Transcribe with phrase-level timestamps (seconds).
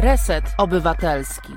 [0.00, 1.52] Reset Obywatelski.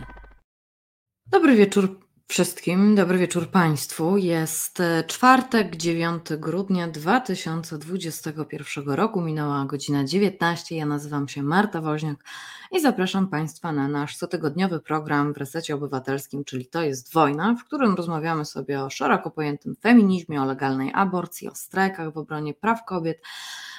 [1.28, 4.18] Dobry wieczór wszystkim, dobry wieczór Państwu.
[4.18, 9.22] Jest e, czwartek, 9 grudnia 2021 roku.
[9.22, 10.76] Minęła godzina 19.
[10.76, 12.24] Ja nazywam się Marta Woźniak
[12.72, 17.66] i zapraszam Państwa na nasz cotygodniowy program w Resecie Obywatelskim, czyli To jest wojna, w
[17.66, 22.86] którym rozmawiamy sobie o szeroko pojętym feminizmie, o legalnej aborcji, o strajkach w obronie praw
[22.86, 23.22] kobiet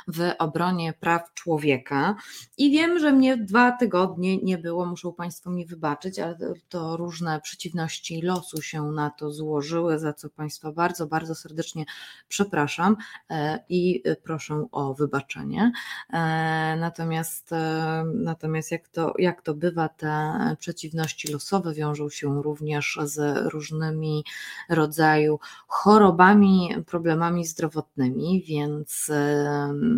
[0.08, 2.14] w obronie praw człowieka.
[2.58, 6.36] I wiem, że mnie dwa tygodnie nie było, muszą Państwo mi wybaczyć, ale
[6.68, 11.84] to różne przeciwności losu się na to złożyły, za co Państwa bardzo, bardzo serdecznie
[12.28, 12.96] przepraszam
[13.30, 15.72] e, i proszę o wybaczenie.
[16.12, 22.98] E, natomiast, e, natomiast jak, to, jak to bywa, te przeciwności losowe wiążą się również
[23.04, 24.24] z różnymi
[24.68, 29.10] rodzaju chorobami, problemami zdrowotnymi, więc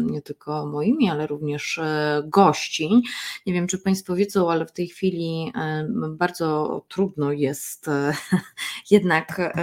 [0.06, 3.02] nie tylko moimi, ale również e, gości.
[3.46, 8.14] Nie wiem, czy Państwo wiedzą, ale w tej chwili e, bardzo trudno jest e,
[8.90, 9.54] jednak,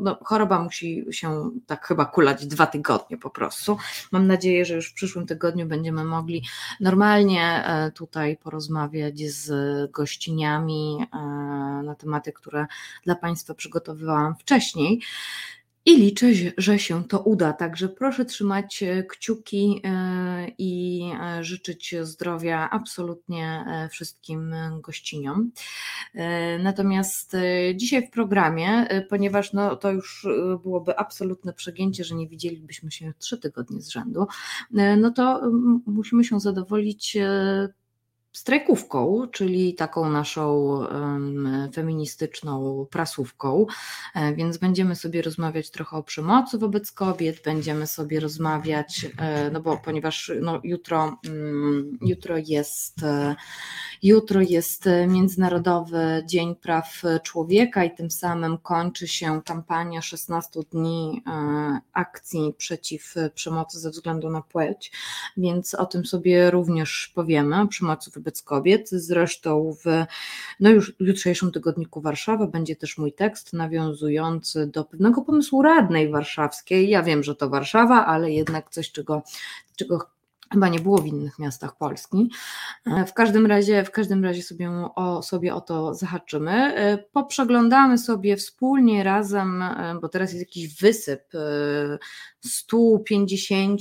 [0.00, 3.78] no, choroba musi się tak chyba kulać dwa tygodnie po prostu.
[4.12, 6.42] Mam nadzieję, że już w przyszłym tygodniu będziemy mogli
[6.80, 9.50] normalnie tutaj porozmawiać z
[9.90, 11.06] gościniami
[11.84, 12.66] na tematy, które
[13.04, 15.00] dla Państwa przygotowywałam wcześniej.
[15.86, 16.26] I liczę,
[16.58, 17.52] że się to uda.
[17.52, 25.50] Także proszę trzymać e, kciuki e, i e, życzyć zdrowia absolutnie wszystkim gościniom.
[26.62, 27.36] Natomiast
[27.74, 30.26] dzisiaj w programie, ponieważ no, to już
[30.62, 34.26] byłoby absolutne przegięcie, że nie widzielibyśmy się trzy tygodnie z rzędu,
[34.98, 35.40] no to
[35.86, 37.16] musimy się zadowolić
[38.32, 40.80] strajkówką, czyli taką naszą
[41.74, 43.66] feministyczną prasówką,
[44.14, 49.60] e, więc będziemy sobie rozmawiać trochę o przemocy wobec kobiet, będziemy sobie rozmawiać, e, no
[49.60, 53.36] bo ponieważ no, jutro, mm, jutro jest e,
[54.02, 61.22] jutro jest Międzynarodowy Dzień Praw Człowieka i tym samym kończy się kampania 16 dni
[61.92, 64.92] akcji przeciw przemocy ze względu na płeć,
[65.36, 68.90] więc o tym sobie również powiemy, o przemocy wobec kobiet.
[68.90, 70.04] Zresztą w
[70.60, 76.88] no już jutrzejszym tygodniku Warszawa będzie też mój tekst nawiązujący do pewnego pomysłu radnej warszawskiej.
[76.88, 79.22] Ja wiem, że to Warszawa, ale jednak coś, czego,
[79.76, 80.06] czego
[80.52, 82.30] Chyba nie było w innych miastach Polski.
[83.06, 86.74] W każdym razie, w każdym razie sobie o, sobie o to zahaczymy.
[87.12, 89.64] Poprzeglądamy sobie wspólnie razem,
[90.00, 91.22] bo teraz jest jakiś wysyp
[92.44, 93.80] 150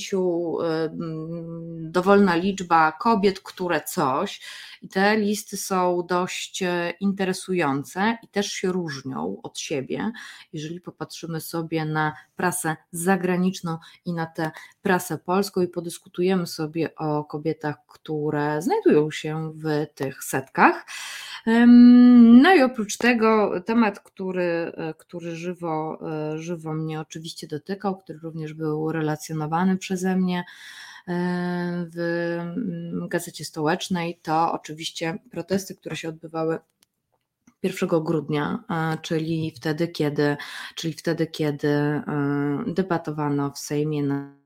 [1.80, 4.42] dowolna liczba kobiet, które coś.
[4.82, 10.12] I te listy są dość e, interesujące i też się różnią od siebie.
[10.54, 17.24] Jeżeli popatrzymy sobie na prasę zagraniczną i na tę prasę polską i podyskutujemy sobie o
[17.24, 20.86] kobietach, które znajdują się w tych setkach.
[21.46, 26.00] No i oprócz tego temat, który, e, który żywo,
[26.34, 30.44] e, żywo mnie oczywiście dotykał, który również był relacjonowany przeze mnie,
[31.96, 31.98] w
[32.40, 36.60] mm, Gazecie Stołecznej, to oczywiście protesty, które się odbywały
[37.64, 38.64] 1 grudnia,
[39.02, 40.38] czyli wtedy, kiedy,
[40.76, 42.04] czyli wtedy, kiedy e,
[42.68, 44.39] debatowano w Sejmie na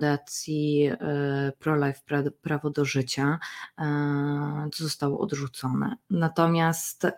[0.00, 2.00] Fundacji e, ProLife
[2.42, 3.38] Prawo do Życia
[3.78, 5.96] e, zostało odrzucone.
[6.10, 7.12] Natomiast e,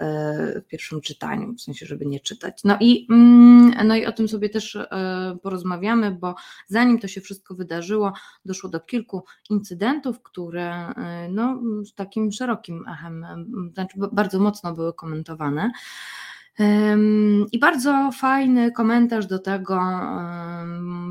[0.61, 2.61] w pierwszym czytaniu, w sensie, żeby nie czytać.
[2.65, 4.79] No i, mm, no i o tym sobie też
[5.43, 6.35] porozmawiamy, bo
[6.67, 8.13] zanim to się wszystko wydarzyło,
[8.45, 10.93] doszło do kilku incydentów, które
[11.31, 13.27] no, z takim szerokim echem,
[13.75, 15.71] znaczy bardzo mocno były komentowane.
[17.53, 19.81] I bardzo fajny komentarz do tego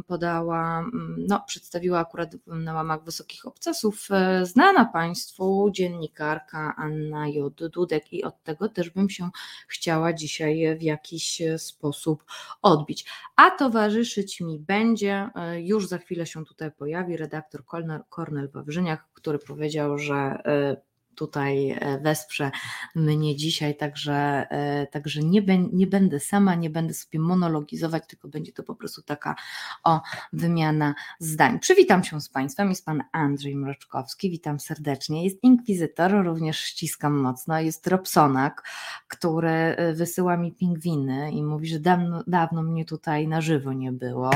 [0.08, 0.86] podała,
[1.18, 7.54] no, przedstawiła akurat na łamach Wysokich Obcasów e, znana Państwu dziennikarka Anna J.
[7.74, 9.30] Dudek i od tego też bym się
[9.68, 12.24] chciała dzisiaj w jakiś sposób
[12.62, 13.06] odbić.
[13.36, 17.66] A towarzyszyć mi będzie, e, już za chwilę się tutaj pojawi redaktor
[18.10, 20.91] Kornel Wawrzyniak, który powiedział, że e,
[21.22, 22.52] tutaj e, wesprze
[22.96, 24.14] mnie dzisiaj, także,
[24.50, 25.42] e, także nie,
[25.74, 29.36] nie będę sama, nie będę sobie monologizować, tylko będzie to po prostu taka
[29.84, 30.02] o
[30.34, 31.60] wymiana zdań.
[31.60, 37.60] Przywitam się z Państwem, jest Pan Andrzej Mroczkowski, witam serdecznie, jest inkwizytor, również ściskam mocno,
[37.60, 38.64] jest Robsonak,
[39.08, 43.92] który e, wysyła mi pingwiny i mówi, że dawno, dawno mnie tutaj na żywo nie
[43.92, 44.32] było,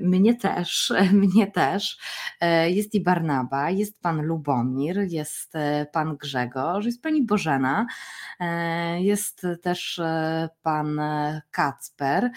[0.00, 0.92] mnie też,
[1.22, 1.98] mnie też,
[2.66, 5.52] jest i Barnaba, jest Pan Lubomir, jest
[5.92, 7.86] pan Grzegorz, jest pani Bożena,
[8.40, 11.00] e, jest też e, pan
[11.50, 12.30] Kacper.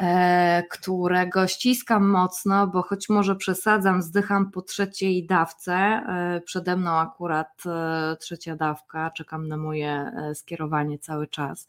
[0.00, 5.74] E, którego ściskam mocno, bo choć może przesadzam, zdycham po trzeciej dawce.
[5.74, 11.68] E, przede mną akurat e, trzecia dawka, czekam na moje skierowanie cały czas,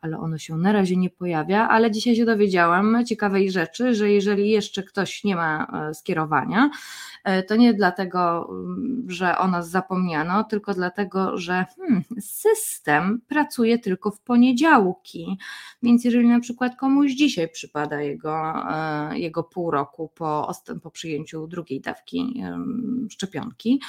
[0.00, 1.68] ale ono się na razie nie pojawia.
[1.68, 6.70] Ale dzisiaj się dowiedziałam ciekawej rzeczy, że jeżeli jeszcze ktoś nie ma skierowania,
[7.48, 14.10] to nie dlatego, mm, że o nas zapomniano, tylko dlatego, że hmm, system pracuje tylko
[14.10, 15.38] w poniedziałki.
[15.82, 20.52] Więc jeżeli na przykład komuś dzisiaj przypada jego, e, jego pół roku po,
[20.82, 22.42] po przyjęciu drugiej dawki
[23.10, 23.80] szczepionki,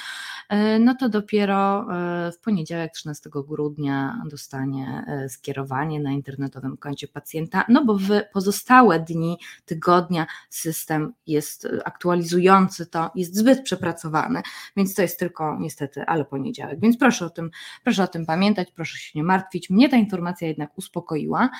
[0.48, 7.64] e, no to dopiero e, w poniedziałek 13 grudnia dostanie skierowanie na internetowym koncie pacjenta,
[7.68, 14.42] no bo w pozostałe dni tygodnia system jest aktualizujący to, jest zbyt przepracowany,
[14.76, 16.80] więc to jest tylko niestety, ale poniedziałek.
[16.80, 17.50] Więc proszę o tym,
[17.84, 19.70] proszę o tym pamiętać, proszę się nie martwić.
[19.70, 21.50] Mnie ta informacja jednak uspokoiła.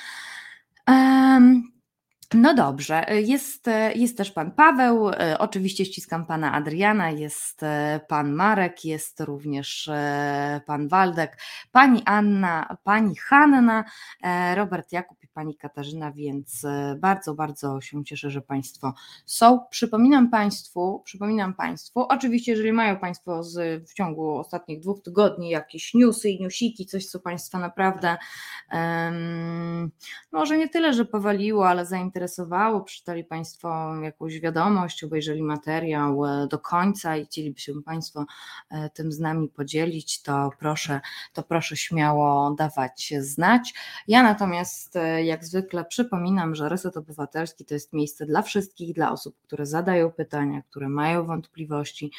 [2.35, 7.61] No dobrze, jest, jest też pan Paweł, oczywiście ściskam pana Adriana, jest
[8.09, 9.91] pan Marek, jest również
[10.67, 11.39] pan Waldek,
[11.73, 13.85] pani Anna, pani Hanna,
[14.55, 16.67] Robert Jakub i pani Katarzyna, więc
[16.99, 18.95] bardzo, bardzo się cieszę, że państwo
[19.27, 19.61] są.
[19.71, 25.95] Przypominam państwu, przypominam państwu, oczywiście jeżeli mają państwo z, w ciągu ostatnich dwóch tygodni jakieś
[25.95, 28.17] newsy i newsiki, coś co państwa naprawdę
[28.73, 29.91] um,
[30.33, 36.47] może nie tyle, że powaliło, ale zainteresowało, zainteresowało, przeczytali Państwo jakąś wiadomość, obejrzeli materiał e,
[36.47, 38.27] do końca i chcieliby się Państwo
[38.71, 41.01] e, tym z nami podzielić, to proszę,
[41.33, 43.75] to proszę śmiało dawać znać.
[44.09, 49.13] Ja natomiast e, jak zwykle przypominam, że Reset Obywatelski to jest miejsce dla wszystkich, dla
[49.13, 52.13] osób, które zadają pytania, które mają wątpliwości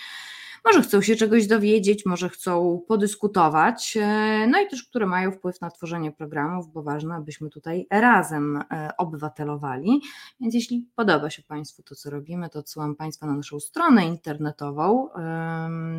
[0.66, 5.62] może chcą się czegoś dowiedzieć, może chcą podyskutować, e, no i też, które mają wpływ
[5.62, 10.02] na tworzenie programów, bo ważne, abyśmy tutaj razem e, obywatelowali.
[10.42, 15.10] Więc jeśli podoba się Państwu to, co robimy, to odsyłam Państwa na naszą stronę internetową,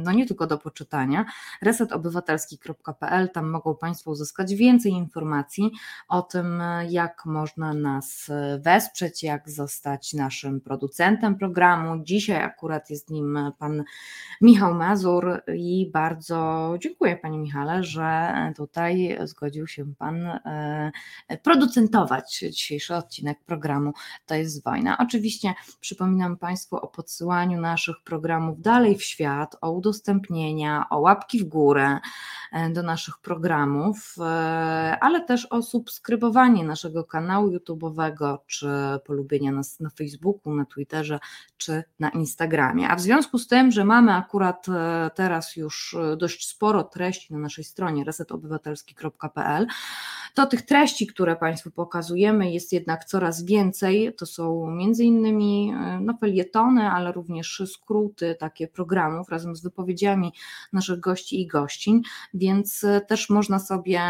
[0.05, 1.25] no nie tylko do poczytania,
[1.62, 5.70] resetobywatelski.pl, tam mogą Państwo uzyskać więcej informacji
[6.08, 12.05] o tym, jak można nas wesprzeć, jak zostać naszym producentem programu.
[12.05, 13.84] Dzisiaj akurat jest nim pan
[14.40, 20.92] Michał Michał Mazur i bardzo dziękuję Panie Michale, że tutaj zgodził się Pan e,
[21.42, 23.92] producentować dzisiejszy odcinek programu
[24.26, 24.98] To jest wojna.
[24.98, 31.44] Oczywiście przypominam Państwu o podsyłaniu naszych programów dalej w świat, o udostępnienia, o łapki w
[31.44, 31.98] górę
[32.52, 34.22] e, do naszych programów, e,
[35.00, 38.68] ale też o subskrybowanie naszego kanału YouTube'owego, czy
[39.06, 41.18] polubienia nas na Facebooku, na Twitterze,
[41.56, 42.88] czy na Instagramie.
[42.88, 46.85] A w związku z tym, że mamy akurat akurat e, teraz już e, dość sporo
[46.85, 49.67] treści na naszej stronie resetobywatelski.pl,
[50.35, 54.14] to tych treści, które Państwu pokazujemy, jest jednak coraz więcej.
[54.19, 60.32] To są między innymi e, no, felietony, ale również skróty takie programów razem z wypowiedziami
[60.73, 62.02] naszych gości i gościń,
[62.35, 64.00] więc też można sobie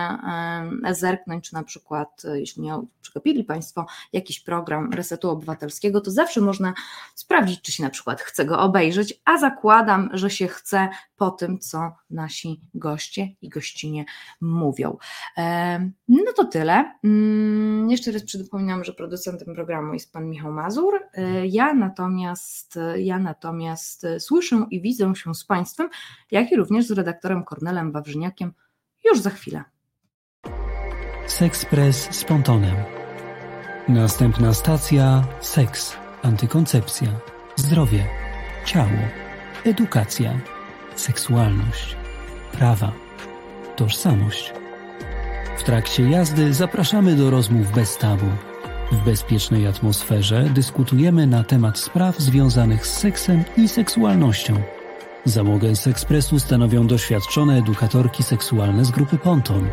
[0.91, 6.75] zerknąć, czy na przykład, jeśli nie przegapili Państwo jakiś program Resetu Obywatelskiego, to zawsze można
[7.15, 11.31] sprawdzić, czy się na przykład chce go obejrzeć, a zakładam, że że się chce po
[11.31, 14.05] tym, co nasi goście i gościnie
[14.41, 14.97] mówią.
[16.09, 16.95] No to tyle.
[17.05, 20.95] Mm, jeszcze raz przypominam, że producentem programu jest pan Michał Mazur.
[21.15, 25.89] E, ja natomiast, ja natomiast słyszę i widzę się z Państwem,
[26.31, 28.53] jak i również z redaktorem Kornelem Wawrzyniakiem
[29.05, 29.65] już za chwilę.
[31.27, 32.77] Sexpress z Pontonem.
[33.89, 37.09] Następna stacja seks, antykoncepcja,
[37.57, 38.07] zdrowie,
[38.65, 39.24] ciało
[39.65, 40.39] edukacja,
[40.97, 41.97] seksualność,
[42.53, 42.93] prawa,
[43.77, 44.53] tożsamość.
[45.59, 48.27] W trakcie jazdy zapraszamy do rozmów bez tabu.
[48.93, 54.55] W bezpiecznej atmosferze dyskutujemy na temat spraw związanych z seksem i seksualnością.
[55.25, 59.69] Załogę z ekspresu stanowią doświadczone edukatorki seksualne z grupy Ponton.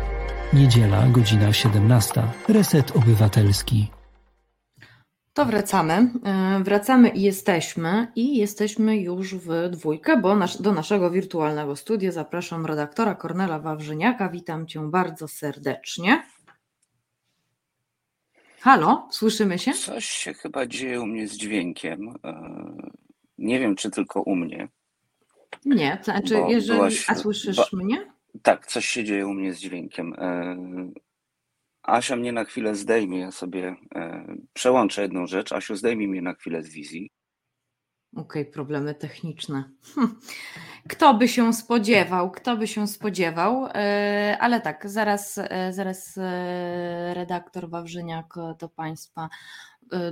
[0.52, 2.22] Niedziela, godzina 17.
[2.48, 4.01] Reset Obywatelski.
[5.34, 6.10] To wracamy.
[6.24, 8.12] E, wracamy i jesteśmy.
[8.16, 14.28] I jesteśmy już w dwójkę, bo do naszego wirtualnego studia zapraszam redaktora Kornela Wawrzyniaka.
[14.28, 16.22] Witam cię bardzo serdecznie.
[18.60, 19.72] Halo, słyszymy się?
[19.72, 22.14] Coś się chyba dzieje u mnie z dźwiękiem.
[22.24, 22.56] E,
[23.38, 24.68] nie wiem, czy tylko u mnie.
[25.64, 26.78] Nie, to znaczy, jeżeli.
[26.78, 28.12] Byłaś, a słyszysz bo, mnie?
[28.42, 30.14] Tak, coś się dzieje u mnie z dźwiękiem.
[31.82, 35.52] Asia mnie na chwilę zdejmie, ja sobie e, przełączę jedną rzecz.
[35.52, 37.10] Asiu, zdejmij mnie na chwilę z wizji.
[38.16, 39.70] Okej, okay, problemy techniczne.
[40.88, 46.18] Kto by się spodziewał, kto by się spodziewał, e, ale tak, zaraz, e, zaraz
[47.12, 49.28] redaktor Wawrzyniak do Państwa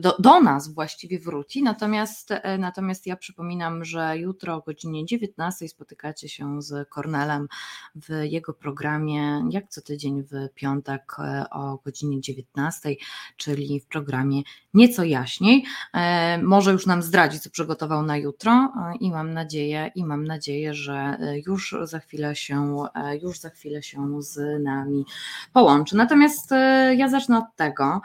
[0.00, 1.62] do, do nas właściwie wróci.
[1.62, 7.48] Natomiast, natomiast ja przypominam, że jutro o godzinie 19 spotykacie się z Kornelem
[7.94, 11.16] w jego programie, jak co tydzień w piątek
[11.50, 12.90] o godzinie 19,
[13.36, 14.42] czyli w programie
[14.74, 15.64] Nieco Jaśniej.
[16.42, 21.18] Może już nam zdradzi, co przygotował na jutro i mam nadzieję, i mam nadzieję, że
[21.46, 22.76] już za chwilę się,
[23.22, 25.04] już za chwilę się z nami
[25.52, 25.96] połączy.
[25.96, 26.50] Natomiast
[26.96, 28.00] ja zacznę od tego,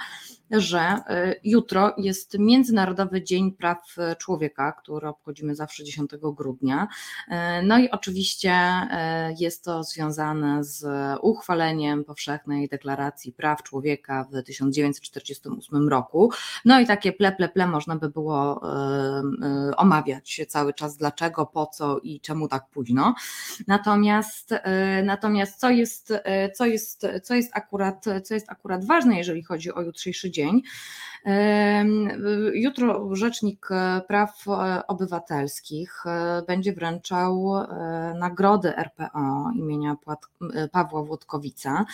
[0.52, 6.88] że y, jutro jest Międzynarodowy Dzień Praw Człowieka, który obchodzimy zawsze 10 grudnia.
[7.28, 7.34] Y,
[7.64, 8.56] no i oczywiście
[9.40, 10.86] jest to związane z
[11.22, 16.32] uchwaleniem Powszechnej Deklaracji Praw Człowieka w 1948 roku.
[16.66, 18.62] No i takie ple, ple, ple można by było
[19.78, 23.16] omawiać cały czas, dlaczego, po co i czemu tak późno.
[23.68, 24.54] Natomiast,
[25.04, 26.14] natomiast co jest,
[26.56, 30.62] co jest, co jest akurat, co jest akurat ważne, jeżeli chodzi o jutrzejszy dzień.
[32.54, 33.70] Jutro Rzecznik
[34.08, 34.46] Praw
[34.88, 39.96] Obywatelskich e, będzie wręczał e, nagrody RPO imienia
[40.72, 41.86] Pawła Włodkowica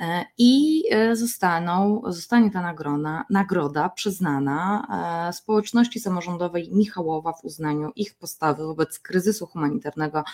[0.00, 4.86] e, i zostaną, zostanie ta nagroda, nagroda przyznana
[5.32, 10.24] społeczności samorządowej Michałowa w uznaniu ich postawy wobec kryzysu humanitarnego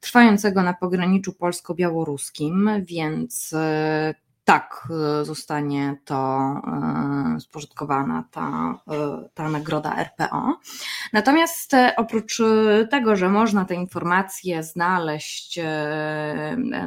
[0.00, 3.54] trwającego na pograniczu polsko-białoruskim, więc
[4.44, 10.58] tak e, zostanie to e, spożytkowana ta, e, ta nagroda RPO.
[11.12, 12.42] Natomiast oprócz
[12.90, 15.60] tego, że można te informacje znaleźć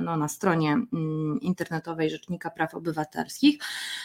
[0.01, 3.57] no, na stronie mm, internetowej Rzecznika Praw Obywatelskich,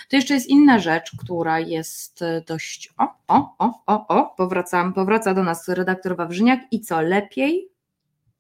[0.09, 2.95] to jeszcze jest inna rzecz, która jest dość.
[2.99, 7.69] O, o, o, o, o, powracam, powraca do nas redaktor Wawrzyniak i co lepiej?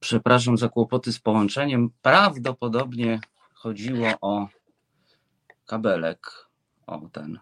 [0.00, 1.90] Przepraszam za kłopoty z połączeniem.
[2.02, 3.20] Prawdopodobnie
[3.54, 4.48] chodziło o
[5.68, 6.48] kabelek,
[6.86, 7.38] o ten,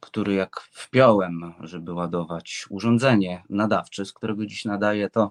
[0.00, 5.30] który jak wpiąłem, żeby ładować urządzenie nadawcze, z którego dziś nadaję, to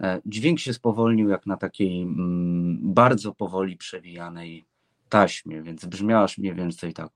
[0.00, 4.64] e, dźwięk się spowolnił jak na takiej mm, bardzo powoli przewijanej
[5.08, 7.08] taśmie, więc brzmiałaś mniej więcej tak.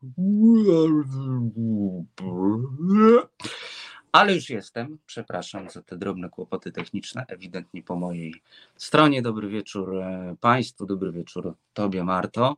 [4.13, 4.99] Ale już jestem.
[5.07, 8.35] Przepraszam za te drobne kłopoty techniczne, ewidentnie po mojej
[8.77, 9.23] stronie.
[9.23, 12.57] Dobry wieczór e, Państwu, dobry wieczór Tobie, Marto.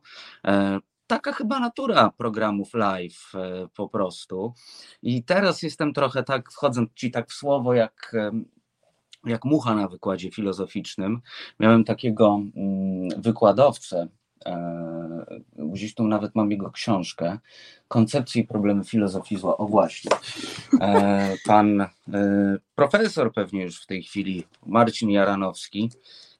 [1.11, 4.53] Taka chyba natura programów live e, po prostu.
[5.03, 8.15] I teraz jestem trochę tak, wchodząc ci tak w słowo, jak,
[9.25, 11.21] jak mucha na wykładzie filozoficznym.
[11.59, 14.07] Miałem takiego mm, wykładowcę,
[14.45, 17.39] e, gdzieś tu nawet mam jego książkę,
[17.87, 19.57] Koncepcje i problemy filozofii zła.
[19.57, 20.11] O właśnie.
[20.81, 21.87] E, pan
[22.75, 25.89] profesor pewnie już w tej chwili, Marcin Jaranowski,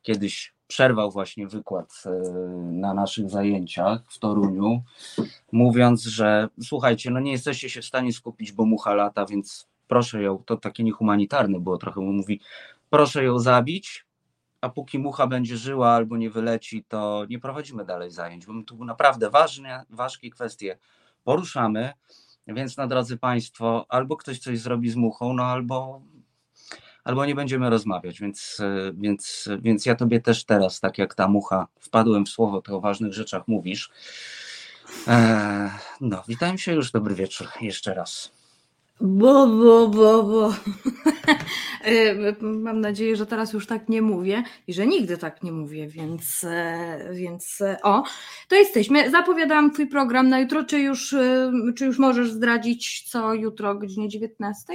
[0.01, 2.09] kiedyś przerwał właśnie wykład e,
[2.71, 4.83] na naszych zajęciach w Toruniu,
[5.51, 10.21] mówiąc, że słuchajcie, no nie jesteście się w stanie skupić, bo mucha lata, więc proszę
[10.23, 12.41] ją, to takie niehumanitarne było trochę, mówi,
[12.89, 14.05] proszę ją zabić,
[14.61, 18.63] a póki mucha będzie żyła albo nie wyleci, to nie prowadzimy dalej zajęć, bo my
[18.63, 20.77] tu naprawdę ważne, ważkie kwestie
[21.23, 21.93] poruszamy,
[22.47, 26.01] więc na drodzy Państwo, albo ktoś coś zrobi z muchą, no albo
[27.03, 31.27] albo nie będziemy rozmawiać, więc, e, więc, więc ja tobie też teraz, tak jak ta
[31.27, 33.89] mucha, wpadłem w słowo, to o ważnych rzeczach mówisz.
[35.07, 35.69] Eee,
[36.01, 38.31] no, witam się już, dobry wieczór jeszcze raz.
[39.01, 40.53] Bo, bo, bo, bo.
[41.83, 45.87] E, mam nadzieję, że teraz już tak nie mówię i że nigdy tak nie mówię,
[45.87, 48.03] więc, e, więc o,
[48.47, 49.11] to jesteśmy.
[49.11, 50.63] Zapowiadałam Twój program na jutro.
[50.63, 51.15] Czy już,
[51.75, 54.73] czy już możesz zdradzić, co jutro o godzinie 19?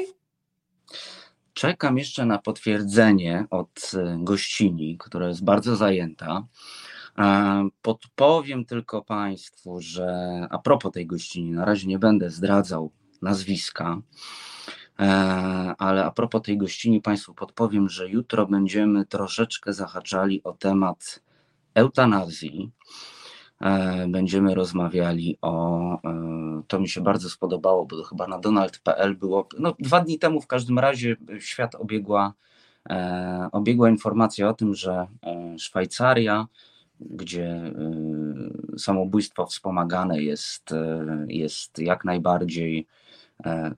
[1.57, 6.47] Czekam jeszcze na potwierdzenie od e, gościni, która jest bardzo zajęta.
[7.19, 10.09] E, podpowiem tylko Państwu, że
[10.51, 14.01] a propos tej gościni, na razie nie będę zdradzał nazwiska,
[14.99, 15.05] e,
[15.79, 21.23] ale a propos tej gościni Państwu podpowiem, że jutro będziemy troszeczkę zahaczali o temat
[21.75, 22.71] eutanazji.
[23.61, 25.95] E, będziemy rozmawiali o.
[26.05, 29.49] E, to mi się bardzo spodobało, bo to chyba na Donald.pl było.
[29.59, 32.35] No, dwa dni temu w każdym razie świat obiegła,
[32.91, 35.07] e, obiegła informacja o tym, że
[35.59, 36.47] Szwajcaria,
[37.01, 37.73] gdzie
[38.79, 40.71] samobójstwo wspomagane jest,
[41.29, 42.87] jest jak najbardziej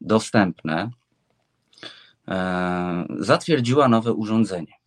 [0.01, 0.91] dostępne,
[3.19, 4.78] zatwierdziła nowe urządzenie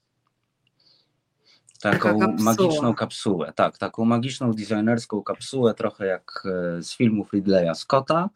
[1.82, 3.54] taką magiczną kapsułę.
[3.56, 8.30] Tak, taką magiczną designerską kapsułę, trochę jak e, z filmów Ridleya Scotta,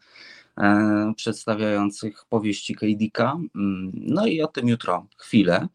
[0.58, 2.76] e, przedstawiających powieści
[3.12, 3.36] K.
[3.54, 5.68] Mm, no i o tym jutro chwilę.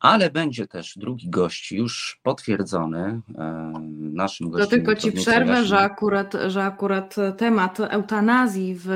[0.00, 3.20] ale będzie też drugi gość już potwierdzony.
[3.38, 4.70] E, naszym To gościem.
[4.70, 8.88] tylko jest ci przerwę, że akurat, że akurat temat eutanazji w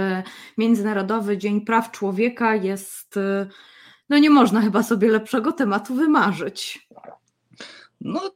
[0.59, 3.47] Międzynarodowy Dzień Praw Człowieka jest, y,
[4.09, 6.89] no nie można chyba sobie lepszego tematu wymarzyć.
[8.05, 8.31] No,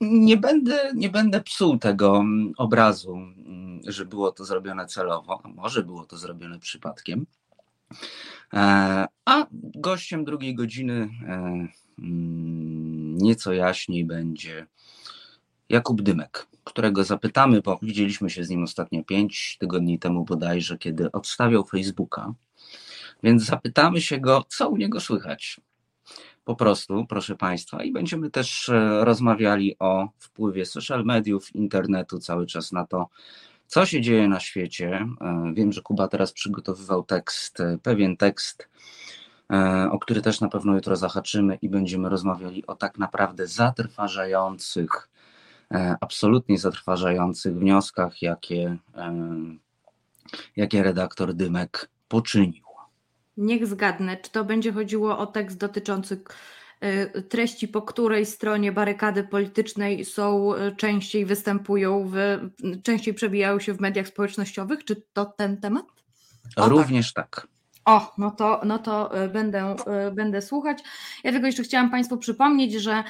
[0.00, 5.48] nie będę, nie będę psuł tego mm, obrazu, mm, że było to zrobione celowo, a
[5.48, 7.26] może było to zrobione przypadkiem.
[8.52, 14.66] E, A gościem drugiej godziny e, mm, nieco jaśniej będzie
[15.68, 21.12] Jakub Dymek, którego zapytamy, bo widzieliśmy się z nim ostatnio pięć tygodni temu bodajże, kiedy
[21.12, 22.34] odstawiał Facebooka.
[23.22, 25.60] Więc zapytamy się go, co u niego słychać.
[26.44, 32.46] Po prostu, proszę Państwa, i będziemy też e, rozmawiali o wpływie social mediów, internetu cały
[32.46, 33.08] czas na to,
[33.66, 35.06] co się dzieje na świecie.
[35.20, 38.68] E, Wiem, że Kuba teraz przygotowywał tekst, e, pewien tekst,
[39.90, 45.08] o który też na pewno jutro zahaczymy i będziemy rozmawiali o tak naprawdę zatrważających,
[46.00, 48.76] absolutnie zatrważających wnioskach, jakie,
[50.56, 52.63] jakie redaktor Dymek poczynił.
[53.36, 56.20] Niech zgadnę, czy to będzie chodziło o tekst dotyczący
[57.16, 62.16] y, treści, po której stronie barykady politycznej są y, częściej występują, w,
[62.82, 64.84] częściej przebijają się w mediach społecznościowych?
[64.84, 65.84] Czy to ten temat?
[66.56, 66.70] O, tak.
[66.70, 67.53] Również tak.
[67.84, 69.76] O, no to, no to y, będę,
[70.08, 70.78] y, będę słuchać.
[71.24, 73.04] Ja tylko jeszcze chciałam Państwu przypomnieć, że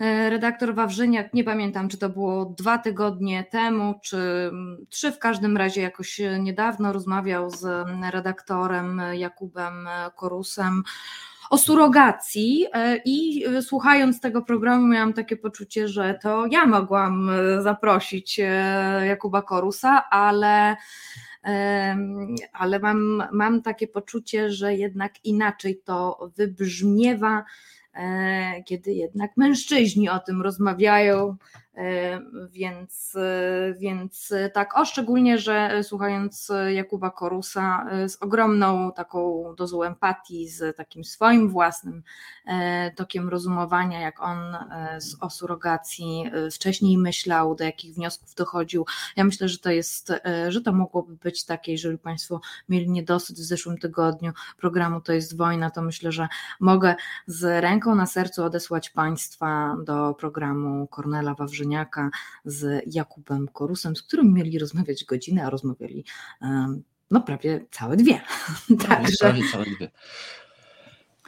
[0.00, 5.18] y, redaktor Wawrzyniak, nie pamiętam, czy to było dwa tygodnie temu, czy mm, trzy, w
[5.18, 10.82] każdym razie jakoś niedawno rozmawiał z mm, redaktorem Jakubem Korusem
[11.50, 12.66] o surogacji
[13.04, 18.40] i słuchając tego programu miałam takie poczucie, że to ja mogłam zaprosić
[19.06, 20.76] Jakuba Korusa, ale
[22.52, 27.44] ale mam, mam takie poczucie, że jednak inaczej to wybrzmiewa,
[27.94, 31.36] e, kiedy jednak mężczyźni o tym rozmawiają,
[32.50, 39.82] więc, e, więc tak, o szczególnie, że słuchając Jakuba Korusa e, z ogromną taką dozą
[39.82, 42.02] empatii, z takim swoim własnym
[42.46, 48.34] e, tokiem rozumowania, jak on e, z- o surogacji e, wcześniej myślał, do jakich wniosków
[48.34, 52.90] dochodził, ja myślę, że to jest, e, że to mogłoby być takie, jeżeli Państwo mieli
[52.90, 56.28] niedosyt w zeszłym tygodniu programu To jest wojna, to myślę, że
[56.60, 56.94] mogę
[57.26, 61.69] z ręką na sercu odesłać Państwa do programu Kornela Wawrzyniaka
[62.44, 66.04] z Jakubem Korusem, z którym mieli rozmawiać godzinę, a rozmawiali
[67.10, 68.20] no prawie całe dwie.
[68.88, 69.90] Także Prawie całe dwie.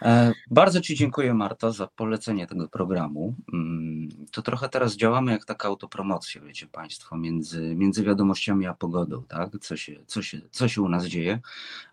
[0.02, 3.34] E, Bardzo Ci dziękuję, Marta, za polecenie tego programu.
[3.52, 9.22] Mm, To trochę teraz działamy jak taka autopromocja, wiecie Państwo, między, między wiadomościami a pogodą,
[9.28, 9.50] tak?
[9.60, 11.40] Co się, co, się, co się u nas dzieje.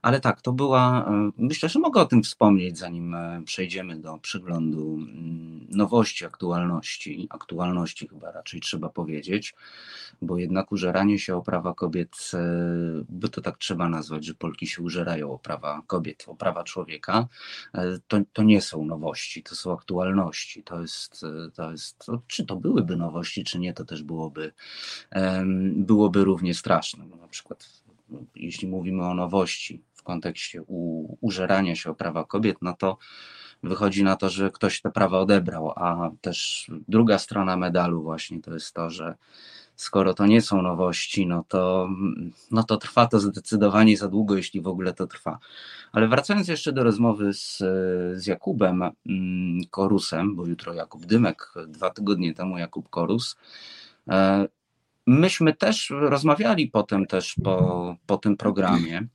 [0.01, 1.05] Ale tak, to była.
[1.09, 7.27] e, Myślę, że mogę o tym wspomnieć, zanim e, przejdziemy do przeglądu mm, nowości, aktualności.
[7.29, 9.55] Aktualności chyba raczej trzeba powiedzieć,
[10.21, 12.31] bo jednak użeranie się o prawa kobiet,
[13.09, 17.27] by to tak trzeba nazwać, że Polki się użerają o prawa kobiet, o prawa człowieka
[18.07, 20.63] to, to nie są nowości, to są aktualności.
[20.63, 24.53] To jest, to jest to, czy to byłyby nowości, czy nie, to też byłoby,
[25.75, 27.05] byłoby równie straszne.
[27.05, 27.69] Na przykład,
[28.35, 32.97] jeśli mówimy o nowości w kontekście u, użerania się o prawa kobiet, no to
[33.63, 38.53] wychodzi na to, że ktoś te prawa odebrał, a też druga strona medalu właśnie to
[38.53, 39.15] jest to, że
[39.79, 41.89] skoro to nie są nowości, no to,
[42.51, 45.39] no to trwa to zdecydowanie za długo, jeśli w ogóle to trwa.
[45.91, 47.57] Ale wracając jeszcze do rozmowy z,
[48.13, 53.37] z Jakubem mm, Korusem, bo jutro Jakub Dymek, dwa tygodnie temu Jakub Korus,
[54.09, 54.47] e,
[55.07, 59.07] myśmy też rozmawiali potem też po, po tym programie,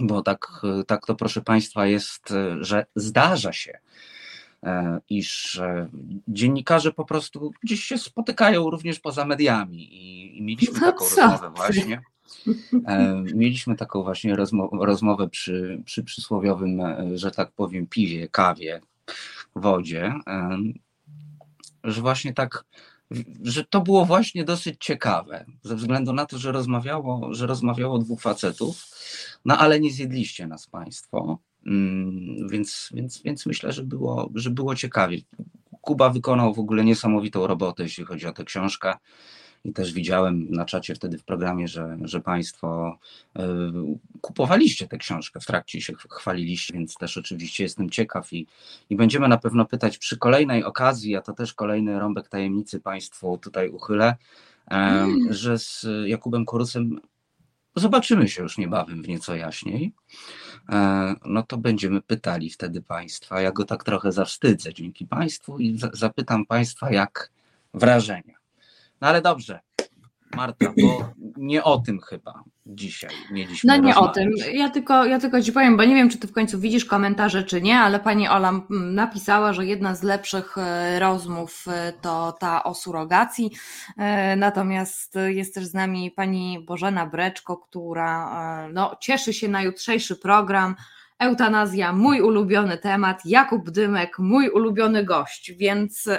[0.00, 3.78] bo tak, tak to proszę Państwa jest, że zdarza się,
[5.08, 5.88] iż e,
[6.28, 11.50] dziennikarze po prostu gdzieś się spotykają również poza mediami i, i mieliśmy No taką rozmowę
[11.56, 12.02] właśnie.
[12.86, 18.80] E, Mieliśmy taką właśnie rozmo- rozmowę przy, przy przysłowiowym, e, że tak powiem, piwie, kawie,
[19.54, 20.58] wodzie, e,
[21.84, 22.64] że właśnie tak,
[23.42, 28.20] że to było właśnie dosyć ciekawe, ze względu na to, że rozmawiało, że rozmawiało dwóch
[28.20, 28.86] facetów,
[29.44, 31.38] no ale nie zjedliście nas Państwo,
[32.50, 35.18] więc, więc, więc myślę, że było, że było ciekawie.
[35.80, 38.94] Kuba wykonał w ogóle niesamowitą robotę, jeśli chodzi o tę książkę.
[39.64, 42.98] I też widziałem na czacie wtedy w programie, że, że Państwo
[43.38, 43.42] y,
[44.20, 48.46] kupowaliście tę książkę w trakcie się ch- chwaliliście, więc też oczywiście jestem ciekaw i,
[48.90, 53.38] i będziemy na pewno pytać przy kolejnej okazji, a to też kolejny rąbek tajemnicy Państwu
[53.38, 54.16] tutaj uchylę,
[54.66, 57.00] em, że z Jakubem Korusem
[57.78, 59.92] zobaczymy się już niebawem w nieco jaśniej,
[60.68, 63.40] e, no to będziemy pytali wtedy Państwa.
[63.40, 67.30] Ja go tak trochę zawstydzę dzięki Państwu i zapytam Państwa, jak
[67.74, 68.34] wrażenia.
[69.00, 69.60] No ale dobrze,
[70.36, 74.10] Marta, bo nie o tym chyba dzisiaj mieliśmy No nie rozmawiać.
[74.10, 74.30] o tym.
[74.52, 77.44] Ja tylko, ja tylko Ci powiem, bo nie wiem, czy Ty w końcu widzisz komentarze,
[77.44, 82.64] czy nie, ale Pani Ola napisała, że jedna z lepszych e, rozmów e, to ta
[82.64, 83.50] o surogacji.
[83.96, 90.16] E, Natomiast jest też z nami Pani Bożena Breczko, która no, cieszy się na jutrzejszy
[90.16, 90.74] program.
[91.18, 96.16] Eutanazja, mój ulubiony temat, Jakub Dymek, mój ulubiony gość, więc yy,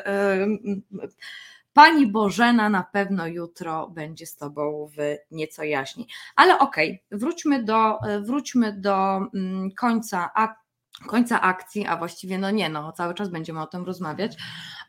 [1.74, 6.08] Pani Bożena na pewno jutro będzie z Tobą w nieco jaśniej.
[6.36, 10.56] Ale okej, okay, wróćmy do, wróćmy do mm, końca, a,
[11.08, 14.38] końca akcji, a właściwie no nie, no cały czas będziemy o tym rozmawiać,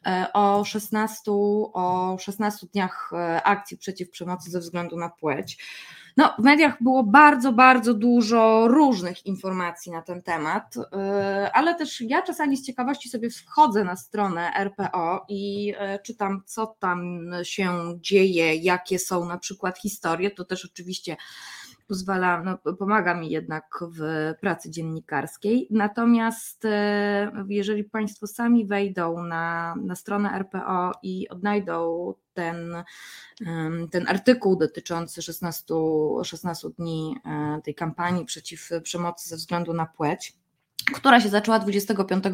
[0.06, 1.22] e, o 16,
[1.72, 5.64] o 16 dniach e, akcji przeciw przemocy ze względu na płeć.
[6.16, 10.80] No, w mediach było bardzo, bardzo dużo różnych informacji na ten temat, y,
[11.52, 16.66] ale też ja czasami z ciekawości sobie wchodzę na stronę RPO i y, czytam, co
[16.66, 17.70] tam się
[18.00, 20.30] dzieje, jakie są na przykład historie.
[20.30, 21.16] To też oczywiście
[21.90, 25.68] pozwala, no, pomaga mi jednak w pracy dziennikarskiej.
[25.70, 32.84] Natomiast e, jeżeli Państwo sami wejdą na, na stronę RPO i odnajdą ten,
[33.90, 35.74] ten artykuł dotyczący 16,
[36.24, 40.36] 16 dni e, tej kampanii przeciw przemocy ze względu na płeć,
[40.94, 42.24] która się zaczęła 25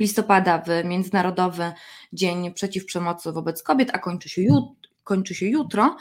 [0.00, 1.72] listopada w Międzynarodowy
[2.12, 4.64] Dzień Przeciw Przemocy wobec Kobiet, a kończy się, jut,
[5.04, 5.96] kończy się jutro.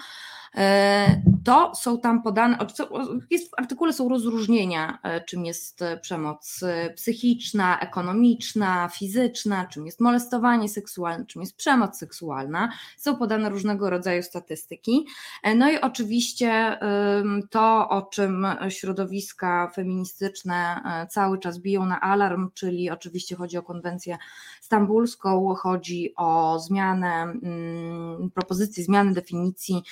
[0.56, 2.58] E, to są tam podane,
[3.30, 6.60] jest w artykule są rozróżnienia, e, czym jest e, przemoc
[6.96, 12.70] psychiczna, ekonomiczna, fizyczna, czym jest molestowanie seksualne, czym jest przemoc seksualna.
[12.98, 15.08] Są podane różnego rodzaju statystyki.
[15.56, 16.80] No i oczywiście
[17.50, 24.18] to, o czym środowiska feministyczne cały czas biją na alarm, czyli oczywiście chodzi o konwencję
[24.62, 29.84] stambulską, chodzi o zmianę, mm, propozycję zmiany definicji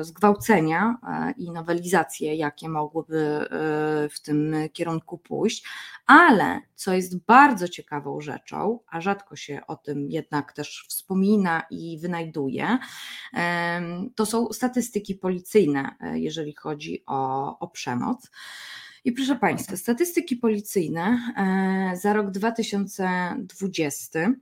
[0.00, 3.48] zgwałcenia e, i nowelizacje, jakie mogłyby e,
[4.08, 5.64] w tym kierunku pójść,
[6.06, 11.98] ale co jest bardzo ciekawą rzeczą, a rzadko się o tym jednak też wspomina i
[11.98, 12.78] wynajduje,
[14.14, 18.30] to są statystyki policyjne, jeżeli chodzi o, o przemoc.
[19.04, 21.18] I proszę Państwa, statystyki policyjne
[22.02, 24.32] za rok 2020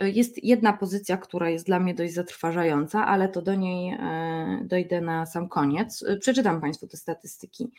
[0.00, 5.00] jest jedna pozycja, która jest dla mnie dość zatrważająca, ale to do niej e, dojdę
[5.00, 6.04] na sam koniec.
[6.20, 7.70] Przeczytam Państwu te statystyki.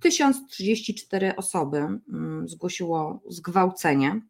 [0.00, 4.20] 1034 mm, osoby mm, zgłosiło zgwałcenie.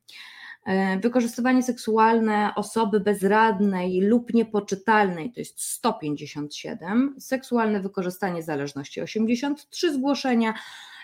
[0.66, 10.54] E, wykorzystywanie seksualne osoby bezradnej lub niepoczytalnej to jest 157, seksualne wykorzystanie zależności 83 zgłoszenia,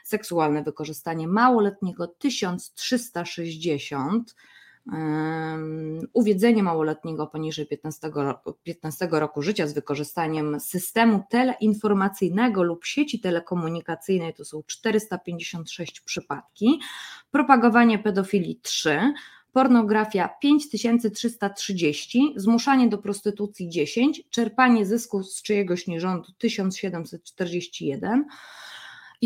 [0.04, 4.34] seksualne wykorzystanie małoletniego 1360,
[6.12, 14.34] uwiedzenie małoletniego poniżej 15 roku, 15 roku życia z wykorzystaniem systemu teleinformacyjnego lub sieci telekomunikacyjnej
[14.34, 16.80] to są 456 przypadki,
[17.30, 19.12] propagowanie pedofilii 3,
[19.52, 28.24] pornografia 5330, zmuszanie do prostytucji 10, czerpanie zysków z czyjegoś nierządu 1741,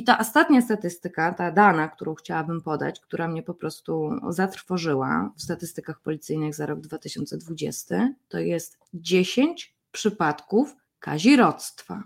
[0.00, 5.42] i ta ostatnia statystyka, ta dana, którą chciałabym podać, która mnie po prostu zatrwożyła w
[5.42, 12.02] statystykach policyjnych za rok 2020, to jest 10 przypadków kazirodztwa.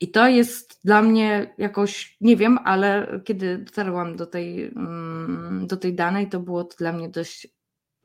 [0.00, 5.76] I to jest dla mnie jakoś, nie wiem, ale kiedy dotarłam do tej, mm, do
[5.76, 7.48] tej danej, to było to dla mnie dość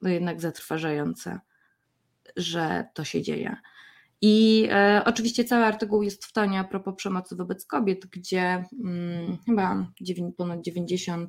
[0.02, 1.40] no jednak zatrważające,
[2.36, 3.56] że to się dzieje.
[4.22, 9.38] I e, oczywiście cały artykuł jest w tonie a propos przemocy wobec kobiet, gdzie hmm,
[9.46, 11.28] chyba 9, ponad 90%,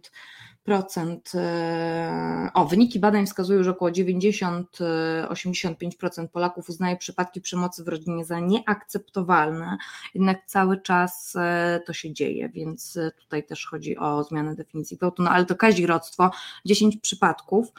[1.35, 8.41] e, o wyniki badań wskazują, że około 90-85% Polaków uznaje przypadki przemocy w rodzinie za
[8.41, 9.77] nieakceptowalne,
[10.15, 15.23] jednak cały czas e, to się dzieje, więc tutaj też chodzi o zmianę definicji gwałtu,
[15.23, 16.31] no ale to kazirodztwo,
[16.65, 17.73] 10 przypadków,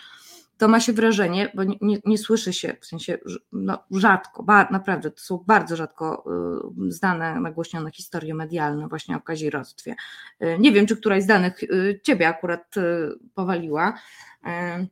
[0.62, 3.18] to ma się wrażenie, bo nie, nie, nie słyszy się, w sensie
[3.52, 6.24] no, rzadko, naprawdę to są bardzo rzadko
[6.88, 9.96] y, znane, nagłośnione historie medialne właśnie o kazirodztwie.
[10.44, 13.94] Y, nie wiem, czy któraś z danych y, Ciebie akurat y, powaliła,
[14.46, 14.88] y,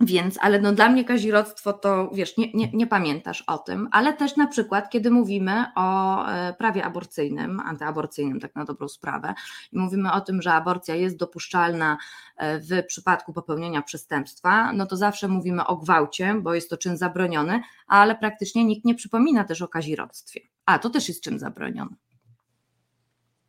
[0.00, 4.12] Więc, ale no dla mnie kazirodztwo to, wiesz, nie, nie, nie, pamiętasz o tym, ale
[4.12, 9.34] też na przykład, kiedy mówimy o e, prawie aborcyjnym, antyaborcyjnym, tak na dobrą sprawę,
[9.72, 11.98] i mówimy o tym, że aborcja jest dopuszczalna
[12.36, 16.96] e, w przypadku popełnienia przestępstwa, no to zawsze mówimy o gwałcie, bo jest to czyn
[16.96, 20.40] zabroniony, ale praktycznie nikt nie przypomina też o kazirodztwie.
[20.66, 21.96] A, to też jest czyn zabroniony.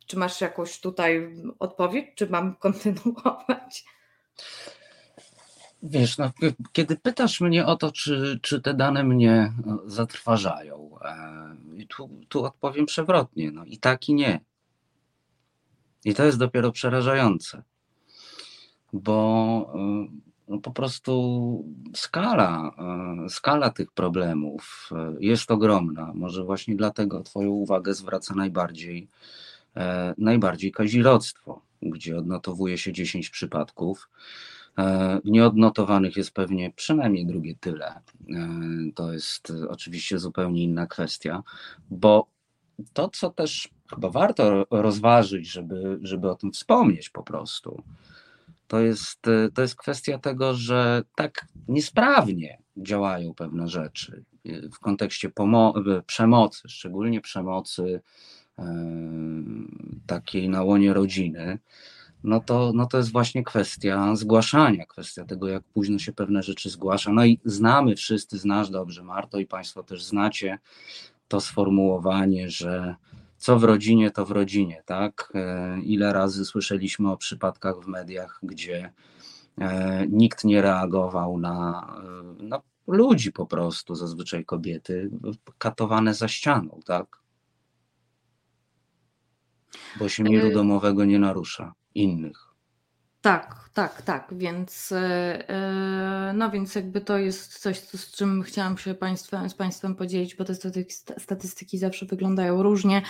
[0.06, 3.84] Czy masz jakąś tutaj odpowiedź, czy mam kontynuować?
[5.82, 6.30] Wiesz, no,
[6.72, 12.44] kiedy pytasz mnie o to, czy, czy te dane mnie no, zatrważają, e, tu, tu
[12.44, 14.40] odpowiem przewrotnie, no i tak i nie.
[16.04, 17.62] I to jest dopiero przerażające,
[18.92, 20.08] bo e,
[20.48, 21.64] no, po prostu
[21.94, 22.70] skala,
[23.24, 26.12] e, skala tych problemów jest ogromna.
[26.14, 29.08] Może właśnie dlatego Twoją uwagę zwraca najbardziej,
[30.18, 34.57] najbardziej kazirodztwo, gdzie odnotowuje się 10 przypadków E,
[35.24, 37.86] nieodnotowanych jest pewnie przynajmniej drugie tyle.
[37.86, 38.00] E,
[38.94, 41.42] to jest oczywiście zupełnie inna kwestia,
[41.90, 42.26] bo
[42.92, 47.82] to, co też chyba warto rozważyć, żeby, żeby o tym wspomnieć po prostu,
[48.68, 49.22] to jest,
[49.54, 54.24] to jest kwestia tego, że tak niesprawnie działają pewne rzeczy
[54.74, 55.30] w kontekście
[56.06, 58.00] przemocy, szczególnie przemocy
[58.58, 58.64] e,
[60.06, 61.58] takiej na łonie rodziny
[62.24, 66.70] no to, no to jest właśnie kwestia zgłaszania, kwestia tego, jak późno się pewne rzeczy
[66.70, 67.12] zgłasza.
[67.12, 70.58] No i znamy wszyscy, znasz dobrze, Marto, i Państwo też znacie
[71.28, 72.96] to sformułowanie, że
[73.38, 75.32] co w rodzinie, to w rodzinie, tak?
[75.34, 78.92] E, ile razy słyszeliśmy o przypadkach w mediach, gdzie
[79.58, 81.86] e, nikt nie reagował na,
[82.40, 85.10] e, na ludzi po prostu, zazwyczaj kobiety,
[85.58, 87.18] katowane za ścianą, tak?
[89.98, 92.48] Bo się miru domowego nie narusza innych.
[93.20, 98.78] Tak, tak, tak, więc e, e, no więc jakby to jest coś, z czym chciałam
[98.78, 100.54] się państwem, z Państwem podzielić, bo te
[101.18, 103.02] statystyki zawsze wyglądają różnie,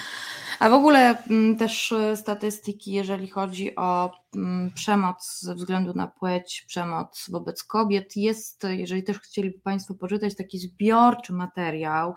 [0.59, 6.07] a w ogóle mm, też e, statystyki, jeżeli chodzi o mm, przemoc ze względu na
[6.07, 12.15] płeć, przemoc wobec kobiet, jest, jeżeli też chcieliby Państwo poczytać taki zbiorczy materiał,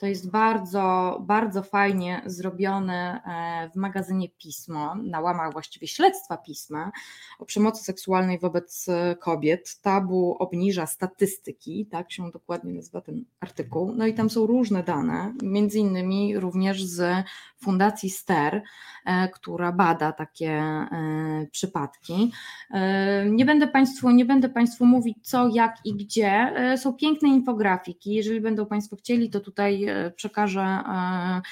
[0.00, 6.92] to jest bardzo, bardzo fajnie zrobione e, w magazynie Pismo, na łamach właściwie śledztwa Pisma
[7.38, 9.80] o przemocy seksualnej wobec e, kobiet.
[9.82, 13.92] Tabu obniża statystyki, tak się dokładnie nazywa ten artykuł.
[13.96, 17.24] No i tam są różne dane, między innymi również z
[17.62, 18.62] Fundacji STER,
[19.06, 20.62] e, która bada takie
[21.50, 22.32] przypadki.
[23.30, 26.52] Nie będę Państwu, nie będę Państwu mówić co, jak i gdzie.
[26.76, 28.14] Są piękne infografiki.
[28.14, 29.86] Jeżeli będą Państwo chcieli, to tutaj
[30.16, 31.42] przekażę e,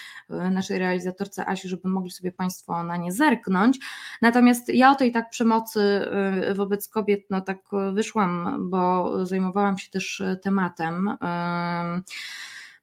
[0.51, 3.79] naszej realizatorce Asi, żeby mogli sobie Państwo na nie zerknąć.
[4.23, 7.59] Natomiast ja o tej tak przemocy e, wobec kobiet, no tak
[7.93, 11.09] wyszłam, bo zajmowałam się też tematem.
[11.23, 12.03] E,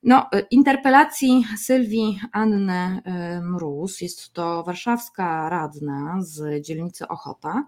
[0.05, 3.01] no, interpelacji Sylwii Anny
[3.41, 7.63] Mróz, jest to warszawska radna z dzielnicy Ochota.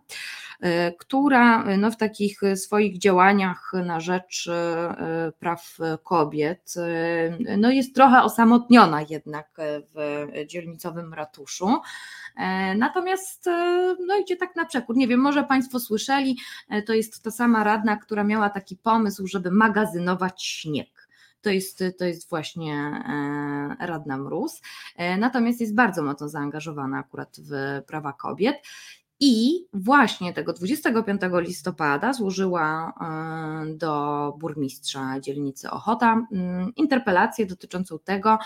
[0.65, 6.73] Y, która y, no, w takich swoich działaniach na rzecz y, praw kobiet
[7.57, 9.49] no, jest trochę osamotniona jednak
[9.95, 11.77] w dzielnicowym ratuszu.
[12.75, 13.45] Natomiast
[14.07, 14.95] no, idzie tak na przekór.
[14.95, 16.37] Nie wiem, może Państwo słyszeli,
[16.85, 20.96] to jest ta sama radna, która miała taki pomysł, żeby magazynować śnieg
[21.41, 23.03] to jest, to jest właśnie
[23.79, 24.61] Radna Mróz.
[25.17, 28.57] Natomiast jest bardzo mocno zaangażowana akurat w prawa kobiet.
[29.19, 36.27] I właśnie tego 25 listopada złożyła e, do burmistrza dzielnicy Ochota
[36.75, 38.39] interpelację dotyczącą tego,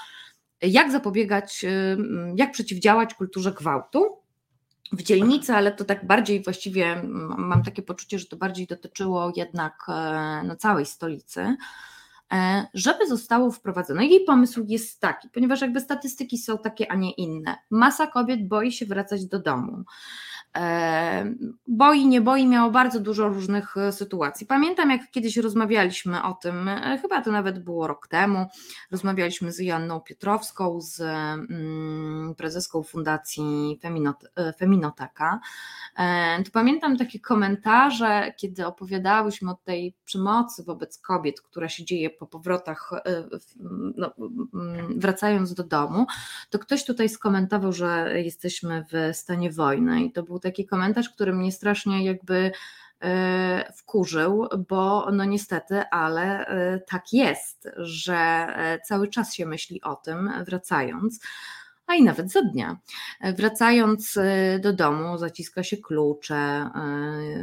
[0.61, 1.97] jak zapobiegać, e,
[2.35, 4.17] jak przeciwdziałać kulturze gwałtu
[4.91, 7.03] w dzielnicy, ale to tak bardziej właściwie
[7.37, 11.55] mam takie poczucie, że to bardziej dotyczyło jednak e, no, całej stolicy
[12.73, 14.05] żeby zostało wprowadzone.
[14.05, 17.57] Jej pomysł jest taki, ponieważ jakby statystyki są takie, a nie inne.
[17.69, 19.83] Masa kobiet boi się wracać do domu.
[21.67, 24.47] Boi, nie boi, miało bardzo dużo różnych e, sytuacji.
[24.47, 28.45] Pamiętam, jak kiedyś rozmawialiśmy o tym, e, chyba to nawet było rok temu,
[28.91, 33.79] rozmawialiśmy z Janną Piotrowską, z mm, prezeską Fundacji
[34.35, 35.39] e, Feminoteka.
[36.45, 42.27] To pamiętam takie komentarze, kiedy opowiadałyśmy o tej przemocy wobec kobiet, która się dzieje po
[42.27, 42.91] powrotach,
[43.95, 44.11] no,
[44.95, 46.05] wracając do domu,
[46.49, 51.33] to ktoś tutaj skomentował, że jesteśmy w stanie wojny i to był taki komentarz, który
[51.33, 52.51] mnie strasznie jakby
[53.01, 59.81] e, wkurzył, bo no niestety, ale e, tak jest, że e, cały czas się myśli
[59.81, 61.19] o tym, wracając.
[61.87, 62.77] A i nawet za dnia.
[63.37, 66.69] Wracając e, do domu, zaciska się klucze, e,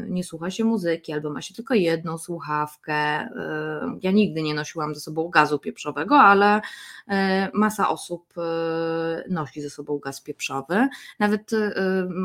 [0.09, 2.95] nie słucha się muzyki, albo ma się tylko jedną słuchawkę.
[2.95, 6.61] E, ja nigdy nie nosiłam ze sobą gazu pieprzowego, ale
[7.55, 8.35] masa osób
[9.29, 10.89] nosi ze sobą gaz pieprzowy.
[11.19, 11.51] Nawet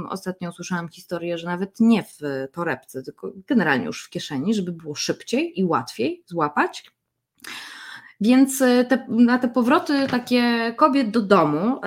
[0.10, 2.20] ostatnio usłyszałam historię, że nawet nie w
[2.52, 6.92] torebce, tylko generalnie już w kieszeni, żeby było szybciej i łatwiej złapać.
[8.24, 11.82] Więc e, te, na te powroty takie kobiet do domu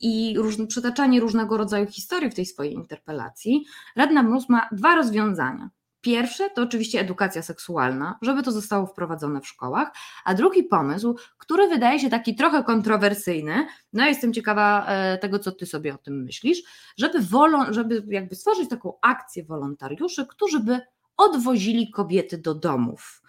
[0.00, 3.64] i róż, przytaczanie różnego rodzaju historii w tej swojej interpelacji,
[3.96, 5.70] Radna Mróz ma dwa rozwiązania.
[6.00, 9.92] Pierwsze to oczywiście edukacja seksualna, żeby to zostało wprowadzone w szkołach,
[10.24, 15.52] a drugi pomysł, który wydaje się taki trochę kontrowersyjny, no jestem ciekawa e, tego, co
[15.52, 16.62] ty sobie o tym myślisz,
[16.98, 20.80] żeby, wolą, żeby jakby stworzyć taką akcję wolontariuszy, którzy by
[21.16, 23.22] odwozili kobiety do domów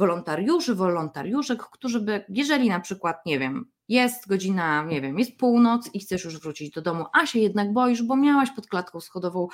[0.00, 5.90] wolontariuszy, wolontariuszek, którzy by, jeżeli na przykład, nie wiem, jest godzina, nie wiem, jest północ
[5.94, 9.48] i chcesz już wrócić do domu, a się jednak boisz, bo miałaś pod klatką schodową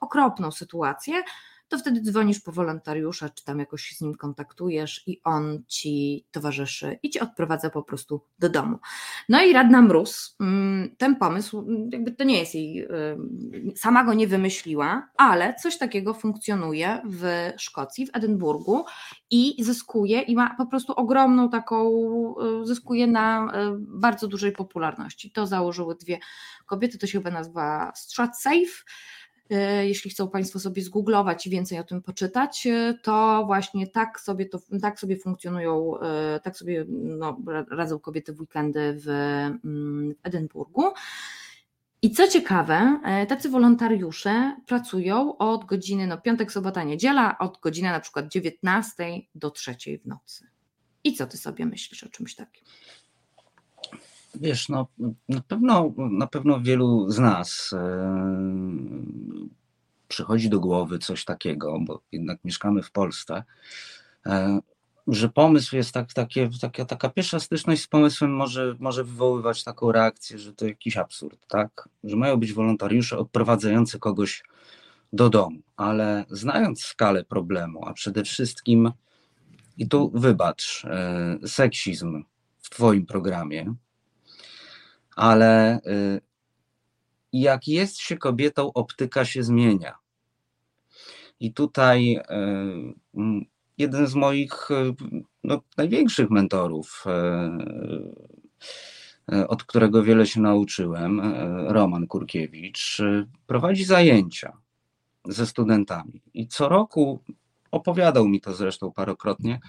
[0.00, 1.22] okropną sytuację,
[1.68, 6.24] to wtedy dzwonisz po wolontariusza, czy tam jakoś się z nim kontaktujesz i on ci
[6.30, 8.78] towarzyszy i ci odprowadza po prostu do domu.
[9.28, 12.88] No i Radna Mróz, mm, ten pomysł, mm, jakby to nie jest jej,
[13.76, 18.84] sama go nie wymyśliła, ale coś takiego funkcjonuje w Szkocji, w Edynburgu
[19.30, 21.88] i zyskuje i ma po prostu ogromną taką,
[22.62, 25.30] y, zyskuje na y, bardzo dużej popularności.
[25.30, 26.18] To założyły dwie
[26.66, 29.17] kobiety, to się chyba nazywa Stratsafe E,
[29.82, 34.46] jeśli chcą Państwo sobie zgooglować i więcej o tym poczytać, e, to właśnie tak sobie,
[34.46, 37.38] to, tak sobie funkcjonują, e, tak sobie no,
[37.70, 39.08] radzą kobiety w weekendy w,
[39.64, 40.82] mm, Edynburgu.
[42.02, 48.00] I co ciekawe, tacy wolontariusze pracują od godziny, no piątek, sobota, niedziela, od godziny na
[48.00, 48.94] przykład 19
[49.34, 50.46] do 3 w nocy.
[51.04, 52.64] I co ty sobie myślisz o czymś takim?
[54.34, 54.86] Wiesz, no,
[55.28, 57.78] na, pewno, na pewno wielu z nas e,
[60.08, 63.44] przychodzi do głowy coś takiego, bo jednak mieszkamy w Polsce,
[64.26, 64.60] e,
[65.06, 69.92] że pomysł jest tak, takie, taka, taka pierwsza styczność z pomysłem może, może wywoływać taką
[69.92, 71.88] reakcję, że to jakiś absurd, tak?
[72.04, 74.42] Że mają być wolontariusze odprowadzający kogoś
[75.12, 78.92] do domu, ale znając skalę problemu, a przede wszystkim,
[79.78, 82.24] i tu wybacz, e, seksizm
[82.58, 83.74] w Twoim programie,
[85.18, 86.20] ale y,
[87.32, 89.94] jak jest się kobietą, optyka się zmienia.
[91.40, 92.22] I tutaj y,
[93.78, 94.94] jeden z moich y,
[95.44, 97.04] no, największych mentorów,
[99.48, 101.20] od którego wiele się nauczyłem,
[101.68, 102.98] Roman Kurkiewicz,
[103.46, 104.52] prowadzi zajęcia
[105.24, 106.22] ze studentami.
[106.34, 107.20] I co roku
[107.70, 109.60] opowiadał mi to zresztą parokrotnie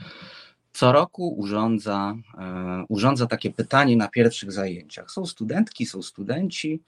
[0.71, 5.11] co roku urządza, e, urządza takie pytanie na pierwszych zajęciach.
[5.11, 6.81] Są studentki, są studenci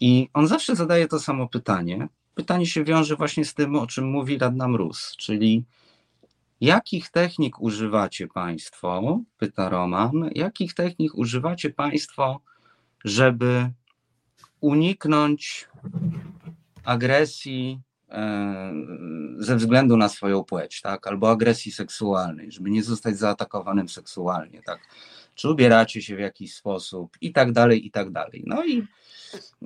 [0.00, 2.08] i on zawsze zadaje to samo pytanie.
[2.34, 5.64] Pytanie się wiąże właśnie z tym, o czym mówi Radna Mróz, czyli
[6.60, 12.40] jakich technik używacie Państwo, pyta Roman, jakich technik używacie Państwo,
[13.04, 13.70] żeby
[14.60, 15.68] uniknąć
[16.84, 17.80] agresji
[19.38, 21.06] ze względu na swoją płeć, tak?
[21.06, 24.80] albo agresji seksualnej, żeby nie zostać zaatakowanym seksualnie, tak?
[25.34, 28.42] czy ubieracie się w jakiś sposób i tak dalej, i tak dalej.
[28.46, 28.78] No i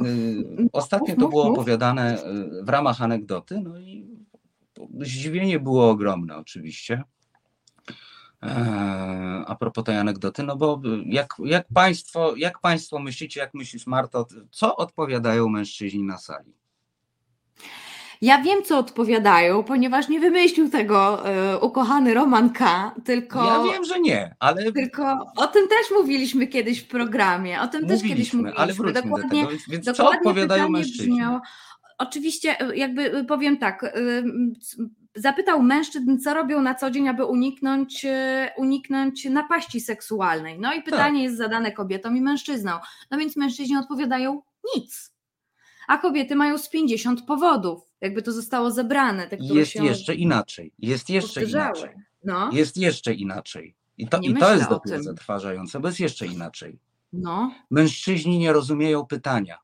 [0.06, 4.06] y, ostatnio to było opowiadane y, w ramach anegdoty, no i
[5.00, 7.02] zdziwienie było ogromne oczywiście.
[8.42, 13.86] E, a propos tej anegdoty, no bo jak, jak, państwo, jak Państwo myślicie, jak myślisz
[13.86, 16.52] Marto, co odpowiadają mężczyźni na sali?
[18.22, 23.44] Ja wiem, co odpowiadają, ponieważ nie wymyślił tego y, ukochany Roman K., tylko.
[23.44, 24.72] Ja wiem, że nie, ale.
[24.72, 27.60] Tylko o tym też mówiliśmy kiedyś w programie.
[27.60, 28.62] O tym mówiliśmy, też kiedyś mówiliśmy.
[28.62, 29.62] Ale wróćmy dokładnie, do tego.
[29.68, 31.06] Więc dokładnie co odpowiadają mężczyźni?
[31.06, 31.40] Brzmiało,
[31.98, 33.92] oczywiście, e, jakby e, powiem tak.
[35.14, 38.06] Zapytał mężczyzn, co robią na co dzień, aby uniknąć,
[38.56, 40.58] uniknąć napaści seksualnej.
[40.60, 41.22] No i pytanie tak.
[41.22, 42.78] jest zadane kobietom i mężczyznom.
[43.10, 44.42] No więc mężczyźni odpowiadają
[44.76, 45.17] nic.
[45.88, 49.28] A kobiety mają z 50 powodów jakby to zostało zebrane.
[49.28, 50.72] Te, jest jeszcze inaczej.
[50.78, 51.90] Jest jeszcze inaczej.
[52.24, 52.50] No.
[52.52, 53.76] Jest jeszcze inaczej.
[53.98, 56.78] I to, i to jest dopiero zatrważające, bo jest jeszcze inaczej.
[57.12, 57.52] No.
[57.70, 59.58] Mężczyźni nie rozumieją pytania.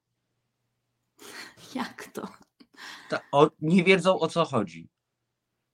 [1.74, 2.28] Jak to?
[3.08, 4.88] Ta, o, nie wiedzą o co chodzi.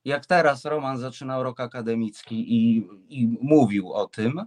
[0.04, 4.40] Jak teraz Roman zaczynał rok akademicki i, i mówił o tym,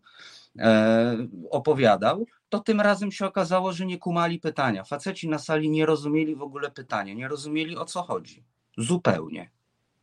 [0.60, 4.84] e, opowiadał, to tym razem się okazało, że nie kumali pytania.
[4.84, 8.44] Faceci na sali nie rozumieli w ogóle pytania, nie rozumieli o co chodzi.
[8.78, 9.50] Zupełnie.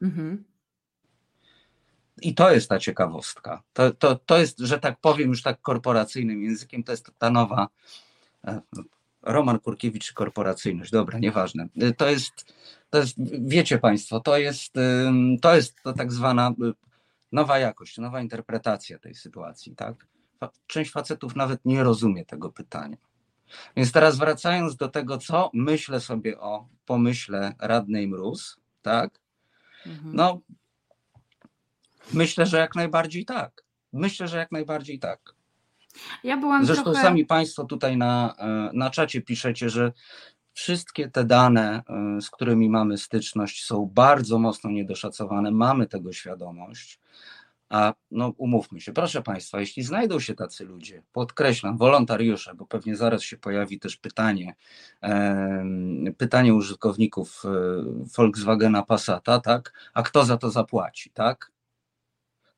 [0.02, 0.44] Mhm.
[2.22, 3.62] i to jest ta ciekawostka.
[3.72, 7.68] To, to, to jest, że tak powiem, już tak korporacyjnym językiem, to jest ta nowa.
[8.44, 8.60] E,
[9.22, 11.68] Roman Kurkiewicz, korporacyjność, dobra, nieważne.
[11.81, 12.54] E, to jest,
[12.90, 13.16] to jest,
[13.48, 14.72] wiecie Państwo, to jest,
[15.42, 16.52] to jest to tak zwana
[17.33, 20.06] nowa jakość, nowa interpretacja tej sytuacji, tak?
[20.66, 22.96] Część facetów nawet nie rozumie tego pytania.
[23.76, 29.20] Więc teraz wracając do tego, co myślę sobie o pomyśle radnej Mróz, tak?
[29.86, 30.16] Mhm.
[30.16, 30.40] No,
[32.12, 33.64] myślę, że jak najbardziej tak.
[33.92, 35.20] Myślę, że jak najbardziej tak.
[36.24, 37.02] Ja byłam Zresztą trochę...
[37.02, 39.92] sami Państwo tutaj na, e, na czacie piszecie, że
[40.52, 45.50] wszystkie te dane, e, z którymi mamy styczność, są bardzo mocno niedoszacowane.
[45.50, 47.00] Mamy tego świadomość.
[47.71, 52.96] A no umówmy się, proszę Państwa, jeśli znajdą się tacy ludzie, podkreślam, wolontariusze, bo pewnie
[52.96, 54.54] zaraz się pojawi też pytanie,
[55.02, 55.64] e,
[56.18, 57.42] pytanie użytkowników
[58.16, 59.73] Volkswagena Passata, tak?
[59.94, 61.50] A kto za to zapłaci, tak?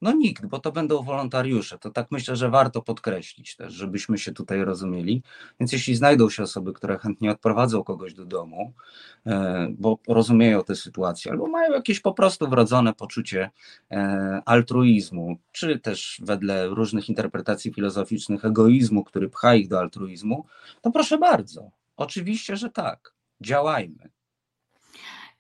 [0.03, 1.79] No nikt, bo to będą wolontariusze.
[1.79, 5.23] To tak myślę, że warto podkreślić też, żebyśmy się tutaj rozumieli.
[5.61, 8.73] Więc jeśli znajdą się osoby, które chętnie odprowadzą kogoś do domu,
[9.27, 13.51] e, bo rozumieją tę sytuację, albo mają jakieś po prostu wrodzone poczucie
[13.91, 20.47] e, altruizmu, czy też wedle różnych interpretacji filozoficznych egoizmu, który pcha ich do altruizmu,
[20.81, 21.71] to proszę bardzo.
[21.97, 23.15] Oczywiście, że tak.
[23.41, 24.11] Działajmy.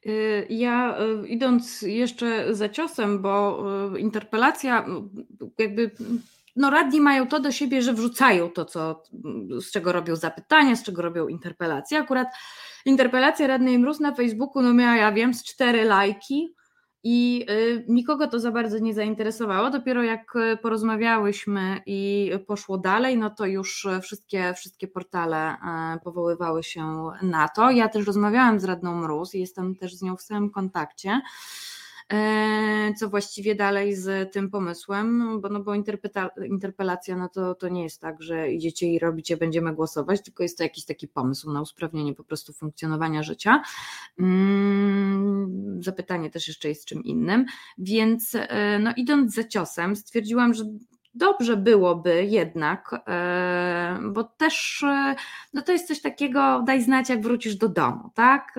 [0.06, 3.64] Y, ja y, idąc jeszcze za ciosem, bo
[3.96, 4.86] y, interpelacja
[5.58, 5.90] jakby
[6.56, 9.02] no radni mają to do siebie, że wrzucają to, co,
[9.60, 11.98] z czego robią zapytania, z czego robią interpelacje.
[11.98, 12.28] Akurat
[12.84, 16.54] interpelacja radnej Mróz na Facebooku no miała, ja wiem, z cztery lajki,
[17.04, 19.70] i y, nikogo to za bardzo nie zainteresowało.
[19.70, 26.62] Dopiero jak y, porozmawiałyśmy i poszło dalej, no to już wszystkie, wszystkie portale y, powoływały
[26.62, 27.70] się na to.
[27.70, 31.20] Ja też rozmawiałam z Radną Mróz i jestem też z nią w stałym kontakcie.
[32.12, 35.74] E, co właściwie dalej z tym pomysłem, bo, no bo
[36.44, 40.58] interpelacja no to, to nie jest tak, że idziecie i robicie, będziemy głosować, tylko jest
[40.58, 43.62] to jakiś taki pomysł na usprawnienie po prostu funkcjonowania życia.
[44.18, 47.44] Mm, zapytanie też jeszcze jest czym innym,
[47.78, 50.64] więc e, no idąc za ciosem stwierdziłam, że
[51.14, 54.84] dobrze byłoby jednak, e, bo też
[55.54, 58.54] no to jest coś takiego, daj znać, jak wrócisz do domu, tak?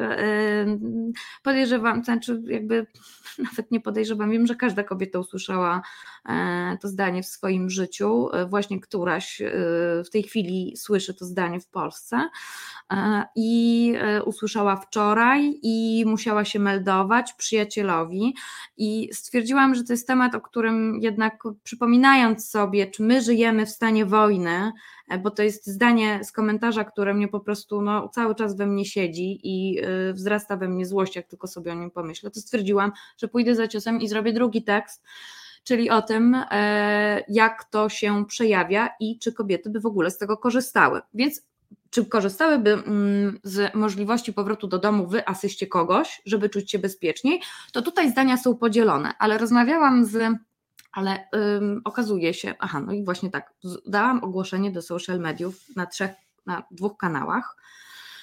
[1.44, 2.88] Podejrzewam, znaczy jakby
[3.50, 5.82] nawet nie podejrzewam, wiem, że każda kobieta usłyszała
[6.26, 9.52] e, to zdanie w swoim życiu, e, właśnie któraś e,
[10.06, 12.30] w tej chwili słyszy to zdanie w Polsce
[13.36, 13.94] i
[14.26, 18.36] usłyszała wczoraj i musiała się meldować przyjacielowi
[18.78, 23.70] i stwierdziłam, że to jest temat, o którym jednak przypominając sobie, czy my żyjemy w
[23.70, 24.72] stanie wojny,
[25.08, 28.68] E, bo to jest zdanie z komentarza, które mnie po prostu no, cały czas we
[28.68, 32.40] mnie siedzi i e, wzrasta we mnie złość, jak tylko sobie o nim pomyślę, to
[32.40, 35.04] stwierdziłam, że pójdę za ciosem i zrobię drugi tekst,
[35.64, 40.18] czyli o tym, e, jak to się przejawia i czy kobiety by w ogóle z
[40.18, 41.02] tego korzystały.
[41.14, 41.42] Więc
[41.90, 47.42] czy korzystałyby mm, z możliwości powrotu do domu w asyście kogoś, żeby czuć się bezpieczniej,
[47.72, 50.38] to tutaj zdania są podzielone, ale rozmawiałam z
[50.94, 53.54] ale ym, okazuje się, aha, no i właśnie tak,
[53.86, 56.12] dałam ogłoszenie do social mediów na trzech,
[56.46, 57.56] na dwóch kanałach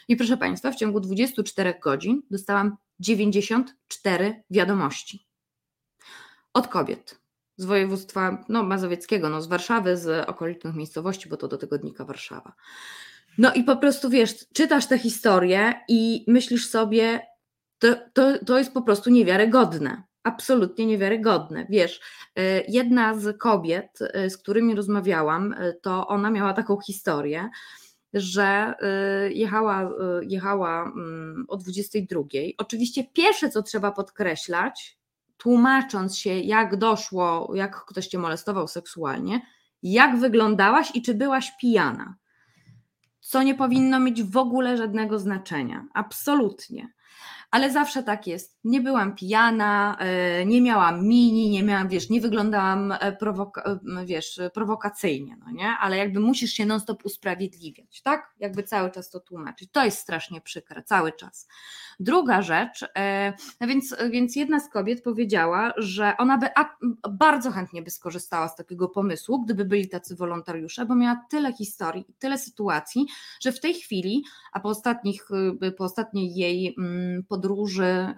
[0.08, 5.26] i proszę Państwa, w ciągu 24 godzin dostałam 94 wiadomości
[6.54, 7.20] od kobiet
[7.56, 12.52] z województwa no, mazowieckiego, no, z Warszawy, z okolicznych miejscowości, bo to do tygodnika Warszawa.
[13.38, 17.26] No i po prostu wiesz, czytasz tę historię i myślisz sobie,
[17.78, 21.66] to, to, to jest po prostu niewiarygodne absolutnie niewiarygodne.
[21.68, 22.00] Wiesz,
[22.38, 27.50] y, jedna z kobiet, y, z którymi rozmawiałam, y, to ona miała taką historię,
[28.14, 28.74] że
[29.30, 29.90] jechała,
[30.22, 32.22] jechała mm, o 22.
[32.58, 34.98] Oczywiście pierwsze, co trzeba podkreślać,
[35.36, 39.40] tłumacząc się, jak doszło, jak ktoś cię molestował seksualnie,
[39.82, 42.14] jak wyglądałaś i czy byłaś pijana.
[43.20, 45.86] Co nie powinno mieć w ogóle żadnego znaczenia.
[45.94, 46.92] Absolutnie
[47.50, 48.58] ale zawsze tak jest.
[48.64, 54.06] Nie byłam pijana, e, nie miałam mini, nie miałam, wiesz, nie wyglądałam e, prowoka e,
[54.06, 55.68] wiesz, prowokacyjnie, no nie?
[55.68, 58.34] Ale jakby musisz się non-stop usprawiedliwiać, tak?
[58.38, 59.70] Jakby cały czas to tłumaczyć.
[59.72, 61.48] To jest strasznie przykre, cały czas.
[62.00, 62.84] Druga rzecz,
[63.60, 66.46] no więc, więc jedna z kobiet powiedziała, że ona by
[67.10, 72.04] bardzo chętnie by skorzystała z takiego pomysłu, gdyby byli tacy wolontariusze, bo miała tyle historii,
[72.18, 73.06] tyle sytuacji,
[73.40, 75.28] że w tej chwili, a po ostatnich,
[75.76, 78.14] po ostatniej jej mm, podróży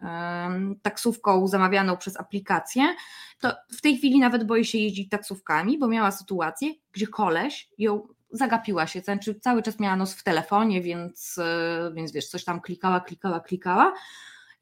[0.83, 2.95] taksówką zamawianą przez aplikację,
[3.41, 8.09] to w tej chwili nawet boi się jeździć taksówkami, bo miała sytuację, gdzie koleś ją
[8.31, 12.61] zagapiła się, znaczy cały czas miała nos w telefonie, więc, e, więc wiesz, coś tam
[12.61, 13.93] klikała, klikała, klikała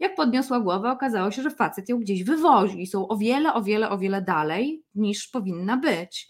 [0.00, 3.62] Jak podniosła głowę, okazało się, że facet ją gdzieś wywozi i są o wiele, o
[3.62, 6.28] wiele, o wiele dalej niż powinna być.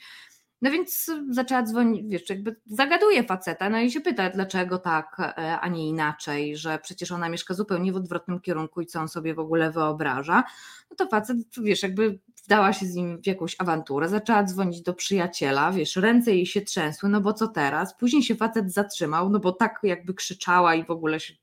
[0.62, 5.60] No więc zaczęła dzwonić, wiesz, jakby zagaduje faceta, no i się pyta, dlaczego tak, e,
[5.60, 9.34] a nie inaczej, że przecież ona mieszka zupełnie w odwrotnym kierunku i co on sobie
[9.34, 10.44] w ogóle wyobraża.
[10.90, 14.94] No to facet, wiesz, jakby wdała się z nim w jakąś awanturę, zaczęła dzwonić do
[14.94, 17.96] przyjaciela, wiesz, ręce jej się trzęsły, no bo co teraz?
[17.96, 21.34] Później się facet zatrzymał, no bo tak jakby krzyczała i w ogóle się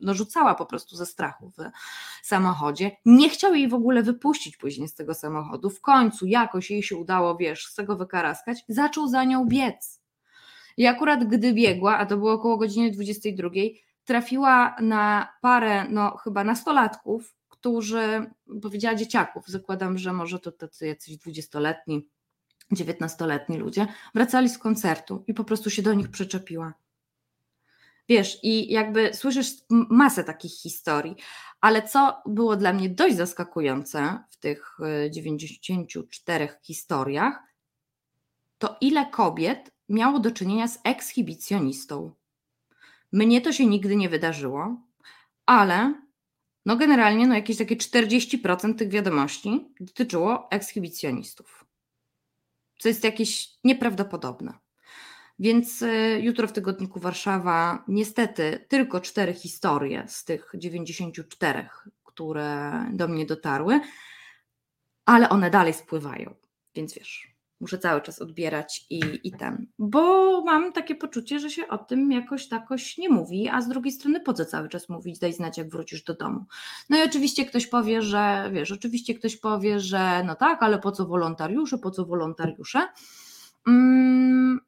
[0.00, 1.62] no, rzucała po prostu ze strachu w
[2.26, 2.90] samochodzie.
[3.04, 5.70] Nie chciał jej w ogóle wypuścić później z tego samochodu.
[5.70, 10.02] W końcu jakoś jej się udało, wiesz, z tego wykaraskać, zaczął za nią biec.
[10.76, 13.50] I akurat gdy biegła, a to było około godziny 22,
[14.04, 18.30] trafiła na parę, no chyba nastolatków, którzy,
[18.62, 22.08] powiedziała dzieciaków, zakładam, że może to tacy jacyś dwudziestoletni,
[22.72, 26.74] dziewiętnastoletni ludzie, wracali z koncertu i po prostu się do nich przyczepiła.
[28.08, 31.16] Wiesz, i jakby słyszysz masę takich historii,
[31.60, 34.76] ale co było dla mnie dość zaskakujące w tych
[35.10, 37.42] 94 e, historiach,
[38.58, 42.14] to ile kobiet miało do czynienia z ekshibicjonistą.
[43.12, 44.86] Mnie to się nigdy nie wydarzyło,
[45.46, 45.94] ale
[46.66, 51.64] no generalnie no jakieś takie 40% tych wiadomości dotyczyło ekshibicjonistów.
[52.78, 54.61] Co jest jakieś nieprawdopodobne.
[55.42, 61.68] Więc y, jutro w tygodniku Warszawa niestety tylko cztery historie z tych 94,
[62.04, 63.80] które do mnie dotarły,
[65.06, 66.34] ale one dalej spływają.
[66.74, 71.68] Więc wiesz, muszę cały czas odbierać i, i ten, bo mam takie poczucie, że się
[71.68, 75.18] o tym jakoś takoś nie mówi, a z drugiej strony po co cały czas mówić,
[75.18, 76.44] daj znać jak wrócisz do domu.
[76.90, 80.92] No i oczywiście ktoś powie, że wiesz, oczywiście ktoś powie, że no tak, ale po
[80.92, 82.88] co wolontariusze, po co wolontariusze?
[83.66, 84.60] Mm,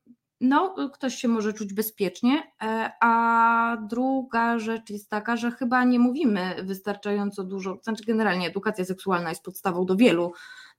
[0.45, 5.99] no, ktoś się może czuć bezpiecznie, e, a druga rzecz jest taka, że chyba nie
[5.99, 10.32] mówimy wystarczająco dużo, znaczy generalnie edukacja seksualna jest podstawą do wielu,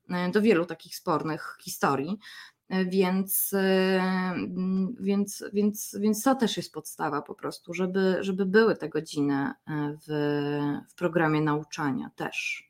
[0.09, 2.17] e, do wielu takich spornych historii,
[2.69, 3.55] e, więc,
[4.99, 9.51] więc, więc, więc to też jest podstawa po prostu, żeby, żeby były te godziny
[10.07, 10.07] w,
[10.89, 12.69] w programie nauczania też.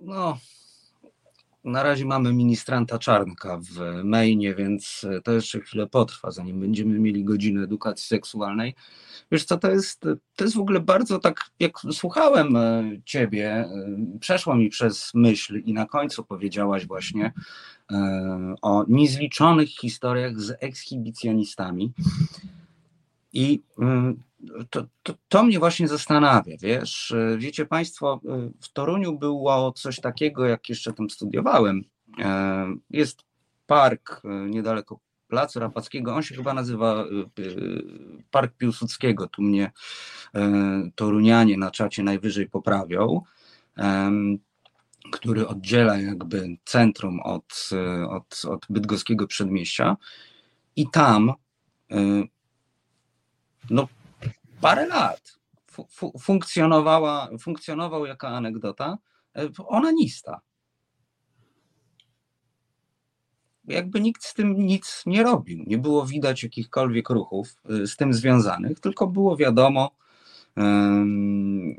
[0.00, 0.38] No,
[1.64, 7.24] na razie mamy ministranta Czarnka w mainie, więc to jeszcze chwilę potrwa, zanim będziemy mieli
[7.24, 8.74] godzinę edukacji seksualnej.
[9.32, 10.00] Wiesz co, to jest,
[10.36, 13.68] to jest w ogóle bardzo tak, jak słuchałem e, ciebie, e,
[14.20, 17.32] przeszło mi przez myśl i na końcu powiedziałaś właśnie
[17.92, 21.92] e, o niezliczonych historiach z ekshibicjonistami.
[23.32, 23.62] I
[24.70, 28.20] to, to, to, mnie właśnie zastanawia, wiesz, wiecie Państwo,
[28.60, 31.84] w Toruniu było coś takiego, jak jeszcze tam studiowałem,
[32.90, 33.22] jest
[33.66, 37.04] park niedaleko Placu Rapackiego, on się chyba nazywa
[38.30, 39.72] Park Piłsudskiego, tu mnie
[40.94, 43.20] torunianie na czacie najwyżej poprawią,
[45.12, 47.70] który oddziela jakby centrum od,
[48.08, 49.96] od, od bydgoskiego przedmieścia.
[50.76, 51.32] I tam
[53.70, 53.88] no
[54.60, 55.42] parę lat
[55.90, 58.98] fu funkcjonowała, funkcjonował jako anegdota
[59.36, 60.40] e, onanista.
[63.64, 65.64] Jakby nikt z tym nic nie robił.
[65.66, 69.90] Nie było widać jakichkolwiek ruchów e, z tym związanych, tylko było wiadomo,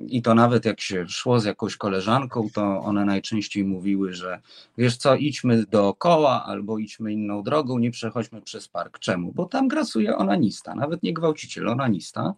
[0.07, 4.41] i to nawet jak się szło z jakąś koleżanką, to one najczęściej mówiły, że
[4.77, 8.99] wiesz co, idźmy dookoła albo idźmy inną drogą, nie przechodźmy przez park.
[8.99, 9.31] Czemu?
[9.35, 12.33] Bo tam grasuje onanista, nawet nie gwałciciel, onanista.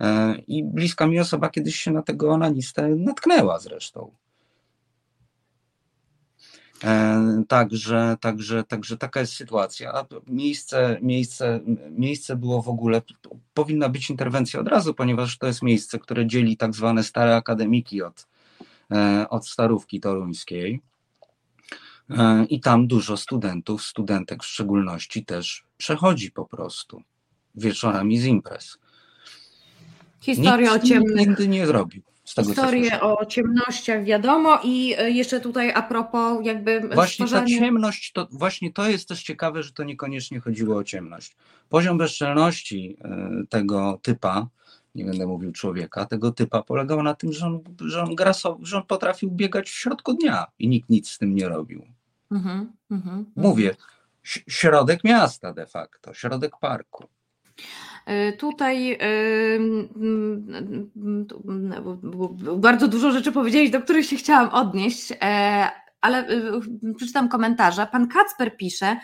[0.00, 4.10] E, I bliska mi osoba kiedyś się na tego onanistę natknęła zresztą.
[6.84, 10.06] E, także, także, także taka jest sytuacja.
[10.26, 11.60] Miejsce, miejsce,
[11.90, 13.02] miejsce było w ogóle,
[13.54, 18.02] powinna być interwencja od razu, ponieważ to jest miejsce, które dzieli tak zwane stare akademiki
[18.02, 18.26] od,
[18.92, 20.80] e, od starówki toruńskiej.
[22.48, 27.02] I tam dużo studentów, studentek w szczególności też przechodzi po prostu
[27.54, 28.78] wieczorami z imprez.
[30.20, 31.28] Historia Nikt o ciemnych.
[31.28, 32.02] Nigdy nie zrobił.
[32.36, 37.58] Historię o ciemnościach wiadomo i e, jeszcze tutaj a propos jakby Właśnie stworzenia...
[37.58, 41.36] ta ciemność, to, właśnie to jest też ciekawe, że to niekoniecznie chodziło o ciemność.
[41.68, 44.48] Poziom bezczelności e, tego typa,
[44.94, 48.76] nie będę mówił człowieka, tego typa polegał na tym, że on, że on, grasował, że
[48.76, 51.86] on potrafił biegać w środku dnia i nikt nic z tym nie robił.
[52.30, 53.76] Mm -hmm, Mówię,
[54.48, 57.04] środek miasta de facto, środek parku.
[58.38, 58.98] Tutaj
[62.56, 67.86] bardzo dużo rzeczy powiedzieli, do których się chciałam odnieść, e, ale y, przeczytam komentarze.
[67.92, 68.96] Pan Kacper pisze,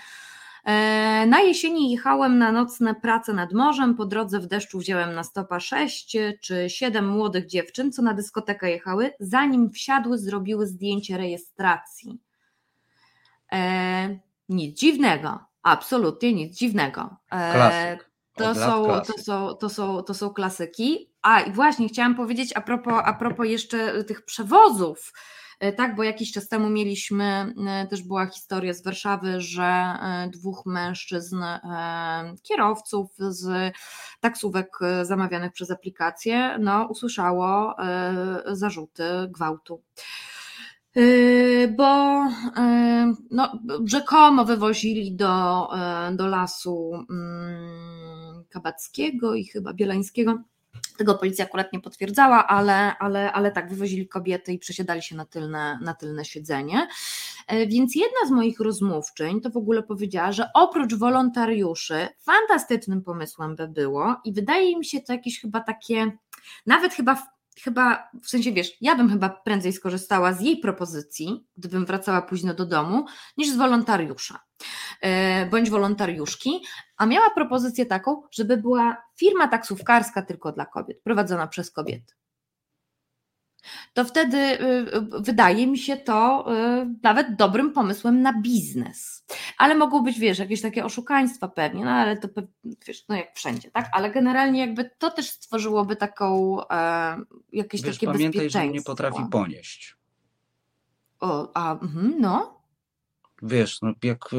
[0.65, 5.25] E, na jesieni jechałem na nocne prace nad morzem, po drodze w deszczu wziąłem na
[5.25, 12.19] stopa sześć czy siedem młodych dziewczyn, co na dyskotekę jechały, zanim wsiadły, zrobiły zdjęcie rejestracji.
[13.53, 17.17] E, nic dziwnego, absolutnie nic dziwnego.
[17.31, 18.11] E, Klasyk.
[18.37, 21.11] To są, to, są, to, są, to są klasyki.
[21.23, 25.13] A i właśnie chciałam powiedzieć a propos, a propos jeszcze tych przewozów,
[25.61, 30.31] E, tak, bo jakiś czas temu mieliśmy, e, też była historia z Warszawy, że e,
[30.33, 31.45] dwóch mężczyzn,
[32.43, 33.75] kierowców z
[34.21, 37.75] taksówek zamawianych przez aplikację, no, usłyszało
[38.47, 39.83] zarzuty gwałtu.
[41.77, 42.25] Bo
[43.31, 45.69] no, rzekomo wywozili do,
[46.13, 48.14] do lasu mm,
[48.55, 50.39] Kabackiego i chyba Bielańskiego
[50.97, 55.25] tego policja akurat nie potwierdzała, ale, ale, ale tak, wywozili kobiety i przesiadali się na
[55.25, 56.89] tylne, na tylne siedzenie.
[57.47, 63.57] E, więc jedna z moich rozmówczyń to w ogóle powiedziała, że oprócz wolontariuszy fantastycznym pomysłem
[63.57, 66.13] by było i wydaje mi się to jakieś chyba takie,
[66.67, 71.87] nawet chyba chyba, w sensie wiesz, ja bym chyba prędzej skorzystała z jej propozycji, gdybym
[71.87, 73.05] wracała późno do domu,
[73.37, 74.41] niż z wolontariusza
[75.01, 76.65] e, bądź wolontariuszki,
[76.97, 82.15] a miała propozycję taką, żeby była firma taksówkarska tylko dla kobiet, prowadzona przez kobiety
[83.95, 86.47] to wtedy y, y, wydaje mi się to
[86.83, 89.25] y, nawet dobrym pomysłem na biznes.
[89.59, 92.29] Ale mogą być, wiesz, jakieś takie oszukaństwa pewnie, no ale to
[92.87, 93.89] wiesz, no jak wszędzie, tak?
[93.93, 97.17] Ale generalnie jakby to też stworzyłoby taką e,
[97.53, 98.61] jakieś wiesz, takie pamiętaj, bezpieczeństwo.
[98.61, 99.97] że nie potrafi ponieść.
[101.21, 102.61] O, a, mhm, no.
[103.43, 104.31] Wiesz, no jak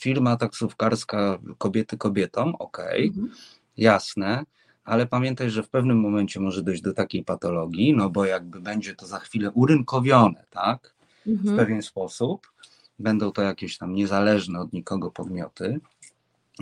[0.00, 3.30] firma taksówkarska kobiety kobietom, okej, okay, mhm.
[3.76, 4.44] jasne,
[4.88, 8.94] ale pamiętaj, że w pewnym momencie może dojść do takiej patologii, no bo jakby będzie
[8.94, 10.94] to za chwilę urynkowione, tak?
[11.26, 11.54] Mhm.
[11.54, 12.52] W pewien sposób.
[12.98, 15.80] Będą to jakieś tam niezależne od nikogo podmioty,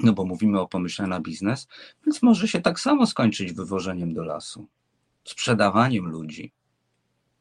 [0.03, 1.69] no bo mówimy o pomyśle na biznes,
[2.07, 4.67] więc może się tak samo skończyć wywożeniem do lasu,
[5.25, 6.53] sprzedawaniem ludzi.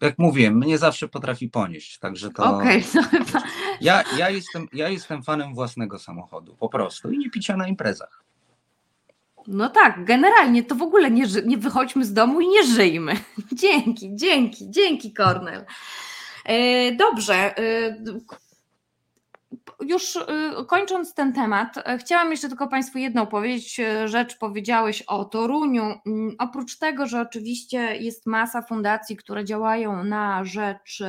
[0.01, 2.57] Jak mówiłem, mnie zawsze potrafi ponieść, także to.
[2.57, 3.41] Okej, okay, no
[3.81, 8.25] ja, ja, jestem, ja jestem fanem własnego samochodu, po prostu i nie picia na imprezach.
[9.47, 13.13] No tak, generalnie to w ogóle nie, nie wychodźmy z domu i nie żyjmy.
[13.53, 15.65] Dzięki, dzięki, dzięki, Kornel.
[16.45, 17.57] E, dobrze.
[17.57, 17.95] E,
[19.79, 20.21] już e,
[20.67, 24.37] kończąc ten temat, chciałam jeszcze tylko Państwu jedną powiedzieć rzecz.
[24.37, 25.83] Powiedziałeś o Toruniu.
[25.83, 31.03] Mm, oprócz tego, że oczywiście jest masa fundacji, które działają na rzecz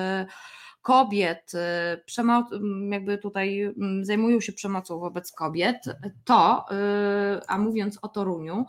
[0.87, 5.85] kobiet, y, jakby tutaj zajmują się przemocą wobec kobiet,
[6.25, 8.67] to, y, a mówiąc o Toruniu,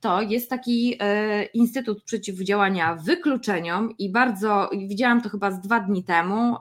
[0.00, 6.04] to jest taki y, Instytut Przeciwdziałania Wykluczeniom i bardzo, widziałam to chyba z dwa dni
[6.04, 6.56] temu,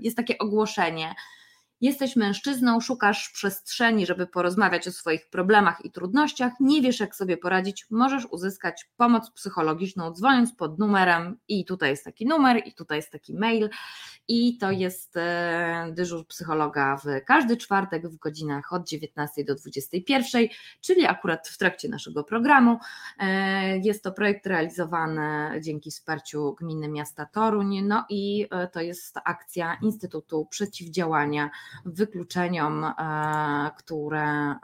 [0.00, 1.14] jest takie ogłoszenie,
[1.80, 7.36] Jesteś mężczyzną, szukasz przestrzeni, żeby porozmawiać o swoich problemach i trudnościach, nie wiesz jak sobie
[7.36, 11.38] poradzić, możesz uzyskać pomoc psychologiczną dzwoniąc pod numerem.
[11.48, 13.70] I tutaj jest taki numer i tutaj jest taki mail.
[14.28, 20.48] I to jest e, dyżur psychologa w każdy czwartek w godzinach od 19 do 21,
[20.80, 22.78] czyli akurat w trakcie naszego programu.
[23.18, 29.18] E, jest to projekt realizowany dzięki wsparciu Gminy Miasta Toruń, no i e, to jest
[29.24, 31.50] akcja Instytutu Przeciwdziałania
[31.84, 32.86] Wykluczeniom,
[33.78, 34.54] które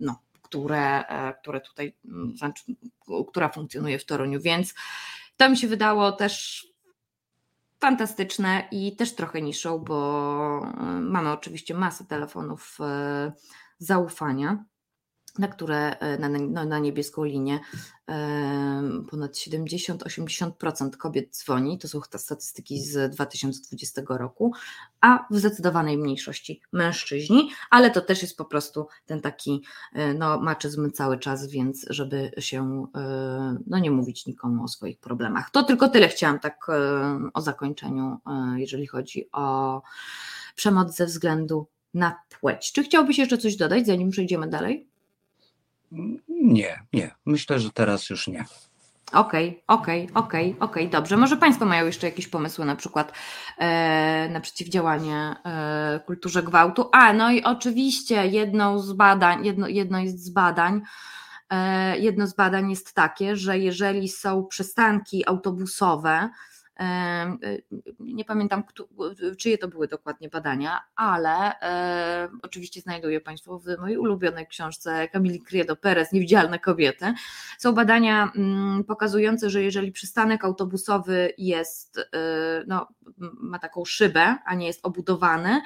[0.00, 1.04] no, które,
[1.40, 1.96] które tutaj,
[2.34, 2.64] znaczy,
[3.28, 4.74] która funkcjonuje w Toruniu, więc
[5.36, 6.66] to mi się wydało też
[7.80, 12.78] fantastyczne i też trochę niszą, bo y, mamy oczywiście masę telefonów
[13.78, 14.64] zaufania
[15.38, 17.60] na które e, na, na, na niebieską linię
[19.10, 24.52] ponad 70-80% kobiet dzwoni, to są statystyki z 2020 roku,
[25.00, 29.62] a w zdecydowanej mniejszości mężczyźni, ale to też jest po prostu ten taki
[29.92, 34.98] e, no, maczyzm cały czas, więc żeby się e, no, nie mówić nikomu o swoich
[34.98, 35.50] problemach.
[35.50, 36.66] To tylko tyle chciałam tak
[37.34, 38.18] o zakończeniu,
[38.56, 39.82] jeżeli chodzi o
[40.54, 42.72] przemoc ze względu na płeć.
[42.72, 44.90] Czy chciałbyś jeszcze coś dodać, zanim przejdziemy dalej?
[46.28, 47.14] Nie, nie.
[47.26, 48.44] Myślę, że teraz już nie.
[49.12, 51.16] Okej, okay, okej, okay, okej, okay, okej, dobrze.
[51.16, 53.12] Może Państwo mają jeszcze jakieś pomysły na przykład
[53.58, 56.88] e, na przeciwdziałanie e, kulturze gwałtu.
[56.92, 60.82] A, no i oczywiście jedną z badań, jedno, jedno z badań,
[61.50, 66.30] e, jedno z badań jest takie, że jeżeli są przystanki autobusowe,
[68.00, 68.62] nie pamiętam,
[69.38, 71.52] czyje to były dokładnie badania, ale
[72.42, 77.14] oczywiście znajduję Państwo w mojej ulubionej książce Kamili Criedo Perez, Niewidzialne kobiety.
[77.58, 82.02] Są badania mm, pokazujące, że jeżeli przystanek autobusowy jest y,
[82.66, 85.60] no, ma taką szybę, a nie jest obudowany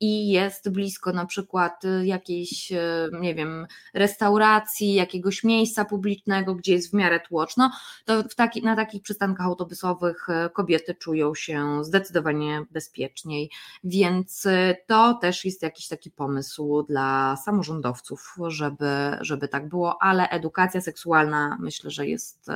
[0.00, 6.72] i jest blisko na przykład y, jakiejś, y, nie wiem, restauracji, jakiegoś miejsca publicznego, gdzie
[6.72, 7.70] jest w miarę tłoczno,
[8.04, 13.50] to taki, na takich przystankach autobusowych y, kobiety czują się zdecydowanie bezpieczniej,
[13.84, 14.48] więc
[14.86, 18.86] to też jest jakiś taki pomysł dla samorządowców, żeby,
[19.20, 22.50] żeby tak było, ale edukacja seksualna myślę, że jest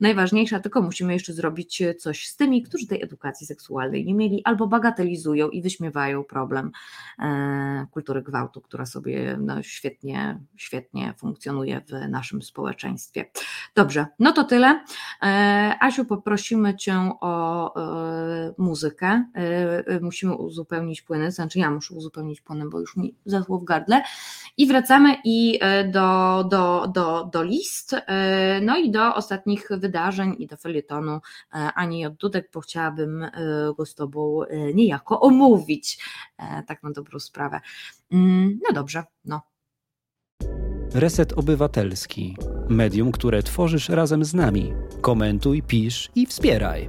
[0.00, 4.66] najważniejsza, tylko musimy jeszcze zrobić coś z tymi, którzy tej edukacji seksualnej nie mieli albo
[4.66, 6.70] bagatelizują i wyśmiewają problem
[7.18, 13.30] e, kultury gwałtu, która sobie no, świetnie, świetnie funkcjonuje w naszym społeczeństwie.
[13.74, 14.84] Dobrze, no to tyle.
[15.22, 19.24] E, Asiu, poprosimy Cię o e, muzykę.
[20.00, 24.02] Musimy uzupełnić płyny, znaczy ja muszę uzupełnić płyny, bo już mi zasło w gardle.
[24.56, 25.60] I wracamy i
[25.92, 27.96] do, do, do, do list,
[28.62, 33.22] no i do ostatnich wydarzeń wydarzeń i do felietonu e, ani od Dudek, bo chciałabym
[33.22, 33.30] e,
[33.76, 36.04] go z Tobą e, niejako omówić,
[36.66, 37.60] tak na dobrą sprawę.
[38.12, 39.40] Mm, no dobrze, no.
[40.94, 42.36] Reset Obywatelski.
[42.68, 44.72] Medium, które tworzysz razem z nami.
[45.00, 46.88] Komentuj, pisz i wspieraj.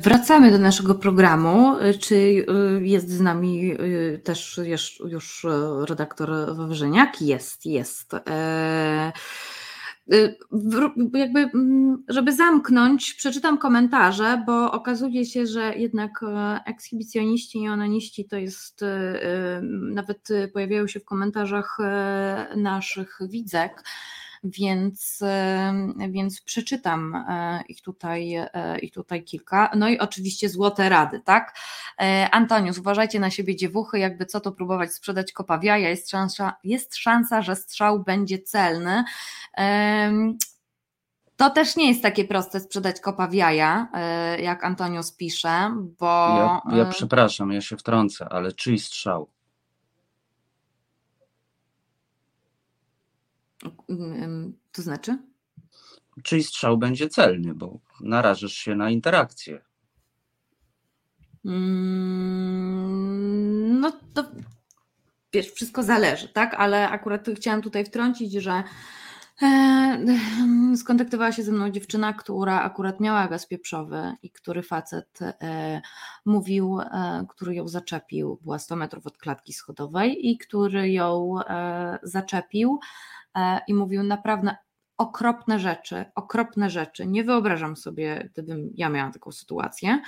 [0.00, 1.76] Wracamy do naszego programu.
[2.00, 2.44] Czy
[2.80, 3.76] jest z nami
[4.24, 4.60] też
[5.04, 5.46] już
[5.88, 7.22] redaktor Wawrzyniak?
[7.22, 8.12] Jest, jest.
[11.12, 18.24] Jakby, mm, żeby zamknąć, przeczytam komentarze, bo okazuje się, że jednak e, ekshibicjoniści i onaniści
[18.24, 19.62] to jest, e, e,
[19.94, 21.78] nawet pojawiają się w komentarzach
[22.56, 23.84] naszych widzek,
[24.42, 25.22] więc,
[26.08, 29.70] więc przeczytam e, ich tutaj, e, ich tutaj kilka.
[29.76, 31.54] No i oczywiście złote rady, tak?
[32.00, 36.96] E, Antonius, uważajcie na siebie dziewuchy, jakby co to próbować sprzedać kopawiaja, jest szansa, jest
[36.96, 39.04] szansa, że strzał będzie celny.
[41.36, 43.88] To też nie jest takie proste sprzedać kopa w jaja,
[44.38, 46.06] jak Antonius pisze, bo.
[46.06, 49.30] Ja, ja przepraszam, ja się wtrącę, ale czyj strzał?
[54.72, 55.18] To znaczy?
[56.22, 59.60] Czyj strzał będzie celny, bo narażysz się na interakcję.
[61.44, 63.10] Mm,
[63.80, 64.24] no to
[65.32, 66.54] wiesz, wszystko zależy, tak?
[66.54, 68.62] Ale akurat chciałam tutaj wtrącić, że
[69.42, 75.80] e, skontaktowała się ze mną dziewczyna, która akurat miała gaz pieprzowy i który facet e,
[76.24, 81.34] mówił, e, który ją zaczepił, była 100 metrów od klatki schodowej i który ją
[82.02, 82.78] zaczepił
[83.66, 84.56] i mówił naprawdę
[84.98, 87.06] okropne rzeczy, okropne rzeczy.
[87.06, 90.00] Nie wyobrażam sobie, gdybym ja miała taką sytuację.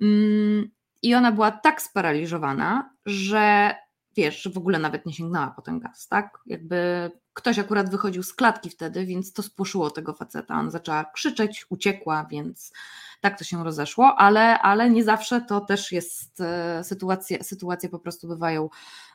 [0.00, 0.70] Mm,
[1.02, 3.74] I ona była tak sparaliżowana, że
[4.16, 6.38] wiesz, w ogóle nawet nie sięgnęła po ten gaz, tak?
[6.46, 10.54] Jakby ktoś akurat wychodził z klatki wtedy, więc to spłoszyło tego faceta.
[10.54, 12.72] On zaczęła krzyczeć, uciekła, więc
[13.20, 17.98] tak to się rozeszło, ale, ale nie zawsze to też jest e, sytuacje, sytuacje po
[17.98, 18.68] prostu bywają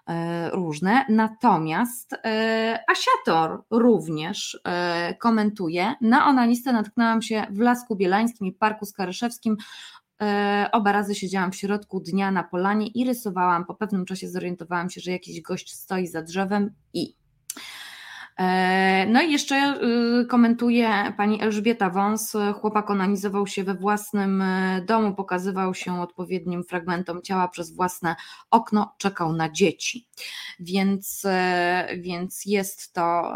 [0.07, 1.05] e, różne.
[1.09, 4.61] Natomiast e, Asiator również
[5.19, 9.57] komentuje, na onanistę natknęłam się w Lasku Bielańskim i Parku Skaryszewskim
[10.71, 13.65] Oba razy siedziałam w środku dnia na polanie i rysowałam.
[13.65, 17.28] Po pewnym czasie zorientowałam się, że jakiś gość stoi za drzewem i E,
[19.07, 19.79] no i jeszcze
[20.21, 22.33] y, komentuje pani Elżbieta Wąs.
[22.61, 28.15] Chłopak onanizował się we własnym e, domu, pokazywał się odpowiednim fragmentom ciała przez własne
[28.51, 30.07] okno, czekał na dzieci.
[30.59, 33.33] Więc, e, więc jest to.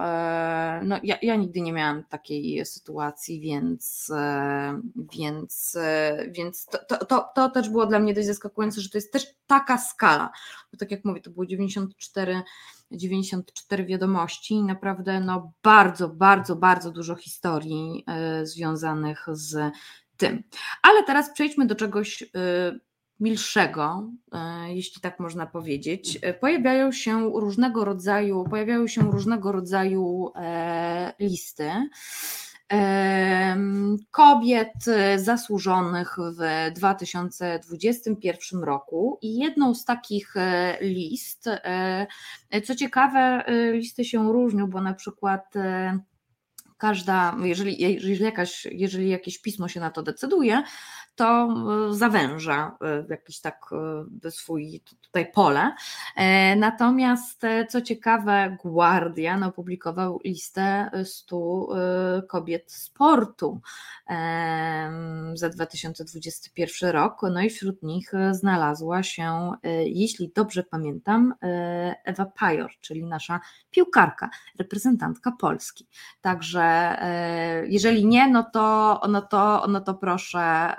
[0.84, 4.12] No, ja, ja nigdy nie miałam takiej sytuacji, więc,
[5.14, 5.78] więc,
[6.32, 9.28] więc to, to, to, to też było dla mnie dość zaskakujące, że to jest też
[9.48, 10.32] taka skala.
[10.72, 12.42] Bo tak jak mówię, to było 94
[12.94, 18.06] 94 wiadomości i naprawdę no, bardzo, bardzo, bardzo dużo historii
[18.42, 19.74] y, związanych z
[20.18, 20.44] tym.
[20.82, 22.28] Ale teraz przejdźmy do czegoś y,
[23.20, 24.12] milszego,
[24.68, 26.20] y, jeśli tak można powiedzieć.
[26.40, 31.72] Pojawiają się różnego rodzaju, pojawiają się różnego rodzaju e, listy
[34.12, 34.74] kobiet
[35.18, 39.20] zasłużonych w 2021 roku.
[39.22, 42.08] I jedną z takich e, list, e,
[42.64, 45.54] co ciekawe, e, listy się różnią, bo na przykład
[46.78, 50.64] każda, jeżeli, jeżeli, jakaś, jeżeli jakieś pismo się na to decyduje,
[51.16, 51.56] to
[51.90, 53.70] e, zawęża e, jakiś tak
[54.26, 55.72] e, swój tutaj pole.
[56.58, 61.68] Natomiast co ciekawe, Guardian opublikował listę 100
[62.28, 63.62] kobiet sportu
[65.34, 69.52] za 2021 rok, no i wśród nich znalazła się,
[69.86, 71.34] jeśli dobrze pamiętam,
[72.06, 73.40] Ewa Pajor, czyli nasza
[73.72, 75.88] piłkarka, reprezentantka Polski.
[76.22, 76.98] Także
[77.68, 80.74] jeżeli nie, no to, no to, no to proszę,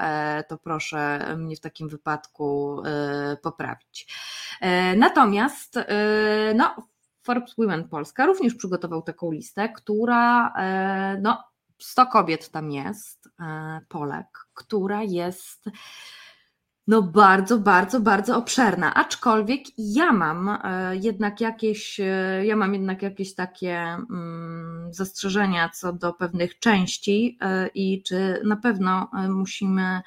[0.49, 2.83] to proszę mnie w takim wypadku
[3.43, 4.14] poprawić.
[4.97, 5.79] Natomiast
[6.55, 6.89] no,
[7.22, 10.53] Forbes Women Polska również przygotował taką listę, która
[11.22, 11.45] no,
[11.79, 13.29] 100 kobiet tam jest,
[13.89, 15.64] Polek, która jest
[16.87, 23.03] no bardzo, bardzo, bardzo obszerna, aczkolwiek ja mam e, jednak jakieś, e, ja mam jednak
[23.03, 30.01] jakieś takie mm, zastrzeżenia co do pewnych części e, i czy na pewno musimy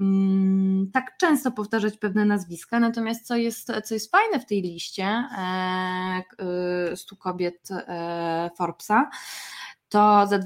[0.00, 5.24] mm, tak często powtarzać pewne nazwiska, natomiast co jest, co jest fajne w tej liście
[6.94, 7.68] 100 kobiet
[8.56, 9.10] Forbesa,
[9.88, 10.38] to za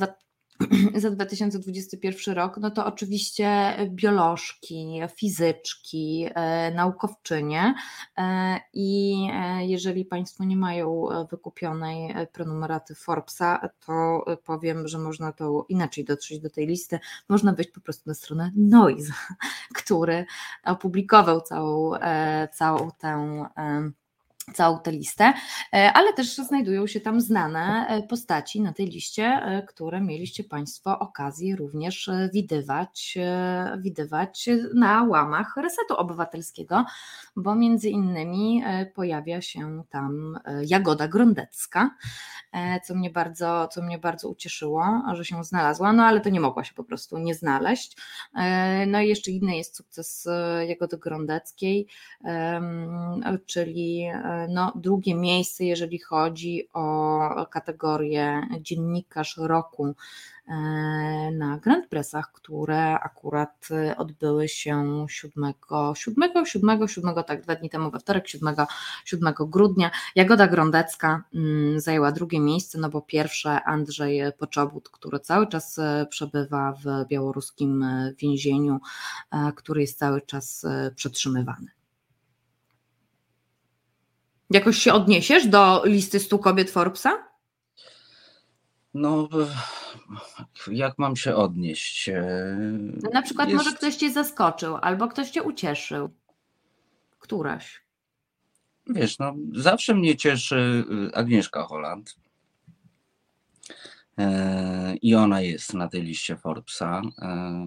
[0.95, 7.75] za 2021 rok, no to oczywiście biolożki, fizyczki, e, naukowczynie
[8.17, 15.67] e, i e, jeżeli Państwo nie mają wykupionej prenumeraty Forbesa, to powiem, że można to
[15.69, 16.99] inaczej dotrzeć do tej listy,
[17.29, 19.13] można wejść po prostu na stronę Noise,
[19.83, 20.25] który
[20.65, 21.93] opublikował całą,
[22.53, 23.45] całą tę
[24.53, 25.33] całą tę listę,
[25.73, 30.45] e, ale też znajdują się tam znane e, postaci na tej liście, e, które mieliście
[30.45, 33.19] Państwo okazję również widywać,
[33.79, 36.85] widywać na łamach Resetu Obywatelskiego,
[37.37, 38.63] bo między innymi
[38.95, 41.91] pojawia się tam Jagoda Grondecka,
[42.85, 46.65] co mnie bardzo, co mnie bardzo ucieszyło, że się znalazła, no ale to nie mogła
[46.65, 47.97] się po prostu nie znaleźć.
[48.87, 50.29] No i jeszcze inny jest sukces
[50.69, 51.87] Jagody Grondeckiej,
[53.47, 54.11] czyli
[54.49, 60.53] no, drugie miejsce, jeżeli chodzi o kategorię dziennikarz roku e,
[61.33, 65.55] na Grand Pressach, które akurat odbyły się 7,
[65.95, 68.55] 7, 7, 7, tak, dwa dni temu we wtorek, 7,
[69.05, 69.91] 7 grudnia.
[70.15, 76.07] Jagoda Grondecka mm, zajęła drugie miejsce, no bo pierwsze Andrzej Poczobut, który cały czas e,
[76.11, 78.81] przebywa w białoruskim e, więzieniu,
[79.55, 80.67] który jest cały czas
[80.97, 81.80] przetrzymywany.
[84.51, 87.31] Jakoś się odniesiesz do listy 100 kobiet Forbesa?
[88.95, 89.29] No,
[90.71, 92.09] jak mam się odnieść?
[92.09, 92.23] E,
[93.03, 93.65] no na przykład Jest...
[93.65, 96.11] może ktoś cię zaskoczył, albo ktoś cię ucieszył.
[97.19, 97.83] Któraś.
[98.87, 102.17] Wiesz, no zawsze mnie cieszy y, Agnieszka Holland.
[104.19, 107.03] E, I ona jest na tej liście Forbesa.
[107.19, 107.67] E,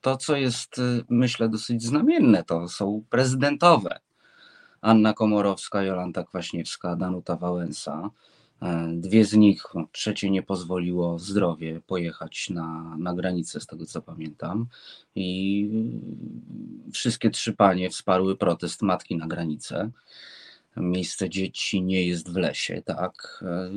[0.00, 4.00] to, co jest, y, myślę, dosyć znamienne, to są prezydentowe
[4.80, 8.10] Anna Komorowska, Jolanta Kwaśniewska, Danuta Wałęsa.
[8.62, 14.02] E, dwie z nich, trzecie nie pozwoliło zdrowie pojechać na, na granicę, z tego co
[14.02, 14.66] pamiętam.
[15.14, 15.70] I
[16.92, 19.90] wszystkie trzy panie wsparły protest matki na granicę.
[20.76, 23.44] Miejsce dzieci nie jest w lesie, tak.
[23.46, 23.70] E,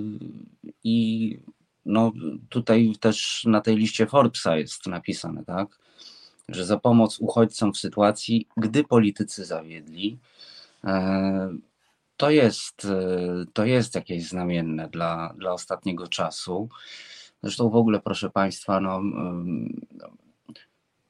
[0.83, 1.37] I
[1.85, 2.11] no,
[2.49, 5.79] tutaj też na tej liście Forbesa jest napisane, tak,
[6.49, 10.17] że za pomoc uchodźcom w sytuacji, gdy politycy zawiedli,
[12.17, 16.69] to jest, e, to jest jakieś znamienne dla, dla ostatniego czasu.
[17.43, 19.01] Zresztą w ogóle, proszę Państwa, no,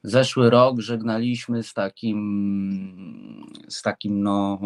[0.04, 4.60] zeszły rok żegnaliśmy z takim, z takim no,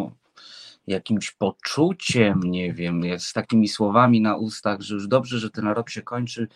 [0.86, 5.90] jakimś poczuciem, nie wiem, z takimi słowami na ustach, że już dobrze, że ten rok
[5.90, 6.48] się kończy.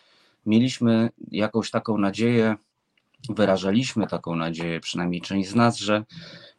[0.46, 2.57] Mieliśmy jakąś taką nadzieję,
[3.28, 6.05] wyrażaliśmy taką nadzieję, przynajmniej część z nas, że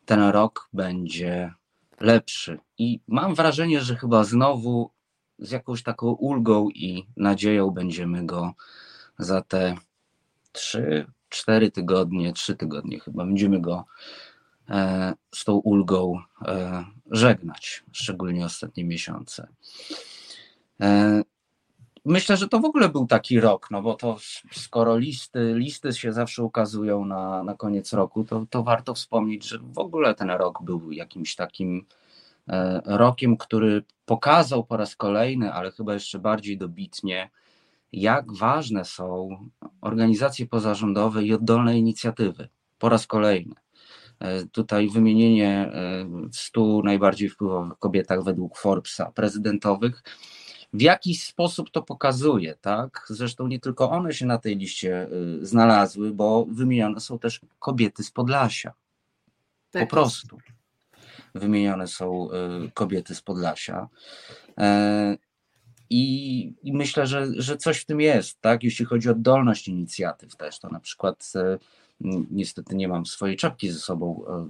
[0.05, 1.53] ten rok będzie
[2.01, 2.59] lepszy.
[2.77, 4.91] I mam wrażenie, że chyba znowu
[5.39, 8.53] z jakąś taką ulgą i nadzieją będziemy go
[9.19, 9.75] za te
[10.51, 13.85] trzy, cztery tygodnie, trzy tygodnie chyba, będziemy go
[14.69, 19.47] e, z tą ulgą e, żegnać, szczególnie ostatnie miesiące.
[20.81, 21.21] E,
[22.05, 24.17] myślę, że to w ogóle był taki rok, no bo to
[24.51, 29.59] skoro listy, listy się zawsze ukazują na, na koniec roku, to, to warto wspomnieć, że
[29.59, 31.85] w ogóle ten rok był jakimś takim
[32.47, 37.29] e, rokiem, który pokazał po raz kolejny, ale chyba jeszcze bardziej dobitnie,
[37.91, 39.29] jak ważne są
[39.81, 42.49] organizacje pozarządowe i oddolne inicjatywy.
[42.79, 43.55] Po raz kolejny.
[44.19, 45.71] E, tutaj wymienienie
[46.31, 50.03] 100 e, najbardziej wpływowych kobietach według Forbesa, prezydentowych,
[50.73, 53.05] w jakiś sposób to pokazuje, tak?
[53.09, 55.07] Zresztą nie tylko one się na tej liście
[55.41, 58.73] y, znalazły, bo wymienione są też kobiety z Podlasia.
[59.71, 59.81] Tak.
[59.83, 60.37] Po prostu.
[61.35, 63.87] Wymienione są y, kobiety z Podlasia.
[64.57, 65.17] E,
[65.89, 68.63] I, I, myślę, że, że coś w tym jest, tak?
[68.63, 71.57] Jeśli chodzi o oddolność inicjatyw też, to na przykład e,
[72.31, 74.47] niestety nie mam swojej czapki ze sobą, e,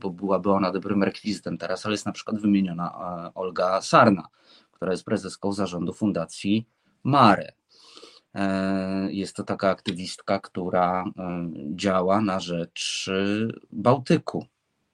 [0.00, 2.94] bo byłaby ona dobrym rekwizytem teraz, ale jest na przykład wymieniona
[3.34, 4.28] Olga Sarna,
[4.80, 6.66] która jest prezeską zarządu Fundacji
[7.04, 7.52] Mare.
[8.34, 11.04] E, jest to taka aktywistka, która
[11.74, 13.10] działa na rzecz
[13.72, 14.46] Bałtyku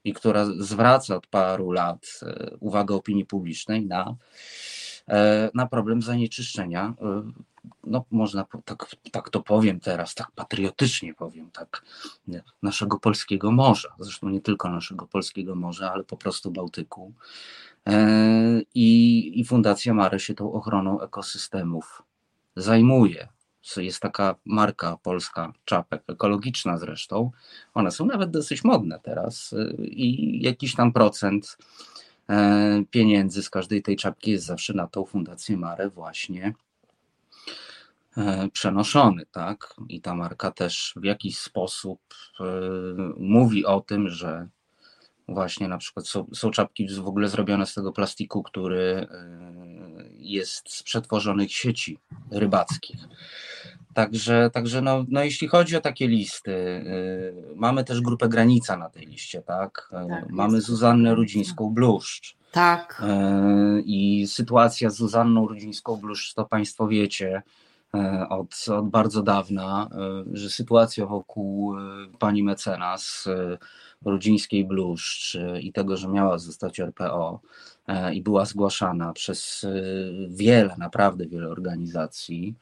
[0.05, 2.21] i która zwraca od paru lat
[2.61, 4.17] uwagę opinii publicznej na,
[5.55, 6.95] na problem zanieczyszczenia
[7.85, 11.83] no można tak, tak to powiem teraz, tak patriotycznie powiem, tak,
[12.63, 17.13] naszego polskiego morza, zresztą nie tylko naszego polskiego morza, ale po prostu Bałtyku.
[17.87, 22.03] E, I, i Fundacja Mare się tą ochroną ekosystemów
[22.57, 23.29] zajmuje.
[23.77, 27.31] Jest taka marka polska, czapek, ekologiczna zresztą.
[27.75, 31.59] One są nawet dosyć modne teraz e, i jakiś tam procent
[32.29, 36.55] e, pieniędzy z każdej tej czapki jest zawsze na tą Fundację Mare właśnie
[38.53, 39.75] przenoszony, tak?
[39.89, 42.01] I ta marka też w jakiś sposób
[43.17, 44.49] mówi o tym, że
[45.29, 49.07] właśnie na przykład są, są czapki w ogóle zrobione z tego plastiku, który e,
[50.13, 51.99] jest z przetworzonych sieci
[52.31, 53.01] rybackich.
[53.95, 56.85] Także, także no, no jeśli chodzi o takie listy,
[57.55, 59.89] mamy też grupę Granica na tej liście, tak?
[60.09, 62.37] tak mamy Zuzannę Rudzińską-Bluszcz.
[62.53, 63.03] Tak.
[63.85, 67.43] I sytuacja z Zuzanną Rudzińską-Bluszcz, to Państwo wiecie,
[67.97, 71.81] E, od, od bardzo dawna, e, że sytuacja wokół e,
[72.19, 73.29] pani mecenas
[74.05, 77.41] Rudzińskiej Bluszcz i tego, że miała zostać RPO
[78.15, 79.67] i była zgłaszana przez
[80.29, 82.55] wiele, naprawdę wiele organizacji,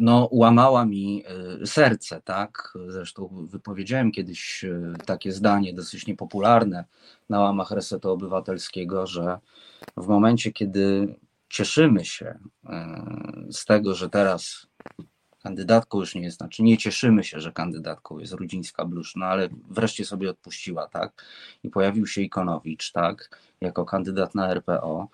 [0.00, 1.24] no, łamała mi
[1.64, 2.72] serce, tak?
[2.88, 4.64] Zresztą wypowiedziałem kiedyś
[5.06, 6.84] takie zdanie dosyć niepopularne
[7.28, 9.38] na łamach Resetu Obywatelskiego, że
[9.96, 11.14] w momencie, kiedy
[11.48, 13.04] cieszymy się e,
[13.50, 14.66] z tego, że teraz
[15.44, 19.48] kandydatką już nie jest, znaczy nie cieszymy się, że kandydatką jest Rudzińska Blusz, no ale
[19.70, 21.24] wreszcie sobie odpuściła, tak?
[21.62, 23.40] I pojawił się Ikonowicz, tak?
[23.60, 25.08] Jako kandydat na RPO,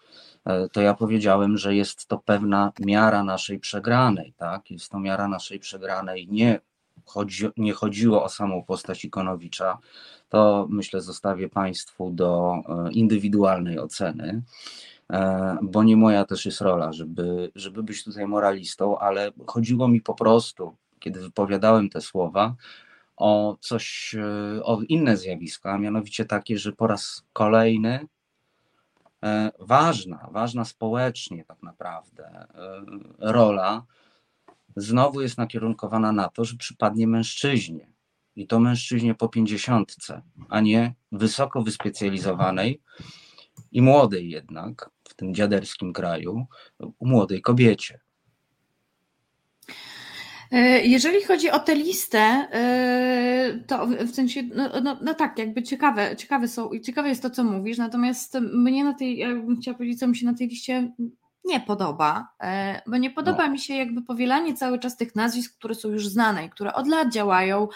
[0.44, 4.70] e, to ja powiedziałem, że jest to pewna miara naszej przegranej, tak?
[4.70, 6.28] Jest to miara naszej przegranej.
[6.28, 6.60] Nie,
[7.04, 9.78] chodzi, nie chodziło o samą postać Ikonowicza,
[10.28, 14.42] to myślę zostawię Państwu do e, indywidualnej oceny.
[15.10, 20.00] E, bo nie moja też jest rola, żeby, żeby być tutaj moralistą, ale chodziło mi
[20.00, 22.54] po prostu, kiedy wypowiadałem te słowa,
[23.16, 28.06] o coś, e, o inne zjawiska, a mianowicie takie, że po raz kolejny
[29.22, 32.46] e, ważna, ważna społecznie tak naprawdę
[33.18, 33.84] rola
[34.76, 37.90] znowu jest nakierunkowana na to, że przypadnie mężczyźnie.
[38.36, 42.80] I to mężczyźnie po pięćdziesiątce, a nie wysoko wyspecjalizowanej
[43.72, 46.46] i młodej jednak, w tym dziaderskim kraju,
[47.00, 48.00] młodej kobiecie.
[50.52, 55.62] E, jeżeli chodzi o tę listę, e, to w sensie, no, no, no, tak, jakby
[55.62, 59.76] ciekawe, ciekawe są, ciekawe jest to, co mówisz, natomiast mnie na tej, ja bym chciała
[59.76, 60.92] powiedzieć, co mi się na tej liście
[61.44, 63.52] nie podoba, e, bo nie podoba no.
[63.52, 66.86] mi się jakby powielanie cały czas tych nazwisk, które są już znane i które od
[66.86, 67.68] lat działają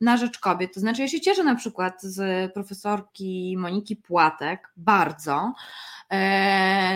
[0.00, 0.74] na rzecz kobiet.
[0.74, 5.52] To znaczy, ja się cieszę na przykład z profesorki Moniki Płatek bardzo,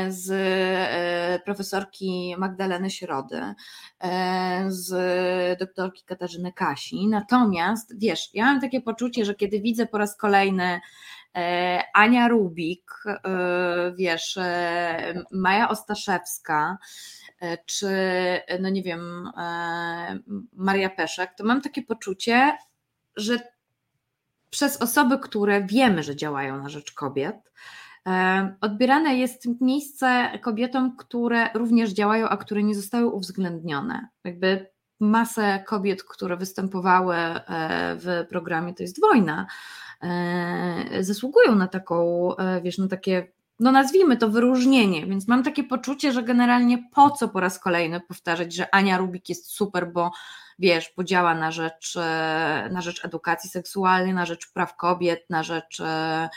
[0.08, 3.54] z e, profesorki Magdaleny Środy,
[4.00, 7.08] e, z doktorki Katarzyny Kasi.
[7.08, 10.80] Natomiast wiesz, ja mam takie poczucie, że kiedy widzę po raz kolejny
[11.94, 12.90] Ania Rubik,
[13.98, 14.38] wiesz,
[15.32, 16.78] Maja Ostaszewska,
[17.66, 17.88] czy
[18.60, 19.30] no nie wiem,
[20.52, 22.58] Maria Peszek, to mam takie poczucie,
[23.16, 23.38] że
[24.50, 27.50] przez osoby, które wiemy, że działają na rzecz kobiet, e,
[28.60, 34.08] odbierane jest miejsce kobietom, które również działają, a które nie zostały uwzględnione.
[34.24, 37.42] Jakby masę kobiet, które występowały e,
[37.96, 39.46] w programie To jest wojna,
[40.02, 42.28] e, zasługują na taką,
[42.62, 47.28] wiesz, na takie no nazwijmy to wyróżnienie, więc mam takie poczucie, że generalnie po co
[47.28, 50.10] po raz kolejny powtarzać, że Ania Rubik jest super, bo
[50.58, 55.80] wiesz, podziała na rzecz, e, na rzecz edukacji seksualnej, na rzecz praw kobiet, na rzecz
[55.80, 56.28] e,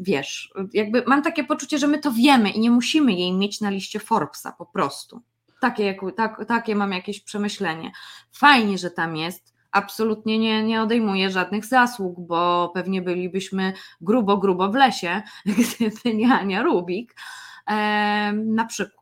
[0.00, 3.70] wiesz, jakby mam takie poczucie, że my to wiemy i nie musimy jej mieć na
[3.70, 5.22] liście Forbesa po prostu.
[5.60, 7.92] Takie, tak, takie mam jakieś przemyślenie.
[8.32, 14.68] Fajnie, że tam jest, absolutnie nie, nie odejmuje żadnych zasług, bo pewnie bylibyśmy grubo, grubo
[14.68, 17.14] w lesie, gdyby nie Ania Rubik.
[18.34, 18.97] na przykład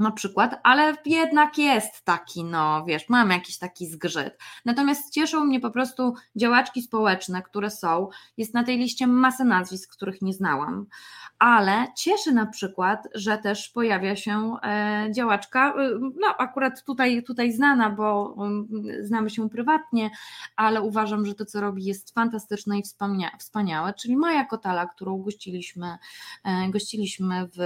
[0.00, 4.38] na przykład, ale jednak jest taki, no wiesz, mam jakiś taki zgrzyt.
[4.64, 8.08] Natomiast cieszą mnie po prostu działaczki społeczne, które są.
[8.36, 10.86] Jest na tej liście masę nazwisk, których nie znałam,
[11.38, 17.52] ale cieszy na przykład, że też pojawia się e, działaczka, e, no akurat tutaj, tutaj
[17.52, 18.68] znana, bo mm,
[19.00, 20.10] znamy się prywatnie,
[20.56, 22.82] ale uważam, że to, co robi, jest fantastyczne i
[23.38, 25.98] wspaniałe, czyli Maja Kotala, którą gościliśmy,
[26.44, 27.58] e, gościliśmy w,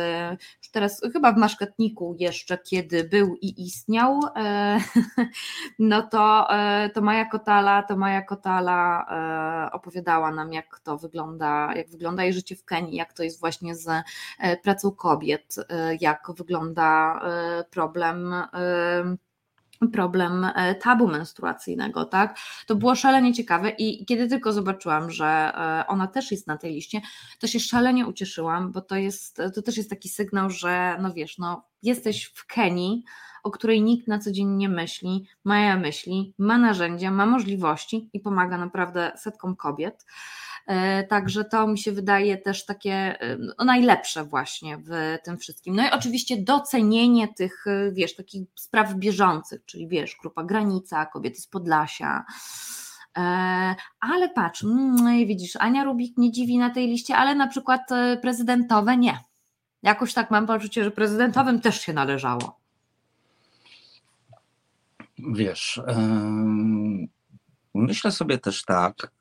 [0.63, 4.79] już teraz chyba w Maszkatniku jeszcze kiedy był i istniał, e,
[5.79, 9.07] no to, e, to Maja Kotala, to Maja Kotala
[9.73, 13.75] opowiadała nam, jak to wygląda, jak wygląda jej życie w Kenii, jak to jest właśnie
[13.75, 13.89] z
[14.63, 15.57] pracą kobiet,
[16.01, 17.21] jak wygląda
[17.71, 18.35] problem
[19.93, 22.39] problem e, tabu menstruacyjnego, tak?
[22.67, 26.73] To było szalenie ciekawe i kiedy tylko zobaczyłam, że e, ona też jest na tej
[26.73, 27.01] liście,
[27.39, 31.39] to się szalenie ucieszyłam, bo to jest, to też jest taki sygnał, że no wiesz,
[31.39, 33.05] no jesteś w Kenii,
[33.45, 38.21] o której nikt na co dzień nie myśli, ma myśli, ma narzędzia, ma możliwości i
[38.21, 40.07] pomaga naprawdę setkom kobiet.
[40.67, 45.77] E, także to mi się wydaje też takie e, no, najlepsze właśnie w tym wszystkim.
[45.77, 51.41] No i oczywiście docenienie tych, e, wiesz, takich spraw bieżących, czyli wiesz, grupa granica, kobiety
[51.41, 52.25] z Podlasia.
[54.01, 57.81] Ale patrz, mm, widzisz, Ania Rubik nie dziwi na tej liście, ale na przykład
[58.23, 59.19] prezydentowe nie.
[59.83, 62.61] Jakoś tak mam poczucie, że prezydentowym też się należało.
[65.19, 65.81] Wiesz,
[67.75, 69.13] myślę sobie też tak,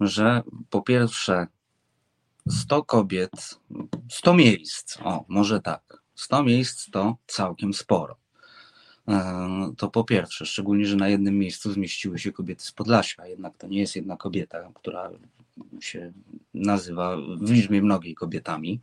[0.00, 1.46] że po pierwsze
[2.48, 3.60] 100 kobiet,
[4.10, 8.16] 100 miejsc, o może tak, 100 miejsc to całkiem sporo.
[9.08, 13.56] E, to po pierwsze, szczególnie, że na jednym miejscu zmieściły się kobiety z Podlasia, jednak
[13.58, 15.10] to nie jest jedna kobieta, która
[15.80, 16.12] się
[16.54, 18.80] nazywa w liczbie mnogiej kobietami.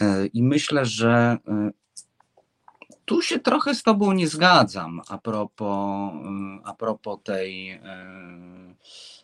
[0.00, 1.70] E, I myślę, że e,
[3.04, 6.12] tu się trochę z Tobą nie zgadzam a propos,
[6.64, 7.80] a propos tej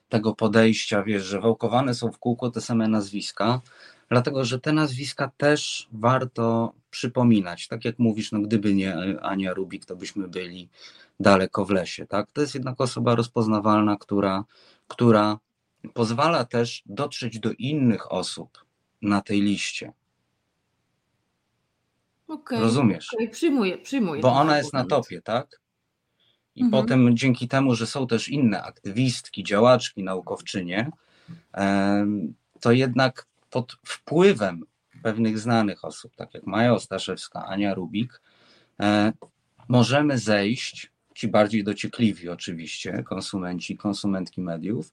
[0.09, 3.61] tego podejścia, wiesz, że wałkowane są w kółko te same nazwiska,
[4.09, 7.69] dlatego że te nazwiska też warto przypominać.
[7.69, 10.69] Tak jak mówisz, no gdyby nie Ania Rubik, to byśmy byli
[11.21, 12.07] daleko w lesie.
[12.07, 12.33] Tak?
[12.33, 14.45] To jest jednak osoba rozpoznawalna, która,
[14.89, 15.39] która
[15.95, 18.65] pozwala też dotrzeć do innych osób
[19.03, 19.93] na tej liście.
[22.29, 23.15] Okay, Rozumiesz?
[23.15, 24.21] Okay, przyjmuję, przyjmuję.
[24.21, 25.61] Bo ona jest na topie, tak?
[26.55, 26.83] I mhm.
[26.83, 30.91] potem dzięki temu, że są też inne aktywistki, działaczki, naukowczynie,
[32.61, 34.63] to jednak pod wpływem
[35.03, 38.21] pewnych znanych osób, tak jak Maja Ostaszewska, Ania Rubik,
[38.81, 39.13] e,
[39.69, 44.93] możemy zejść, ci bardziej dociekliwi oczywiście, konsumenci, konsumentki mediów,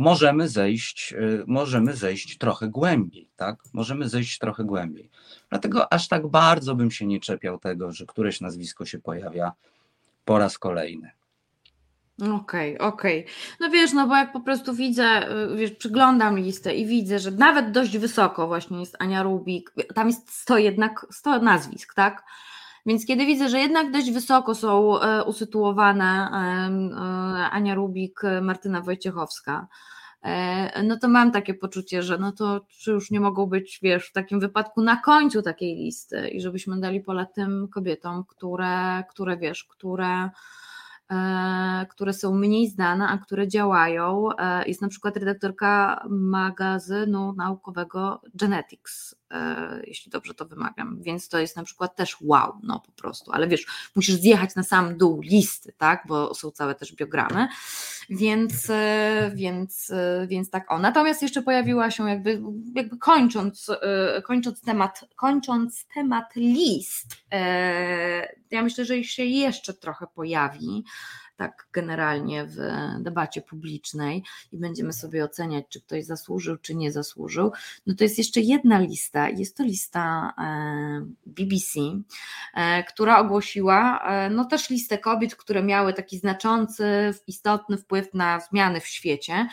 [0.00, 3.56] możemy zejść, e, możemy zejść trochę głębiej, tak?
[3.72, 5.10] Możemy zejść trochę głębiej.
[5.50, 9.52] Dlatego aż tak bardzo bym się nie czepiał tego, że któreś nazwisko się pojawia
[10.24, 11.10] po raz kolejny.
[12.18, 13.20] Okej, okay, okej.
[13.20, 13.34] Okay.
[13.60, 17.30] No wiesz, no bo jak po prostu widzę, y, wiesz, przyglądam listę i widzę, że
[17.30, 22.24] nawet dość wysoko właśnie jest Ania Rubik, tam jest 100 jednak, 100 nazwisk, tak?
[22.86, 29.66] Więc kiedy widzę, że jednak dość wysoko są e, usytuowane e, Ania Rubik, Martyna Wojciechowska,
[30.22, 34.08] e, no to mam takie poczucie, że no to czy już nie mogą być, wiesz,
[34.08, 39.36] w takim wypadku na końcu takiej listy i żebyśmy dali pole tym kobietom, które, które
[39.36, 40.30] wiesz, które
[41.90, 44.28] które są mniej znane, a które działają.
[44.66, 49.19] Jest na przykład redaktorka magazynu naukowego Genetics,
[49.84, 53.48] jeśli dobrze to wymawiam, więc to jest na przykład też wow, no po prostu, ale
[53.48, 53.66] wiesz,
[53.96, 57.48] musisz zjechać na sam dół listy, tak, bo są całe też biogramy,
[58.10, 58.72] więc,
[59.34, 59.92] więc,
[60.26, 60.78] więc tak o.
[60.78, 62.42] Natomiast jeszcze pojawiła się jakby,
[62.74, 63.70] jakby kończąc,
[64.24, 67.16] kończąc temat, kończąc temat list,
[68.50, 70.84] ja myślę, że się jeszcze trochę pojawi,
[71.40, 72.56] tak generalnie w
[72.98, 77.52] debacie publicznej i będziemy sobie oceniać, czy ktoś zasłużył, czy nie zasłużył,
[77.86, 81.80] no to jest jeszcze jedna lista, jest to lista e, BBC,
[82.54, 88.40] e, która ogłosiła e, no też listę kobiet, które miały taki znaczący, istotny wpływ na
[88.40, 89.48] zmiany w świecie.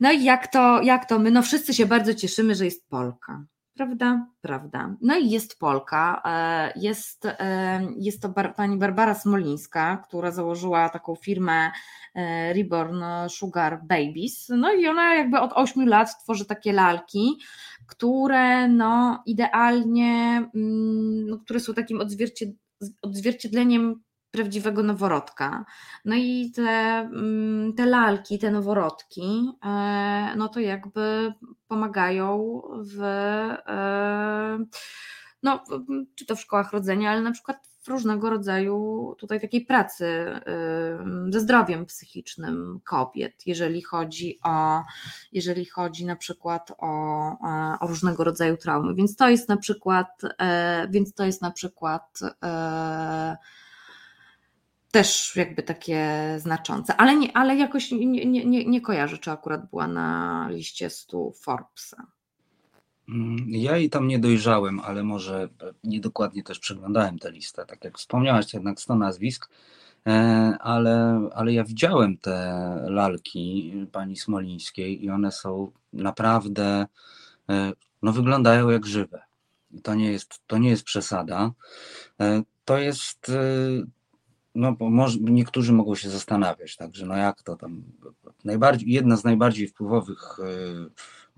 [0.00, 3.44] No i jak to, jak to my, no wszyscy się bardzo cieszymy, że jest Polka.
[3.78, 4.26] Prawda?
[4.40, 4.96] Prawda.
[5.00, 11.14] No i jest Polka, e, jest, e, jest to pani Barbara Smolińska, która założyła taką
[11.14, 11.70] firmę
[12.14, 14.48] e, Reborn Sugar Babies.
[14.48, 17.38] No i ona jakby od 8 lat tworzy takie lalki,
[17.86, 22.00] które no idealnie, mm, no, które są takim
[23.02, 25.64] odzwierciedleniem prawdziwego noworodka.
[26.04, 31.32] No i te, mm, te lalki, te noworodki, e, no to jakby
[31.68, 32.62] pomagają
[32.94, 34.58] w, e,
[35.42, 35.64] no,
[36.14, 40.42] czy to w szkołach rodzenia, ale na przykład w różnego rodzaju tutaj takiej pracy e,
[41.28, 44.82] ze zdrowiem psychicznym kobiet, jeżeli chodzi o,
[45.32, 46.90] jeżeli chodzi na przykład o,
[47.80, 48.94] o różnego rodzaju traumy.
[48.94, 50.22] Więc to jest na przykład,
[50.90, 52.20] więc to jest na przykład
[54.90, 59.70] też jakby takie znaczące, ale, nie, ale jakoś nie, nie, nie, nie kojarzę, czy akurat
[59.70, 62.06] była na liście 100 Forbesa.
[63.08, 65.48] Mm, ja jej tam nie dojrzałem, ale może
[65.84, 67.66] niedokładnie też przeglądałem tę listę.
[67.66, 69.50] Tak jak wspomniałaś, to jednak 100 nazwisk,
[70.06, 70.10] e,
[70.60, 76.86] ale, ale ja widziałem te lalki pani Smolińskiej i one są naprawdę,
[77.48, 79.22] e, no wyglądają jak żywe.
[79.82, 81.50] To nie jest, to nie jest przesada.
[82.20, 83.32] E, to jest,
[84.58, 87.82] no bo może, niektórzy mogą się zastanawiać, także no jak to tam,
[88.44, 90.38] najbardziej, jedna z najbardziej wpływowych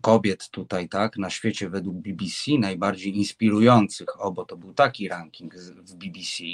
[0.01, 5.55] kobiet tutaj, tak, na świecie według BBC, najbardziej inspirujących, o, bo to był taki ranking
[5.56, 6.44] w BBC.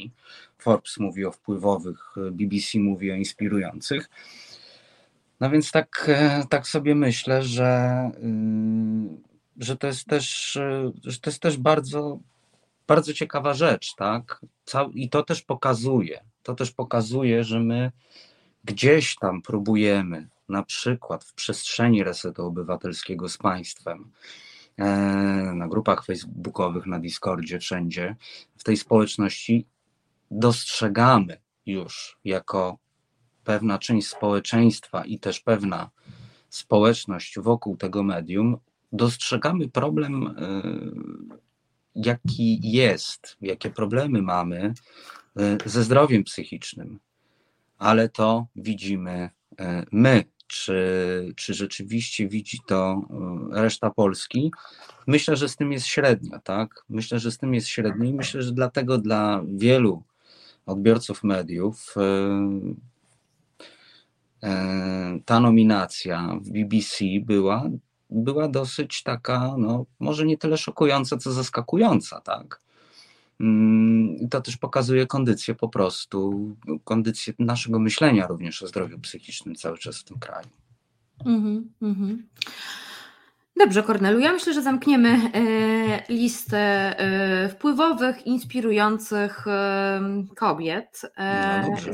[0.58, 4.10] Forbes mówi o wpływowych, BBC mówi o inspirujących.
[5.40, 8.10] No więc tak, e, tak sobie myślę, że,
[9.58, 10.52] y, że to jest też,
[11.04, 12.18] że to jest też bardzo,
[12.86, 14.40] bardzo ciekawa rzecz, tak?
[14.94, 17.92] I to też pokazuje, to też pokazuje, że my
[18.64, 24.10] gdzieś tam próbujemy na przykład w przestrzeni resetu obywatelskiego z państwem,
[24.76, 24.86] e,
[25.54, 28.16] na grupach facebookowych, na Discordzie, wszędzie,
[28.56, 29.66] w tej społeczności
[30.30, 32.78] dostrzegamy już jako
[33.44, 35.90] pewna część społeczeństwa i też pewna
[36.48, 38.56] społeczność wokół tego medium,
[38.92, 40.62] dostrzegamy problem, e,
[41.94, 44.74] jaki jest, jakie problemy mamy
[45.64, 46.98] ze zdrowiem psychicznym,
[47.78, 49.30] ale to widzimy
[49.92, 53.02] my, czy, czy rzeczywiście widzi to
[53.52, 54.52] e, reszta Polski.
[55.06, 56.84] Myślę, że z tym jest średnio, tak?
[56.88, 60.02] Myślę, że z tym jest średnio i myślę, że dlatego dla wielu
[60.66, 61.94] odbiorców mediów
[65.24, 67.70] ta nominacja w BBC była,
[68.10, 72.60] była dosyć taka, no, może nie tyle szokująca, co zaskakująca, tak?
[73.40, 76.50] Mm, to też pokazuje kondycję po prostu,
[76.84, 80.48] kondycję naszego myślenia również o zdrowiu psychicznym cały czas w tym kraju.
[81.26, 82.16] Mm -hmm.
[83.56, 86.58] Dobrze, Kornelu, ja myślę, że zamkniemy e, listę
[86.98, 90.00] e, wpływowych, inspirujących e,
[90.36, 91.02] kobiet.
[91.62, 91.92] No dobrze.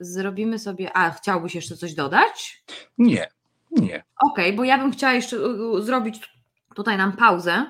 [0.00, 0.96] Zrobimy sobie.
[0.96, 2.64] A, chciałbyś jeszcze coś dodać?
[2.98, 3.28] Nie,
[3.70, 4.04] nie.
[4.30, 5.36] Okej, okay, bo ja bym chciała jeszcze
[5.82, 6.32] zrobić
[6.74, 7.66] tutaj nam pauzę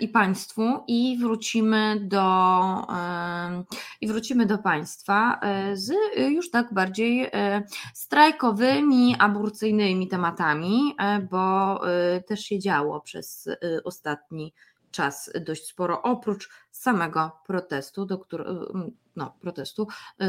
[0.00, 2.22] i Państwu i wrócimy do,
[2.88, 3.64] e,
[4.00, 7.30] i wrócimy do Państwa e, z już tak bardziej
[7.94, 10.96] strajkowymi, aborcyjnymi tematami,
[11.30, 11.80] bo
[12.26, 13.48] też się działo przez
[13.84, 14.54] ostatni
[14.90, 18.72] czas dość sporo, oprócz samego protestu, do, którego,
[19.16, 19.86] no, protestu,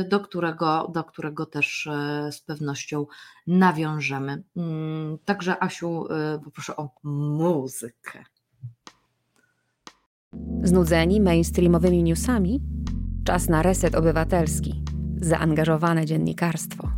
[0.09, 1.89] do, którego, do którego też
[2.31, 3.05] z pewnością
[3.47, 4.43] nawiążemy.
[4.57, 6.07] Mm, także Asiu,
[6.43, 8.25] poproszę o muzykę.
[10.63, 12.61] Znudzeni mainstreamowymi newsami?
[13.23, 14.83] Czas na reset obywatelski,
[15.21, 16.89] zaangażowane dziennikarstwo.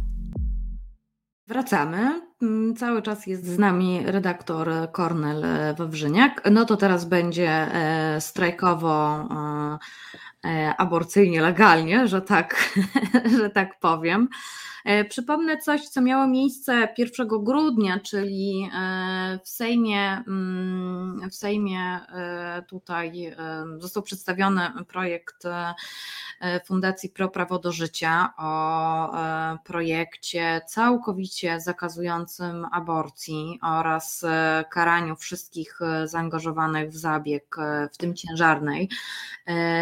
[1.48, 2.22] Wracamy.
[2.42, 5.46] Mm, cały czas jest z nami redaktor Kornel
[5.78, 6.42] Wawrzyniak.
[6.52, 12.78] No to teraz będzie e, strajkowo, e, e, aborcyjnie, legalnie, że tak,
[13.40, 14.30] że tak powiem.
[14.88, 21.80] E, przypomnę coś, co miało miejsce 1 grudnia, czyli e, w Sejmie, mm, w Sejmie
[21.80, 23.36] e, tutaj
[23.78, 25.44] został przedstawiony projekt
[26.66, 29.12] Fundacji Pro Prawo do Życia o
[29.64, 34.26] projekcie całkowicie zakazującym aborcji oraz
[34.72, 37.56] karaniu wszystkich zaangażowawanych w zabieg,
[37.94, 38.90] w tym ciężarnej,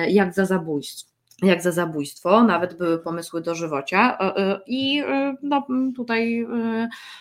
[0.08, 5.68] jak za zabójstwo jak za zabójstwo, nawet były pomysły dożywocia e, e, i e, no,
[5.96, 6.48] tutaj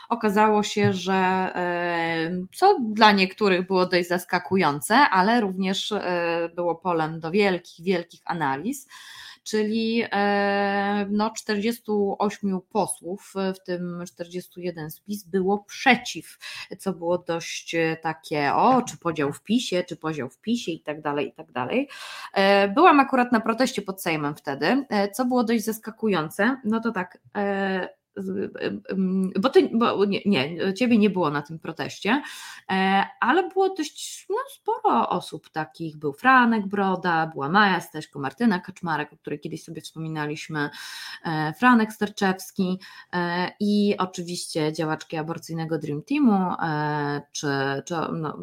[0.08, 1.50] okazało się, że
[2.54, 5.94] co dla niektórych było dość zaskakujące, ale również
[6.54, 8.88] było polem do wielkich, wielkich analiz
[9.44, 16.38] czyli e, no 48 posłów, w tym 41 spis było przeciw,
[16.78, 20.80] co było dość e, takie, o, czy podział w PiSie, czy podział w PiSie i
[20.80, 21.88] tak dalej, i tak dalej.
[22.32, 27.18] E, byłam akurat na proteście pod Sejmem wtedy, co było dość zaskakujące, no to tak,
[29.40, 32.22] bo, ty, bo nie, nie, ciebie nie było na tym proteście,
[32.70, 35.96] e, ale było dość no, sporo osób takich.
[35.96, 40.70] Był Franek Broda, była Maja Steśko, Martyna Kaczmarek, o której kiedyś sobie wspominaliśmy,
[41.24, 42.78] e, Franek Sterczewski
[43.12, 46.54] e, i oczywiście działaczki aborcyjnego Dream Teamu,
[47.32, 47.46] czy,
[47.84, 48.38] czy no,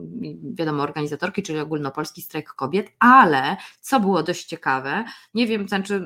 [0.54, 5.04] wiadomo, organizatorki, czyli ogólnopolski strajk kobiet, ale co było dość ciekawe,
[5.34, 6.02] nie wiem, znaczy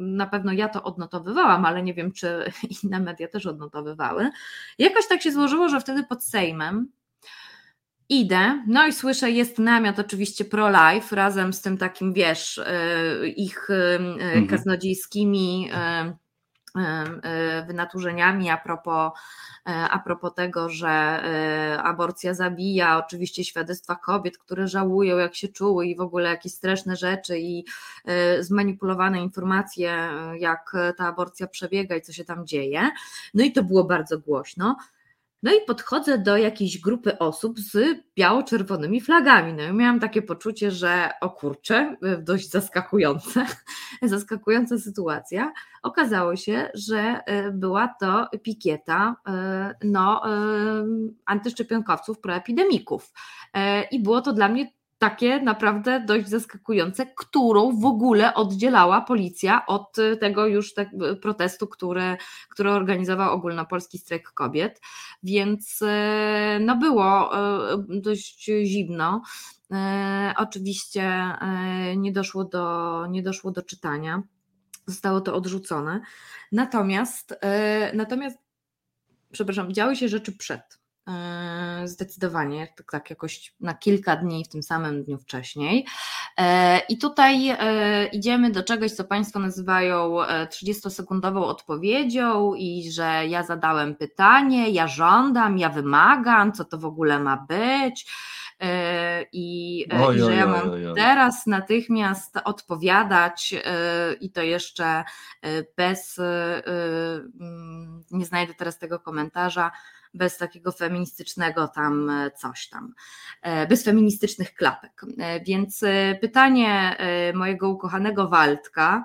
[0.00, 2.44] na pewno ja to odnotowywałam, ale nie wiem, czy
[3.00, 4.30] inne media też odnotowywały.
[4.78, 6.92] Jakoś tak się złożyło, że wtedy pod Sejmem
[8.08, 13.70] idę, no i słyszę, jest namiot oczywiście pro-life, razem z tym takim, wiesz, y, ich
[13.70, 14.46] y, y, mhm.
[14.46, 15.70] kaznodziejskimi
[17.66, 19.12] wynaturzeniami a propos,
[19.64, 21.22] a propos tego, że
[21.82, 26.96] aborcja zabija, oczywiście świadectwa kobiet, które żałują, jak się czuły i w ogóle jakieś straszne
[26.96, 27.64] rzeczy i
[28.40, 32.90] zmanipulowane informacje, jak ta aborcja przebiega i co się tam dzieje.
[33.34, 34.76] No i to było bardzo głośno.
[35.42, 39.52] No i podchodzę do jakiejś grupy osób z biało-czerwonymi flagami.
[39.52, 43.46] No i miałam takie poczucie, że o kurczę, dość zaskakujące,
[44.02, 45.52] zaskakująca sytuacja.
[45.82, 50.84] Okazało się, że e, była to pikieta e, no, e,
[51.26, 53.12] antyszczepionkowców, proepidemików.
[53.90, 59.96] I było to dla mnie takie naprawdę dość zaskakujące, którą w ogóle oddzielała policja od
[60.20, 60.88] tego już tak,
[61.22, 62.16] protestu, który,
[62.48, 64.80] który organizował ogólnopolski strajk kobiet.
[65.22, 67.30] Więc e, no było
[67.88, 69.22] dość zimno.
[70.36, 71.12] Oczywiście
[71.96, 74.22] nie doszło do, nie doszło do czytania.
[74.86, 76.00] Zostało to odrzucone.
[76.52, 77.34] Natomiast,
[77.94, 78.38] natomiast,
[79.32, 80.79] przepraszam, działy się rzeczy przed
[81.84, 85.86] zdecydowanie, tak, tak jakoś na kilka dni w tym samym dniu wcześniej.
[86.36, 90.16] E, I tutaj e, idziemy do czegoś, co Państwo nazywają
[90.46, 97.20] 30-sekundową odpowiedzią, i że ja zadałem pytanie, ja żądam, ja wymagam, co to w ogóle
[97.20, 98.12] ma być.
[99.32, 103.54] I, oj, i że ja mam oj, oj, teraz natychmiast odpowiadać
[104.20, 105.04] i to jeszcze
[105.76, 106.20] bez,
[108.10, 109.70] nie znajdę teraz tego komentarza,
[110.14, 112.94] bez takiego feministycznego tam e, coś tam,
[113.42, 115.02] e, bez feministycznych klapek.
[115.18, 115.84] E, więc
[116.20, 116.96] pytanie
[117.34, 119.04] mojego ukochanego Waldka,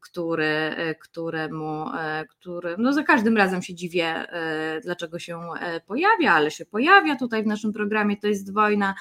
[0.00, 1.86] który, któremu,
[2.28, 4.26] który, no za każdym razem się dziwię,
[4.82, 5.40] dlaczego się
[5.86, 8.94] pojawia, ale się pojawia tutaj w naszym programie, to jest wojna,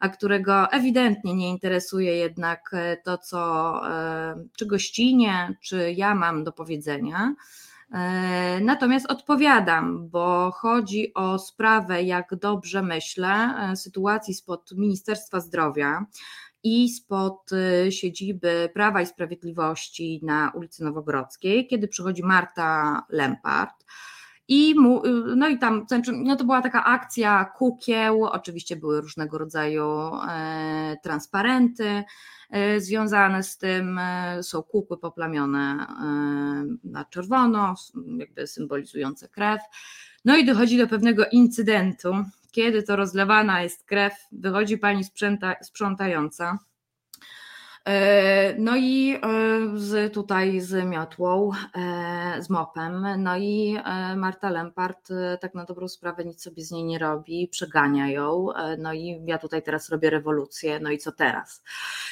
[0.00, 2.70] a którego ewidentnie nie interesuje jednak
[3.04, 3.80] to, co,
[4.56, 7.34] czy gościnie, czy ja mam do powiedzenia.
[7.92, 16.06] E, natomiast odpowiadam, bo chodzi o sprawę, jak dobrze myślę, e, sytuacji spod Ministerstwa Zdrowia
[16.62, 23.84] i spod e, siedziby Prawa i Sprawiedliwości na ulicy Nowogrodzkiej, kiedy przychodzi Marta Lempart.
[24.48, 25.02] I, mu,
[25.36, 29.84] no i tam znaczy, no to była taka akcja kukieł, oczywiście były różnego rodzaju
[30.28, 32.04] e, transparenty,
[32.50, 35.86] E, związane z tym e, są kukły poplamione
[36.84, 37.74] na czerwono,
[38.18, 39.60] jakby symbolizujące krew.
[40.24, 42.14] No i dochodzi do pewnego incydentu,
[42.50, 46.58] kiedy to rozlewana jest krew, wychodzi pani sprząta, sprzątająca
[48.58, 49.18] no i e,
[49.74, 53.78] z, tutaj z miotłą, e, z mopem, no i
[54.16, 55.08] Marta Lempart
[55.40, 58.46] tak na dobrą sprawę nic sobie z niej nie robi, przegania ją,
[58.78, 61.62] no i ja tutaj teraz robię rewolucję, no i co teraz?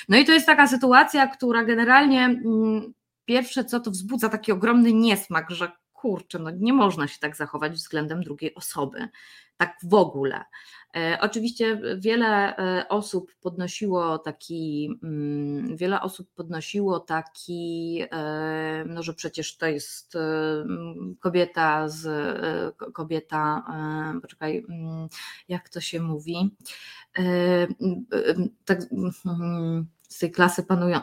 [0.08, 2.92] No i to jest taka sytuacja, która generalnie mm,
[3.24, 7.72] pierwsze co to wzbudza taki ogromny niesmak, że kurczę, no nie można się tak zachować
[7.72, 9.08] względem drugiej osoby,
[9.56, 10.44] tak w ogóle.
[10.96, 19.14] E, oczywiście wiele e, osób podnosiło taki, mm, wiele osób podnosiło taki, e, no że
[19.14, 20.12] przecież to jest
[21.20, 22.06] kobieta z
[22.92, 23.62] kobieta,
[24.22, 25.08] poczekaj, mm,
[25.48, 26.56] jak to się mówi,
[28.64, 28.80] tak,
[29.26, 31.00] mm, z tej klasy panują,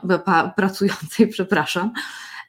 [0.55, 2.40] pracującej, przepraszam, E,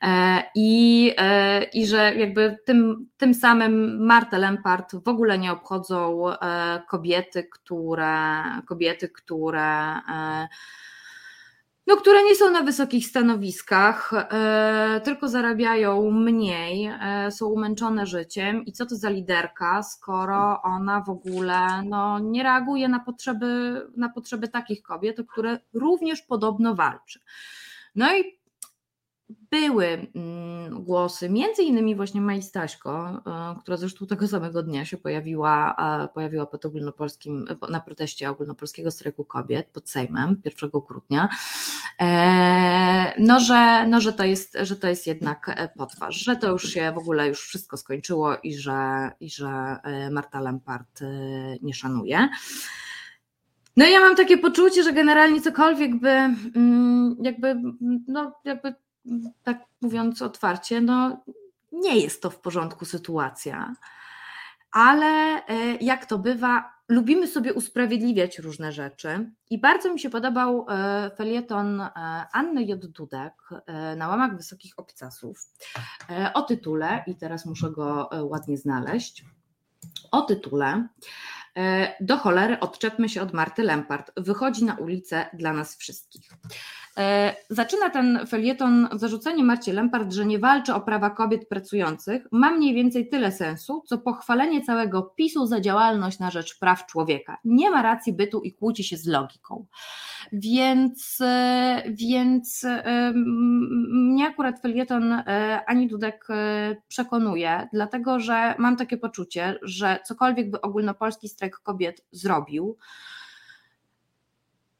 [0.55, 6.83] I, e, I że jakby tym, tym samym Martę Lempart w ogóle nie obchodzą e,
[6.89, 9.95] kobiety, które, kobiety, które
[11.87, 14.13] no, które nie są na wysokich stanowiskach,
[15.05, 16.91] tylko zarabiają mniej,
[17.31, 18.65] są umęczone życiem.
[18.65, 24.09] I co to za liderka, skoro ona w ogóle no, nie reaguje na potrzeby, na
[24.09, 27.21] potrzeby takich kobiet, o które również podobno walczy.
[27.95, 28.42] No i
[29.53, 34.97] były mm, głosy, między innymi właśnie Maj Staśko, e, która zresztą tego samego dnia się
[34.97, 35.77] pojawiła,
[36.15, 41.29] pojawiła pod ogólnopolskim, na proteście ogólnopolskiego strajku kobiet pod Sejmem 1 grudnia,
[42.01, 46.51] e, no że, no, że, to jest, że to jest jednak e, potwarz, że to
[46.51, 49.77] już się w ogóle już wszystko skończyło i że, i że
[50.11, 51.01] Marta Lempart
[51.63, 52.29] nie szanuje.
[53.77, 57.63] No ja mam takie poczucie, że generalnie cokolwiek by mm, jakby,
[58.09, 58.75] no jakby
[59.43, 61.25] tak mówiąc otwarcie, no
[61.73, 63.75] nie jest to w porządku sytuacja,
[64.73, 65.07] ale
[65.47, 71.11] e, jak to bywa, lubimy sobie usprawiedliwiać różne rzeczy i bardzo mi się podobał e,
[71.17, 71.91] felieton e,
[72.33, 72.87] Anny J.
[72.87, 73.35] Dudek
[73.97, 75.39] na łamach Wysokich Obcasów
[76.35, 79.25] o tytule, i teraz muszę go ładnie znaleźć,
[80.11, 80.89] o tytule
[82.01, 84.13] do cholery odczepmy się od Marty Lempart.
[84.17, 86.31] Wychodzi na ulicę dla nas wszystkich.
[86.99, 92.27] E, zaczyna ten felieton zarzucenie Marcie Lempart, że nie walczy o prawa kobiet pracujących.
[92.33, 97.39] Ma mniej więcej tyle sensu, co pochwalenie całego PiSu za działalność na rzecz praw człowieka.
[97.45, 99.67] Nie ma racji bytu i kłóci się z logiką.
[100.33, 102.67] Więc, e, więc
[103.93, 105.23] mnie akurat felieton
[105.67, 106.29] Ani Dudek
[106.89, 112.77] przekonuje, dlatego że mam takie poczucie, że cokolwiek by ogólnopolski strajk kobiet zrobił,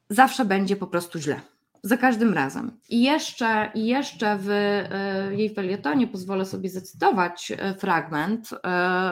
[0.09, 1.41] zawsze będzie po prostu źle.
[1.85, 2.71] Za każdym razem.
[2.89, 8.57] I jeszcze, i jeszcze w e, jej felietonie pozwolę sobie zacytować e, fragment, e,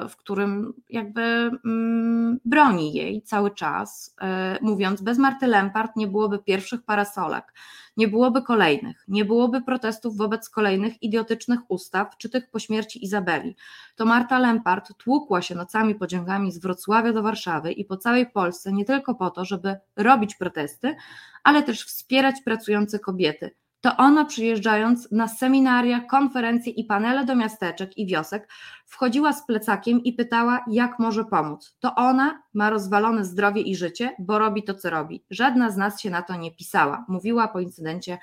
[0.10, 4.16] w którym jakby mm, broni jej cały czas,
[4.62, 7.54] mówiąc: Bez Marty Lempart nie byłoby pierwszych parasolek,
[7.98, 13.56] nie byłoby kolejnych, nie byłoby protestów wobec kolejnych idiotycznych ustaw, czy tych po śmierci Izabeli.
[13.96, 18.72] To Marta Lempart tłukła się nocami pociągami z Wrocławia do Warszawy i po całej Polsce
[18.72, 20.96] nie tylko po to, żeby robić protesty,
[21.44, 23.56] ale też wspierać pracujące kobiety.
[23.82, 28.50] To ona przyjeżdżając na seminaria, konferencje i panele do miasteczek i wiosek,
[28.86, 31.76] wchodziła z plecakiem i pytała, jak może pomóc.
[31.80, 35.24] To ona ma rozwalone zdrowie i życie, bo robi to, co robi.
[35.30, 38.18] Żadna z nas się na to nie pisała, mówiła po incydencie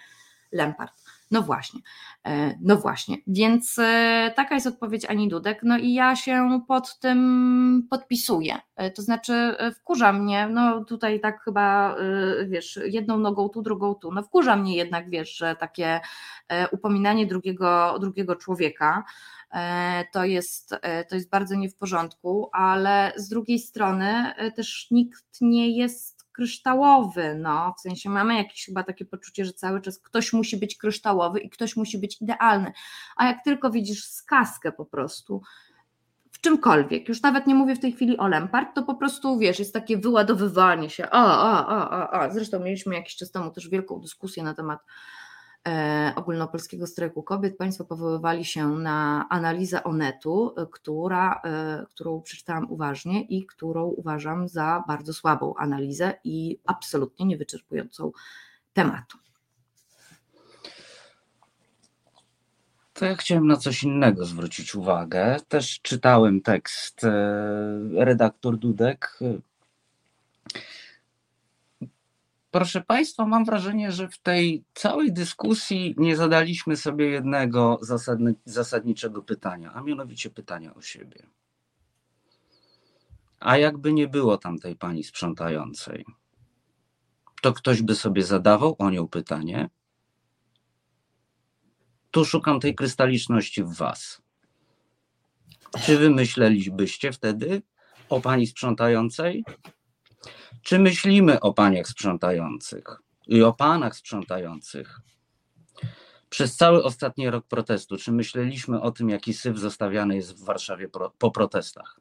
[0.52, 1.02] Lempart.
[1.31, 1.81] No właśnie,
[2.27, 6.99] e, no właśnie, więc e, taka jest odpowiedź Ani Dudek, no i ja się pod
[6.99, 11.97] tym podpisuję, e, to znaczy wkurza mnie, no tutaj tak chyba,
[12.49, 16.01] wiesz, jedną nogą tu, drugą tu, no wkurza mnie jednak, wiesz, że takie
[16.73, 19.05] upominanie drugiego, drugiego człowieka,
[20.13, 20.75] to jest,
[21.09, 27.35] to jest bardzo nie w porządku, ale z drugiej strony też nikt nie jest kryształowy,
[27.35, 31.40] no, w sensie mamy jakieś chyba takie poczucie, że cały czas ktoś musi być kryształowy
[31.40, 32.73] i ktoś musi być idealny,
[33.16, 35.43] a jak tylko widzisz skaskę po prostu,
[36.32, 39.59] w czymkolwiek, już nawet nie mówię w tej chwili o Lempart, to po prostu wiesz,
[39.59, 42.31] jest takie wyładowywanie się, a, a, a, a, a.
[42.31, 44.81] zresztą mieliśmy jakiś czas temu też wielką dyskusję na temat
[46.16, 53.22] ogólnopolskiego strajku kobiet Państwo powoływali się na analizę Onetu, e, która, e, którą przeczytałam uważnie
[53.22, 58.12] i którą uważam za bardzo słabą analizę i absolutnie niewyczerpującą
[58.72, 59.18] tematu.
[62.94, 65.36] To ja chciałem na coś innego zwrócić uwagę.
[65.48, 67.06] Też czytałem tekst
[67.94, 69.18] redaktor Dudek
[72.51, 79.23] Proszę Państwa, mam wrażenie, że w tej całej dyskusji nie zadaliśmy sobie jednego zasadny, zasadniczego
[79.23, 81.27] pytania, a mianowicie pytania o siebie.
[83.41, 86.05] A jakby nie było tamtej pani sprzątającej,
[87.43, 89.70] to ktoś by sobie zadawał o nią pytanie?
[92.11, 94.23] Tu szukam tej krystaliczności w Was.
[95.85, 97.62] Czy wy myślelibyście wtedy
[98.09, 99.45] o pani sprzątającej?
[100.62, 102.85] Czy myślimy o paniach sprzątających
[103.27, 105.01] i o panach sprzątających?
[106.31, 110.89] Przez cały ostatni rok protestu, czy myśleliśmy o tym, jaki syf zostawiany jest w Warszawie
[110.89, 112.01] pro, po protestach?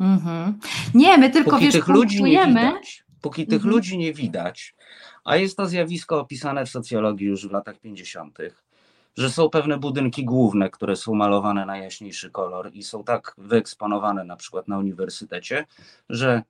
[0.00, 0.58] Mhm.
[0.94, 3.74] Nie, my tylko póki wiesz, tych ludzi nie widać, póki tych mhm.
[3.74, 4.74] ludzi nie widać,
[5.24, 8.38] a jest to zjawisko opisane w socjologii już w latach 50.,
[9.16, 14.24] że są pewne budynki główne, które są malowane na jaśniejszy kolor i są tak wyeksponowane
[14.24, 15.66] na przykład na uniwersytecie,
[16.08, 16.42] że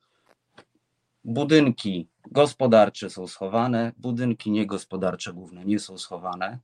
[1.24, 6.58] budynki gospodarcze są schowane, budynki niegospodarcze główne nie są schowane.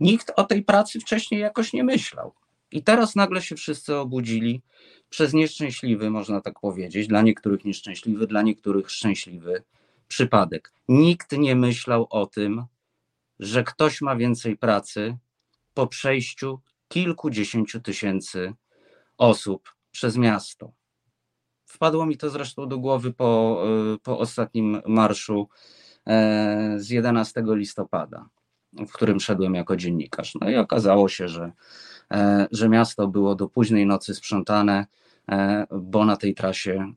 [0.00, 2.34] Nikt o tej pracy wcześniej jakoś nie myślał.
[2.72, 4.62] I teraz nagle się wszyscy obudzili
[5.10, 9.62] przez nieszczęśliwy, można tak powiedzieć, dla niektórych nieszczęśliwy, dla niektórych szczęśliwy
[10.08, 10.72] przypadek.
[10.88, 12.64] Nikt nie myślał o tym,
[13.38, 15.16] że ktoś ma więcej pracy
[15.74, 18.54] po przejściu kilkudziesięciu tysięcy
[19.18, 20.72] osób przez miasto.
[21.66, 23.62] Wpadło mi to zresztą do głowy po,
[23.94, 25.48] e, po ostatnim marszu
[26.06, 28.28] e, z 11 listopada,
[28.72, 30.34] w którym szedłem jako dziennikarz.
[30.40, 31.52] No i okazało się, że,
[32.12, 34.86] e, że miasto było do późnej nocy sprzątane,
[35.70, 36.92] bo na tej trasie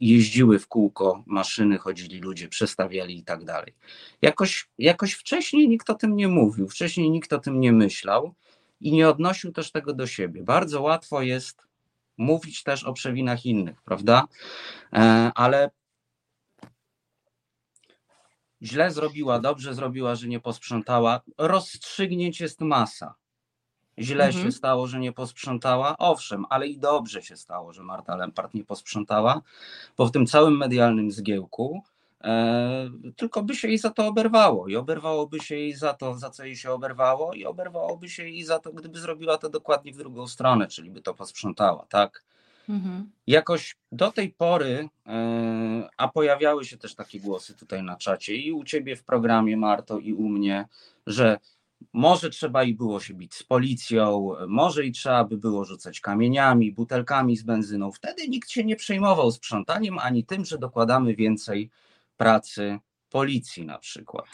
[0.00, 3.74] jeździły w kółko maszyny, chodzili ludzie, przestawiali i tak dalej.
[4.22, 8.34] Jakoś, jakoś wcześniej nikt o tym nie mówił, wcześniej nikt o tym nie myślał
[8.80, 10.42] i nie odnosił też tego do siebie.
[10.42, 11.71] Bardzo łatwo jest
[12.16, 14.24] mówić też o przewinach innych, prawda?
[14.92, 15.70] E, ale
[18.62, 21.20] źle zrobiła, dobrze zrobiła, że nie posprzątała.
[21.38, 23.14] Rozstrzygnięć jest masa.
[23.98, 24.44] Źle mhm.
[24.44, 25.96] się stało, że nie posprzątała.
[25.98, 29.42] Owszem, ale i dobrze się stało, że Marta Lempart nie posprzątała,
[29.96, 31.82] bo w tym całym medialnym zgiełku
[33.16, 36.44] tylko by się jej za to oberwało i oberwałoby się jej za to, za co
[36.44, 40.26] jej się oberwało i oberwałoby się jej za to, gdyby zrobiła to dokładnie w drugą
[40.26, 42.24] stronę, czyli by to posprzątała, tak?
[42.68, 43.10] Mhm.
[43.26, 48.52] Jakoś do tej pory, e, a pojawiały się też takie głosy tutaj na czacie i
[48.52, 50.68] u ciebie w programie, Marto, i u mnie,
[51.06, 51.38] że
[51.92, 56.72] może trzeba i było się bić z policją, może i trzeba by było rzucać kamieniami,
[56.72, 57.92] butelkami z benzyną.
[57.92, 61.70] Wtedy nikt się nie przejmował sprzątaniem ani tym, że dokładamy więcej
[62.16, 62.78] pracy
[63.12, 64.26] policji na przykład.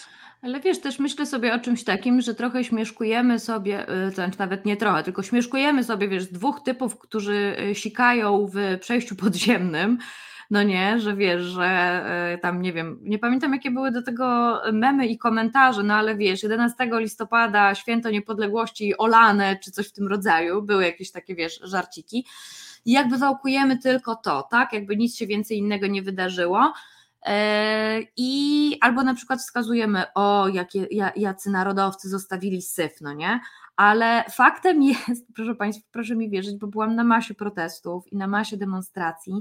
[0.42, 4.64] Ale wiesz, też myślę sobie o czymś takim, że trochę śmieszkujemy sobie, y, znaczy nawet
[4.64, 9.98] nie trochę, tylko śmieszkujemy sobie, wiesz, dwóch typów, którzy y, sikają w przejściu podziemnym,
[10.50, 12.00] no nie, że wiesz, że
[12.34, 16.16] y, tam nie wiem, nie pamiętam jakie były do tego memy i komentarze, no ale
[16.16, 21.60] wiesz, 11 listopada, święto niepodległości olane, czy coś w tym rodzaju, były jakieś takie, wiesz,
[21.62, 22.26] żarciki.
[22.84, 24.72] I jakby wałkujemy tylko to, tak?
[24.72, 26.72] Jakby nic się więcej innego nie wydarzyło.
[27.28, 30.86] E, I albo na przykład wskazujemy, o, jakie,
[31.16, 33.40] jacy narodowcy zostawili syf, no nie?
[33.76, 38.26] Ale faktem jest, proszę Państwa, proszę mi wierzyć, bo byłam na masie protestów i na
[38.26, 39.32] masie demonstracji,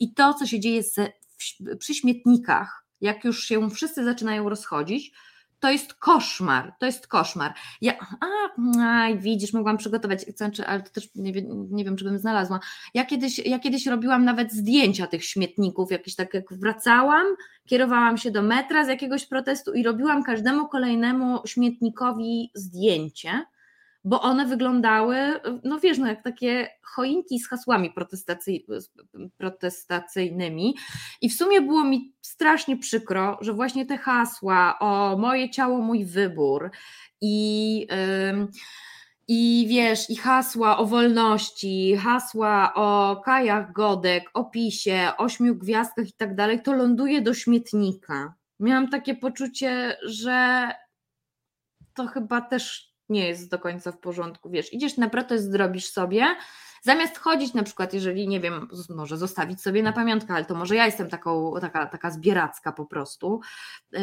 [0.00, 0.82] i to, co się dzieje
[1.78, 5.12] przy śmietnikach, jak już się wszyscy zaczynają rozchodzić,
[5.62, 7.54] to jest koszmar, to jest koszmar.
[7.80, 7.92] Ja,
[8.80, 10.24] a, widzisz, mogłam przygotować,
[10.66, 11.32] ale to też nie,
[11.70, 12.60] nie wiem, czy bym znalazła.
[12.94, 17.26] Ja kiedyś, ja kiedyś robiłam nawet zdjęcia tych śmietników, jakieś tak jak wracałam,
[17.66, 23.44] kierowałam się do metra z jakiegoś protestu i robiłam każdemu kolejnemu śmietnikowi zdjęcie
[24.04, 25.16] bo one wyglądały,
[25.64, 27.92] no wiesz, no jak takie choinki z hasłami
[29.38, 30.74] protestacyjnymi.
[31.20, 36.04] I w sumie było mi strasznie przykro, że właśnie te hasła o moje ciało, mój
[36.04, 36.70] wybór
[37.20, 37.86] i.
[37.90, 38.48] Yy,
[39.28, 46.12] i wiesz, i hasła o wolności, hasła o Kajach Godek, o PiSie, ośmiu gwiazdkach i
[46.12, 48.34] tak dalej, to ląduje do śmietnika.
[48.60, 50.68] Miałam takie poczucie, że
[51.94, 54.50] to chyba też nie jest do końca w porządku.
[54.50, 56.26] Wiesz, idziesz na protest, zrobisz sobie,
[56.82, 60.76] zamiast chodzić na przykład, jeżeli nie wiem, może zostawić sobie na pamiątkę, ale to może
[60.76, 63.40] ja jestem taką, taka, taka zbieracka po prostu,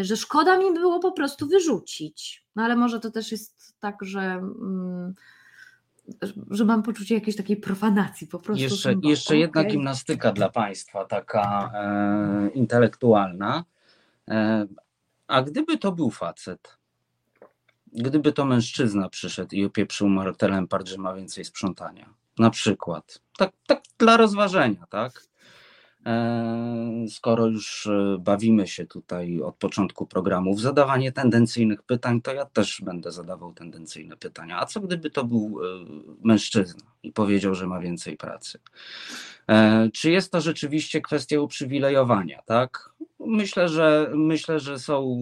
[0.01, 2.45] że szkoda mi było po prostu wyrzucić.
[2.55, 4.21] No ale może to też jest tak, że.
[4.21, 5.13] Mm,
[6.51, 8.63] że mam poczucie jakiejś takiej profanacji po prostu.
[8.63, 13.63] Jeszcze, jeszcze jedna gimnastyka dla Państwa, taka e, intelektualna.
[14.27, 14.67] E,
[15.27, 16.78] a gdyby to był facet,
[17.93, 23.51] gdyby to mężczyzna przyszedł i opieprzył martelem part, że ma więcej sprzątania, na przykład, tak,
[23.67, 25.28] tak dla rozważenia, tak?
[26.05, 32.33] E, skoro już e, bawimy się tutaj od początku programu w zadawanie tendencyjnych pytań, to
[32.33, 34.59] ja też będę zadawał tendencyjne pytania.
[34.59, 35.85] A co gdyby to był e,
[36.23, 38.59] mężczyzna i powiedział, że ma więcej pracy?
[39.93, 42.89] Czy jest to rzeczywiście kwestia uprzywilejowania, tak?
[43.19, 45.21] Myślę, że myślę, że są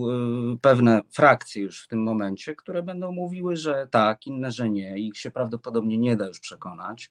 [0.61, 4.97] pewne frakcje już w tym momencie, które będą mówiły, że tak, inne, że nie.
[4.99, 7.09] Ich się prawdopodobnie nie da już przekonać.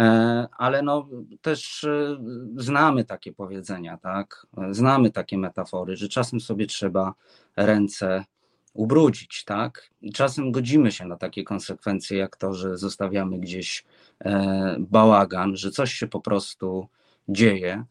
[0.00, 1.08] E, ale no,
[1.40, 2.18] też e,
[2.56, 4.46] znamy takie powiedzenia, tak?
[4.70, 7.14] Znamy takie metafory, że czasem sobie trzeba
[7.56, 8.24] ręce
[8.72, 9.90] ubrudzić, tak?
[10.02, 13.84] I czasem godzimy się na takie konsekwencje, jak to, że zostawiamy gdzieś
[14.24, 16.88] e, bałagan, że coś się po prostu
[17.28, 17.84] dzieje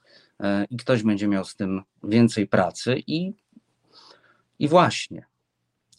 [0.70, 3.34] i ktoś będzie miał z tym więcej pracy i,
[4.60, 5.26] i właśnie,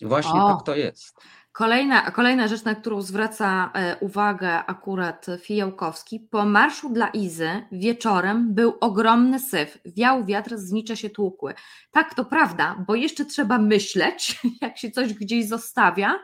[0.03, 0.55] właśnie o.
[0.55, 1.17] tak to jest.
[1.55, 8.55] Kolejna, kolejna rzecz, na którą zwraca e, uwagę akurat Fijałkowski, po marszu dla Izy wieczorem
[8.55, 11.55] był ogromny syf, wiał wiatr, znicze się tłukły.
[11.91, 16.19] Tak, to prawda, bo jeszcze trzeba myśleć, jak się coś gdzieś zostawia,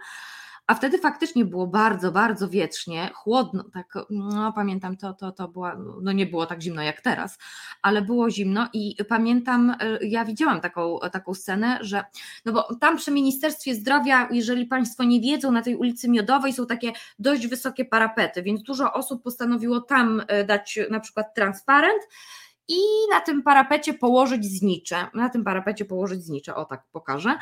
[0.67, 5.77] a wtedy faktycznie było bardzo, bardzo wietrznie, chłodno, tak, no pamiętam, to, to, to była,
[6.03, 7.39] no nie było tak zimno jak teraz,
[7.83, 12.05] ale było zimno i pamiętam, e, ja widziałam taką, taką scenę, że,
[12.45, 16.67] no bo tam przy Ministerstwie Zdrowia, jeżeli Państwo nie wiedzą, na tej ulicy Miodowej są
[16.67, 22.03] takie dość wysokie parapety, więc dużo osób postanowiło tam e, dać na przykład transparent,
[22.71, 22.81] i
[23.11, 25.07] na tym parapecie położyć znicze.
[25.15, 27.39] Na tym parapecie położyć znicze, o tak pokażę.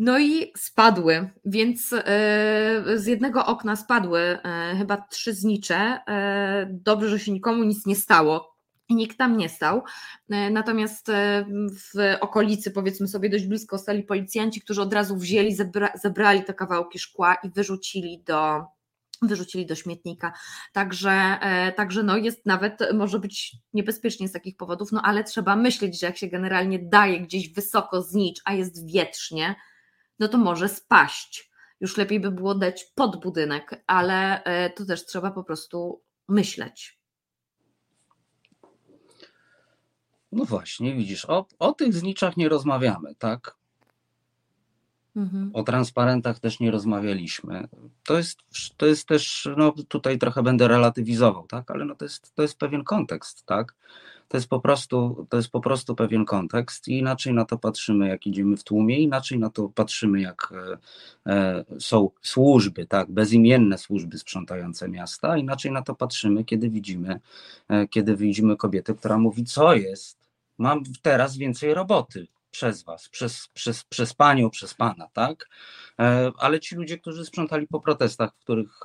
[0.00, 5.76] No i spadły, więc e, z jednego okna spadły e, chyba trzy znicze.
[6.08, 8.58] E, dobrze, że się nikomu nic nie stało.
[8.88, 9.82] I nikt tam nie stał.
[10.28, 11.06] Natomiast
[11.70, 16.54] w okolicy, powiedzmy sobie, dość blisko stali policjanci, którzy od razu wzięli, zebra, zebrali te
[16.54, 18.64] kawałki szkła i wyrzucili do,
[19.22, 20.32] wyrzucili do śmietnika.
[20.72, 21.38] Także,
[21.76, 26.06] także no jest nawet, może być niebezpiecznie z takich powodów, no ale trzeba myśleć, że
[26.06, 29.54] jak się generalnie daje gdzieś wysoko znicz, a jest wietrznie,
[30.18, 31.50] no to może spaść.
[31.80, 36.98] Już lepiej by było dać pod budynek, ale e, to też trzeba po prostu myśleć.
[40.32, 43.56] No właśnie, widzisz, o, o tych zniczach nie rozmawiamy, tak?
[45.16, 45.50] Mhm.
[45.54, 47.68] O transparentach też nie rozmawialiśmy.
[48.04, 48.38] To jest,
[48.76, 52.58] to jest też, no tutaj trochę będę relatywizował, tak, ale no to jest, to jest
[52.58, 53.74] pewien kontekst, tak.
[54.28, 58.08] To jest, po prostu, to jest po prostu pewien kontekst i inaczej na to patrzymy,
[58.08, 60.78] jak idziemy w tłumie, inaczej na to patrzymy, jak e,
[61.32, 67.20] e, są służby, tak, bezimienne służby sprzątające miasta, inaczej na to patrzymy, kiedy widzimy,
[67.68, 70.18] e, kiedy widzimy kobietę, która mówi, co jest,
[70.58, 75.48] mam teraz więcej roboty, przez was, przez, przez, przez panią, przez pana, tak?
[76.38, 78.80] Ale ci ludzie, którzy sprzątali po protestach, w których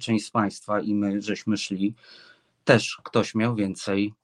[0.00, 1.94] część z państwa i my żeśmy szli,
[2.64, 4.14] też ktoś miał więcej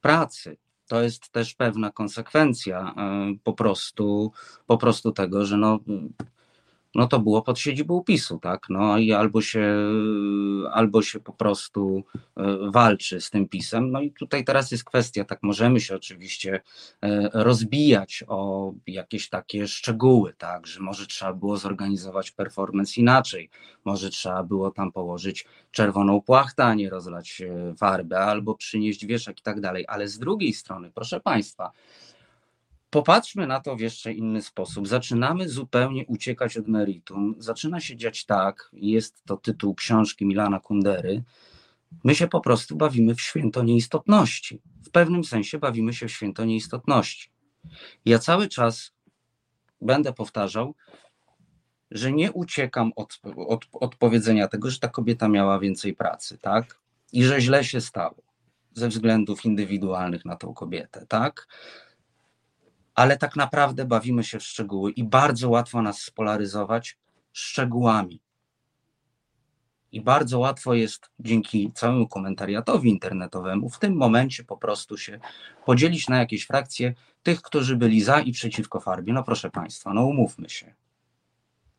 [0.00, 0.56] pracy.
[0.88, 4.32] To jest też pewna konsekwencja e, po prostu,
[4.66, 5.78] po prostu tego, że no,
[6.94, 8.66] no to było pod siedzibą PiSu, tak?
[8.68, 9.76] No i albo się,
[10.72, 12.04] albo się po prostu
[12.36, 13.90] e, walczy z tym PiSem.
[13.90, 16.60] No i tutaj teraz jest kwestia, tak możemy się oczywiście
[17.02, 20.66] e, rozbijać o jakieś takie szczegóły, tak?
[20.66, 23.50] Że może trzeba było zorganizować performance inaczej,
[23.84, 29.40] może trzeba było tam położyć czerwoną płachtę, a nie rozlać e, farbę, albo przynieść wieszak
[29.40, 29.84] i tak dalej.
[29.88, 31.72] Ale z drugiej strony, proszę Państwa,
[32.90, 34.88] Popatrzmy na to w jeszcze inny sposób.
[34.88, 37.34] Zaczynamy zupełnie uciekać od meritum.
[37.38, 41.22] Zaczyna się dziać tak, jest to tytuł książki Milana Kundery.
[42.04, 44.60] My się po prostu bawimy w święto nieistotności.
[44.84, 47.30] W pewnym sensie bawimy się w święto nieistotności.
[48.04, 48.92] Ja cały czas
[49.80, 50.74] będę powtarzał,
[51.90, 56.78] że nie uciekam od, od, od powiedzenia tego, że ta kobieta miała więcej pracy, tak?
[57.12, 58.22] I że źle się stało
[58.74, 61.46] ze względów indywidualnych na tą kobietę, tak?
[63.00, 66.98] Ale tak naprawdę bawimy się w szczegóły i bardzo łatwo nas spolaryzować
[67.32, 68.20] szczegółami.
[69.92, 75.20] I bardzo łatwo jest dzięki całemu komentariatowi internetowemu w tym momencie po prostu się
[75.66, 79.12] podzielić na jakieś frakcje tych, którzy byli za i przeciwko farbie.
[79.12, 80.74] No proszę Państwa, no umówmy się.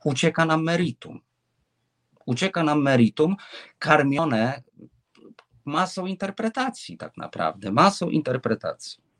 [0.03, 1.21] Ucieka nam meritum.
[2.25, 3.35] Ucieka nam meritum
[3.79, 4.63] karmione
[5.65, 9.10] masą interpretacji, tak naprawdę, masą interpretacji.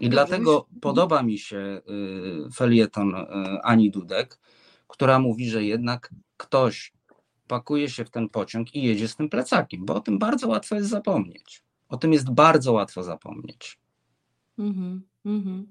[0.00, 3.24] I dlatego podoba mi się y, felieton y,
[3.62, 4.38] Ani Dudek,
[4.88, 6.92] która mówi, że jednak ktoś
[7.48, 10.74] pakuje się w ten pociąg i jedzie z tym plecakiem, bo o tym bardzo łatwo
[10.74, 11.62] jest zapomnieć.
[11.88, 13.78] O tym jest bardzo łatwo zapomnieć.
[14.58, 15.00] Mm-hmm.
[15.26, 15.64] E,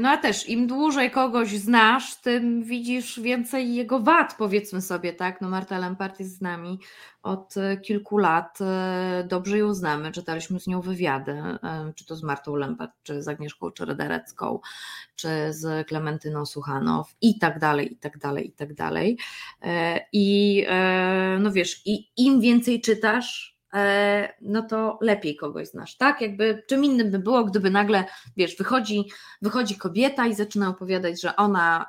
[0.00, 5.40] no a też im dłużej kogoś znasz, tym widzisz więcej jego wad, powiedzmy sobie, tak?
[5.40, 6.78] No Marta Lempart jest z nami
[7.22, 12.22] od kilku lat, e, dobrze ją znamy, czytaliśmy z nią wywiady, e, czy to z
[12.22, 14.60] Martą Lempart, czy z Agnieszką Czeredarecką,
[15.16, 19.18] czy z Klementyną Suchanow i tak dalej, i tak dalej, i tak dalej.
[20.12, 20.66] I
[21.40, 23.51] no wiesz, i im więcej czytasz, E,
[24.40, 26.20] no to lepiej kogoś znasz, tak?
[26.20, 28.04] Jakby czym innym by było, gdyby nagle,
[28.36, 29.04] wiesz, wychodzi,
[29.42, 31.86] wychodzi kobieta i zaczyna opowiadać, że ona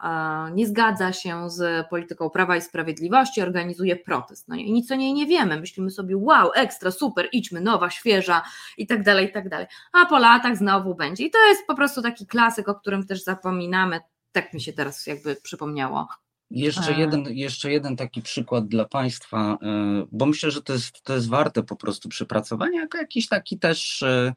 [0.49, 4.47] e, nie zgadza się z polityką Prawa i Sprawiedliwości, organizuje protest.
[4.47, 5.59] No i nic o niej nie wiemy.
[5.59, 8.41] Myślimy sobie, wow, ekstra, super, idźmy, nowa, świeża
[8.77, 9.67] i tak dalej, i tak dalej.
[9.93, 11.25] A po latach znowu będzie.
[11.25, 13.99] I to jest po prostu taki klasyk, o którym też zapominamy.
[14.31, 16.07] Tak mi się teraz jakby przypomniało.
[16.53, 21.13] Jeszcze jeden, jeszcze jeden taki przykład dla Państwa, e, bo myślę, że to jest, to
[21.15, 24.33] jest warte po prostu przypracowania, jako jakiś taki też, e,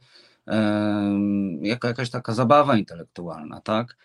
[0.47, 1.18] e,
[1.62, 3.97] jako jakaś taka zabawa intelektualna, tak?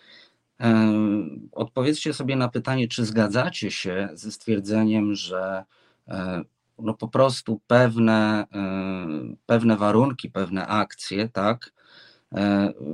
[1.52, 5.64] Odpowiedzcie sobie na pytanie, czy zgadzacie się ze stwierdzeniem, że
[6.78, 8.46] no po prostu pewne,
[9.46, 11.72] pewne warunki, pewne akcje, tak,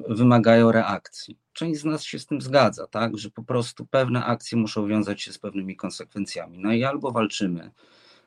[0.09, 4.59] wymagają reakcji część z nas się z tym zgadza, tak, że po prostu pewne akcje
[4.59, 6.59] muszą wiązać się z pewnymi konsekwencjami.
[6.59, 7.71] No i albo walczymy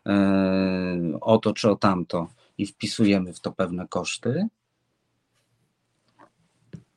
[0.05, 2.27] e, o to czy o tamto
[2.57, 4.47] i wpisujemy w to pewne koszty,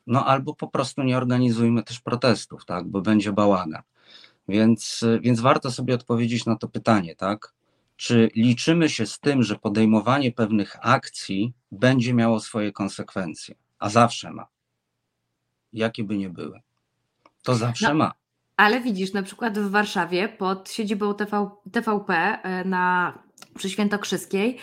[0.06, 3.82] no albo po prostu nie organizujmy też protestów, tak, bo będzie bałagan.
[4.48, 7.54] Więc, więc warto sobie odpowiedzieć na to pytanie, tak?
[7.96, 13.54] Czy liczymy się z tym, że podejmowanie pewnych akcji będzie miało swoje konsekwencje?
[13.78, 14.53] A zawsze ma
[15.74, 16.60] jakie by nie były.
[17.42, 18.12] To zawsze no, ma.
[18.56, 23.18] Ale widzisz, na przykład w Warszawie pod siedzibą TV, TVP e, na,
[23.56, 24.58] przy Świętokrzyskiej,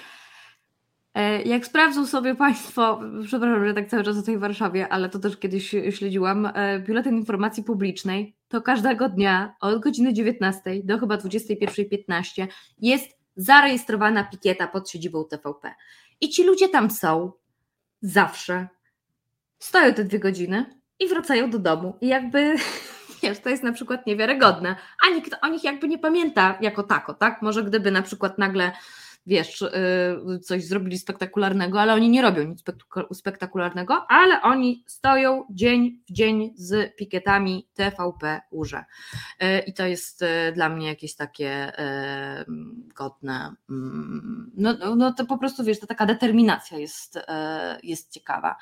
[1.13, 5.19] e, jak sprawdzą sobie Państwo, przepraszam, że tak cały czas o tej Warszawie, ale to
[5.19, 11.17] też kiedyś śledziłam, e, biuletyn informacji publicznej, to każdego dnia od godziny 19 do chyba
[11.17, 12.47] 21.15
[12.77, 15.73] jest zarejestrowana pikieta pod siedzibą TVP.
[16.21, 17.31] I ci ludzie tam są
[18.01, 18.67] zawsze.
[19.59, 21.97] Stoją te dwie godziny, i wracają do domu.
[22.01, 22.55] I jakby,
[23.23, 24.75] wiesz, to jest na przykład niewiarygodne.
[25.07, 27.41] A nikt o nich jakby nie pamięta jako tako, tak?
[27.41, 28.71] Może gdyby na przykład nagle
[29.25, 32.63] wiesz, y, coś zrobili spektakularnego, ale oni nie robią nic
[33.13, 38.85] spektakularnego, ale oni stoją dzień w dzień z pikietami TVP Urze.
[39.43, 41.71] Y, I to jest y, dla mnie jakieś takie
[42.95, 43.55] godne.
[43.69, 47.19] Mm, no, no, no to po prostu wiesz, to taka determinacja jest,
[47.83, 48.55] jest ciekawa.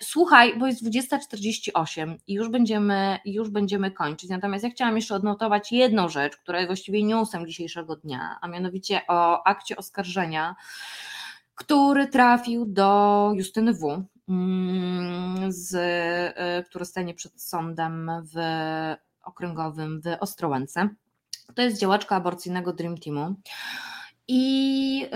[0.00, 4.30] Słuchaj, bo jest 20.48 i już będziemy, już będziemy kończyć.
[4.30, 9.00] Natomiast ja chciałam jeszcze odnotować jedną rzecz, która jest właściwie newsem dzisiejszego dnia, a mianowicie
[9.08, 10.56] o akcie oskarżenia,
[11.54, 18.36] który trafił do Justyny W., mm, z, y, który stanie przed sądem w
[19.22, 20.88] okręgowym w Ostrołęce.
[21.54, 23.34] To jest działaczka aborcyjnego Dream Teamu
[24.28, 25.06] i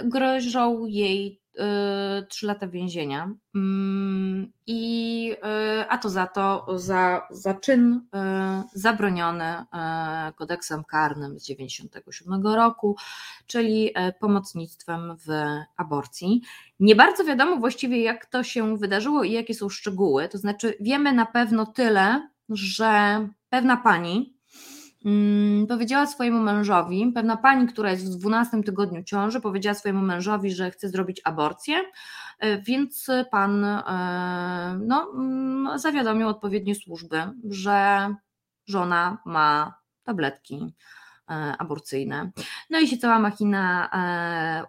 [0.00, 3.30] y, grożą jej Y, trzy lata więzienia.
[3.54, 9.64] Mm, I, y, a to za to, za, za czyn y, zabroniony
[10.36, 12.96] kodeksem karnym z 1997 roku,
[13.46, 15.28] czyli pomocnictwem w
[15.76, 16.42] aborcji.
[16.80, 20.28] Nie bardzo wiadomo właściwie, jak to się wydarzyło i jakie są szczegóły.
[20.28, 24.36] To znaczy, wiemy na pewno tyle, że pewna pani,
[25.04, 30.52] Mm, powiedziała swojemu mężowi, pewna pani, która jest w 12 tygodniu ciąży, powiedziała swojemu mężowi,
[30.52, 31.76] że chce zrobić aborcję,
[32.38, 38.08] e, więc pan e, no, mm, zawiadomił odpowiednie służby, że
[38.66, 39.74] żona ma
[40.04, 40.74] tabletki
[41.30, 42.30] e, aborcyjne.
[42.70, 43.90] No i się cała machina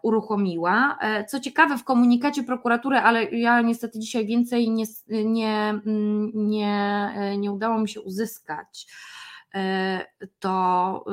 [0.01, 0.97] uruchomiła.
[1.30, 7.51] Co ciekawe, w komunikacie prokuratury, ale ja niestety dzisiaj więcej nie, nie, mm, nie, nie
[7.51, 8.88] udało mi się uzyskać
[10.39, 11.05] to,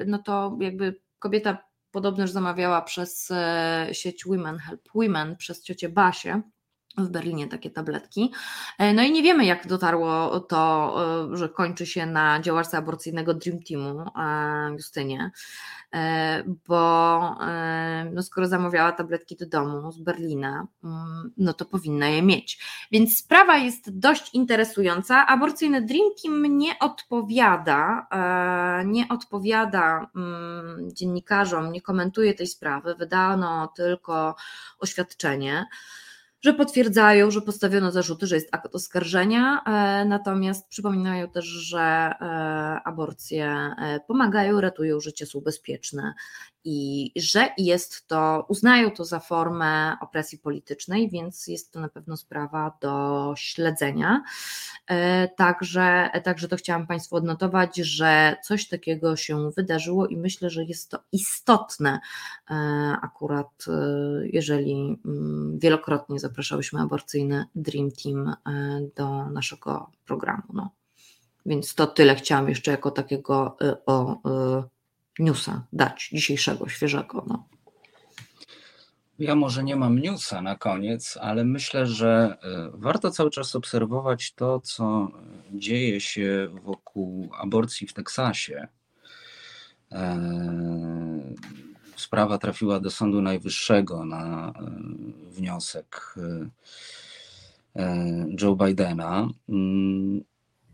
[0.00, 1.58] y, no to jakby kobieta
[1.90, 6.42] podobno już zamawiała przez e, sieć Women Help Women, przez ciocię Basię
[7.04, 8.32] w Berlinie takie tabletki.
[8.78, 10.94] E, no i nie wiemy, jak dotarło to,
[11.32, 14.04] że kończy się na działaczce aborcyjnego Dream Teamu
[14.72, 15.30] Justynie.
[15.94, 22.08] E, bo e, no skoro zamawiała tabletki do domu z Berlina, mm, no to powinna
[22.08, 22.64] je mieć.
[22.92, 25.26] Więc sprawa jest dość interesująca.
[25.26, 33.72] Aborcyjny Dream Team nie odpowiada, e, nie odpowiada mm, dziennikarzom, nie komentuje tej sprawy, wydano
[33.76, 34.34] tylko
[34.78, 35.66] oświadczenie
[36.40, 42.14] że potwierdzają, że postawiono zarzuty, że jest akt oskarżenia, e, natomiast przypominają też, że e,
[42.84, 46.14] aborcje e, pomagają, ratują życie, są bezpieczne
[46.64, 52.16] i że jest to, uznają to za formę opresji politycznej, więc jest to na pewno
[52.16, 54.22] sprawa do śledzenia.
[55.36, 60.90] Także, także to chciałam Państwu odnotować, że coś takiego się wydarzyło i myślę, że jest
[60.90, 62.00] to istotne
[63.02, 63.64] akurat,
[64.24, 68.34] jeżeli mm, wielokrotnie zapraszałyśmy aborcyjny Dream Team e,
[68.96, 70.42] do naszego programu.
[70.52, 70.70] No.
[71.46, 74.62] Więc to tyle chciałam jeszcze jako takiego e, o, e,
[75.18, 77.24] newsa dać, dzisiejszego, świeżego.
[77.28, 77.48] No.
[79.18, 82.36] Ja może nie mam newsa na koniec, ale myślę, że
[82.74, 85.08] warto cały czas obserwować to, co
[85.52, 88.68] dzieje się wokół aborcji w Teksasie.
[91.98, 94.52] Sprawa trafiła do Sądu Najwyższego na e,
[95.30, 96.48] wniosek e,
[97.82, 99.28] e, Joe Bidena.
[99.48, 100.24] Mm,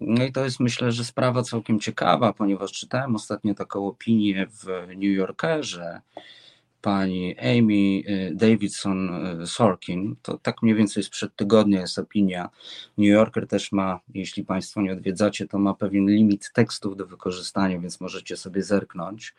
[0.01, 4.67] no i to jest myślę, że sprawa całkiem ciekawa, ponieważ czytałem ostatnio taką opinię w
[4.89, 6.01] New Yorkerze
[6.83, 8.03] pani Amy
[8.35, 9.11] Davidson
[9.47, 10.17] Sorkin.
[10.23, 12.51] To tak mniej więcej sprzed tygodnia jest opinia.
[12.99, 17.81] New Yorker też ma, jeśli Państwo nie odwiedzacie, to ma pewien limit tekstów do wykorzystania,
[17.81, 19.35] więc możecie sobie zerknąć.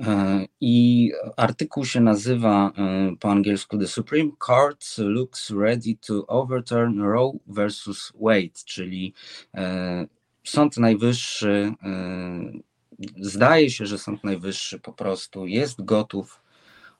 [0.00, 7.00] E, I artykuł się nazywa e, po angielsku The Supreme Court looks ready to overturn
[7.00, 9.14] Roe versus Wade, czyli
[9.54, 10.06] e,
[10.44, 11.72] Sąd Najwyższy,
[13.20, 16.42] zdaje się, że Sąd Najwyższy po prostu jest gotów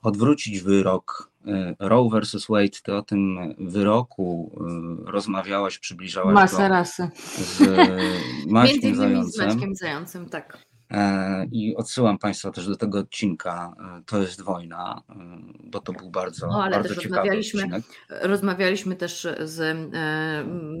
[0.01, 1.31] odwrócić wyrok
[1.79, 2.69] Roe versus Wade.
[2.83, 4.51] Ty o tym wyroku
[5.05, 7.09] rozmawiałaś, przybliżałaś Masę rasy.
[7.15, 7.61] z
[8.51, 9.51] Maćkiem Zającem.
[9.51, 10.66] Z Maćkiem Zającem, tak.
[10.91, 13.73] E, I odsyłam Państwa też do tego odcinka.
[13.79, 15.13] E, to jest wojna, e,
[15.63, 17.83] bo to był bardzo, no, ale bardzo też ciekawy rozmawialiśmy, odcinek.
[18.09, 19.77] Rozmawialiśmy też z,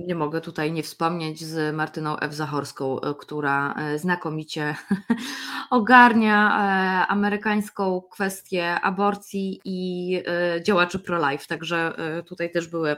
[0.07, 2.33] nie mogę tutaj nie wspomnieć, z Martyną F.
[2.33, 4.75] Zachorską, która znakomicie
[5.69, 10.23] ogarnia amerykańską kwestię aborcji i
[10.63, 11.45] działaczy pro-life.
[11.47, 11.93] Także
[12.25, 12.95] tutaj też były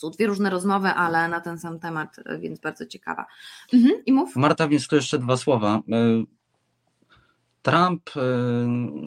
[0.00, 3.26] są dwie różne rozmowy, ale na ten sam temat, e, więc bardzo ciekawa.
[3.72, 4.36] Mhm, I mów.
[4.36, 5.82] Marta, jeszcze dwa słowa.
[5.92, 6.24] E,
[7.62, 8.20] Trump y,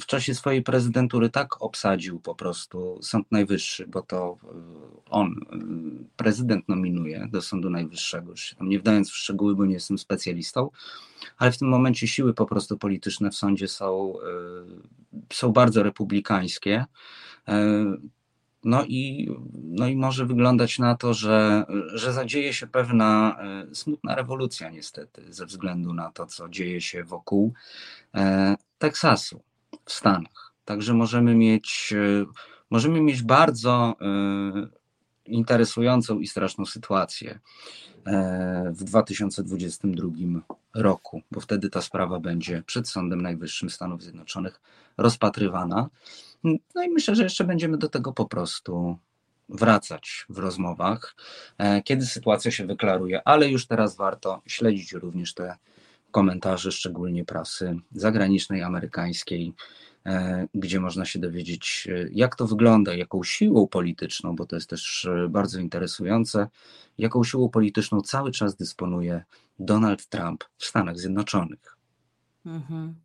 [0.02, 4.38] w czasie swojej prezydentury tak obsadził po prostu Sąd Najwyższy, bo to
[5.10, 5.36] on,
[6.16, 9.98] prezydent nominuje do Sądu Najwyższego, już się tam nie wdając w szczegóły, bo nie jestem
[9.98, 10.70] specjalistą,
[11.38, 14.14] ale w tym momencie siły po prostu polityczne w sądzie są,
[15.34, 16.86] są bardzo republikańskie.
[18.64, 23.38] No i, no i może wyglądać na to, że, że zadzieje się pewna
[23.74, 27.54] smutna rewolucja, niestety, ze względu na to, co dzieje się wokół.
[28.16, 29.44] E, Teksasu
[29.86, 30.54] w Stanach.
[30.66, 32.26] Także możemy mieć, e,
[32.70, 34.68] możemy mieć bardzo e,
[35.26, 37.40] interesującą i straszną sytuację
[38.72, 40.42] w 2022
[40.76, 44.62] roku, bo wtedy ta sprawa będzie przed Sądem Najwyższym Stanów Zjednoczonych
[44.98, 45.90] rozpatrywana.
[46.44, 48.98] No i myślę, że jeszcze będziemy do tego po prostu
[49.50, 51.16] wracać w rozmowach,
[51.84, 55.56] kiedy sytuacja się wyklaruje, ale już teraz warto śledzić również te
[56.14, 59.54] komentarze, szczególnie prasy zagranicznej, amerykańskiej,
[60.06, 64.70] e, gdzie można się dowiedzieć, e, jak to wygląda, jaką siłą polityczną, bo to jest
[64.70, 66.48] też e, bardzo interesujące,
[66.98, 69.24] jaką siłą polityczną cały czas dysponuje
[69.60, 71.78] Donald Trump w Stanach Zjednoczonych.
[72.46, 72.96] Mhm.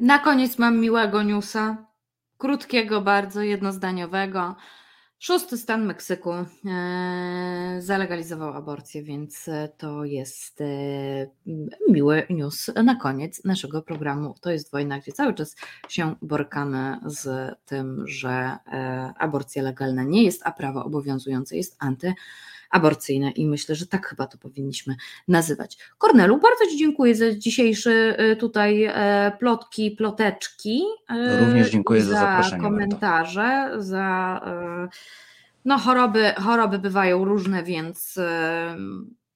[0.00, 1.86] Na koniec mam miłego newsa,
[2.42, 4.56] krótkiego, bardzo jednozdaniowego.
[5.18, 6.46] Szósty stan Meksyku e,
[7.78, 10.64] zalegalizował aborcję, więc e, to jest e,
[11.88, 14.34] miły news na koniec naszego programu.
[14.40, 15.56] To jest wojna, gdzie cały czas
[15.88, 18.56] się borykamy z tym, że
[19.18, 22.14] aborcja legalna nie jest, a prawo obowiązujące jest anty
[22.72, 24.96] aborcyjne i myślę, że tak chyba to powinniśmy
[25.28, 25.78] nazywać.
[25.98, 30.82] Kornelu, bardzo Ci dziękuję za dzisiejszy y, tutaj e, plotki, ploteczki.
[31.10, 32.62] Y, Również dziękuję za, za zaproszenie.
[32.62, 34.40] komentarze, za
[34.86, 34.96] y,
[35.64, 38.18] no choroby, choroby bywają różne, więc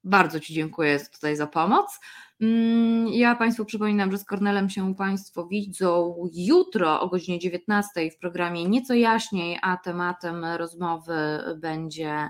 [0.03, 1.99] bardzo Ci dziękuję tutaj za pomoc.
[2.41, 8.17] Mm, ja Państwu przypominam, że z Kornelem się Państwo widzą jutro o godzinie 19 w
[8.17, 11.13] programie Nieco Jaśniej, a tematem rozmowy
[11.55, 12.29] będzie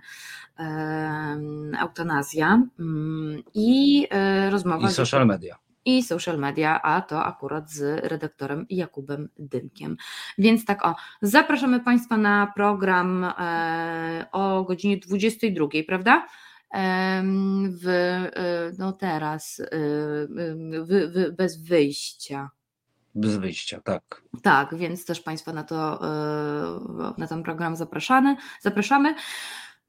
[1.82, 4.90] eutanazja mm, i e, rozmowa.
[4.90, 5.58] I social media
[5.88, 9.98] i social media, a to akurat z redaktorem Jakubem Dymkiem.
[10.38, 16.28] Więc tak o, zapraszamy Państwa na program e, o godzinie 22, prawda?
[17.70, 19.66] W, e, no teraz, e,
[20.84, 22.50] w, w, bez wyjścia.
[23.16, 24.22] Bez wyjścia, tak.
[24.44, 28.36] Tak, więc też Państwa na, to, e, na ten program zapraszamy.
[28.62, 29.16] zapraszamy.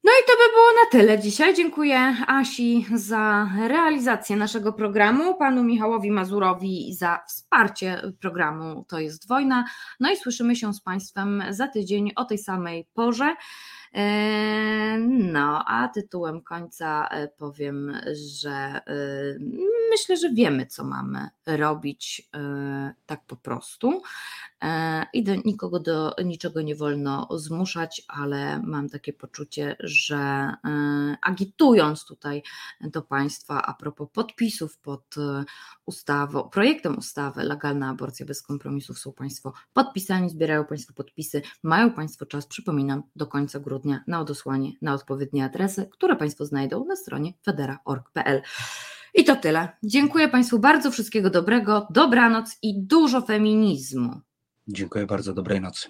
[0.03, 1.55] No i to by było na tyle dzisiaj.
[1.55, 9.65] Dziękuję Asi za realizację naszego programu, panu Michałowi Mazurowi za wsparcie programu To jest wojna.
[9.99, 13.35] No i słyszymy się z Państwem za tydzień o tej samej porze.
[13.93, 17.93] E, no, a tytułem końca e, powiem,
[18.39, 18.81] że e,
[19.91, 22.29] myślę, że wiemy, co mamy robić
[23.05, 24.01] tak po prostu.
[25.13, 30.53] I do nikogo do niczego nie wolno zmuszać, ale mam takie poczucie, że
[31.21, 32.43] agitując tutaj
[32.81, 35.15] do Państwa a propos podpisów pod
[35.85, 42.25] ustawą, projektem ustawy Legalna aborcja bez kompromisów są Państwo podpisani, zbierają Państwo podpisy, mają Państwo
[42.25, 46.95] czas, przypominam, do końca grudnia grudnia na odesłanie na odpowiednie adresy, które Państwo znajdą na
[46.95, 48.41] stronie federa.org.pl.
[49.13, 49.69] I to tyle.
[49.83, 54.21] Dziękuję Państwu bardzo, wszystkiego dobrego, dobranoc i dużo feminizmu.
[54.71, 55.89] Dziękuję bardzo, dobrej nocy.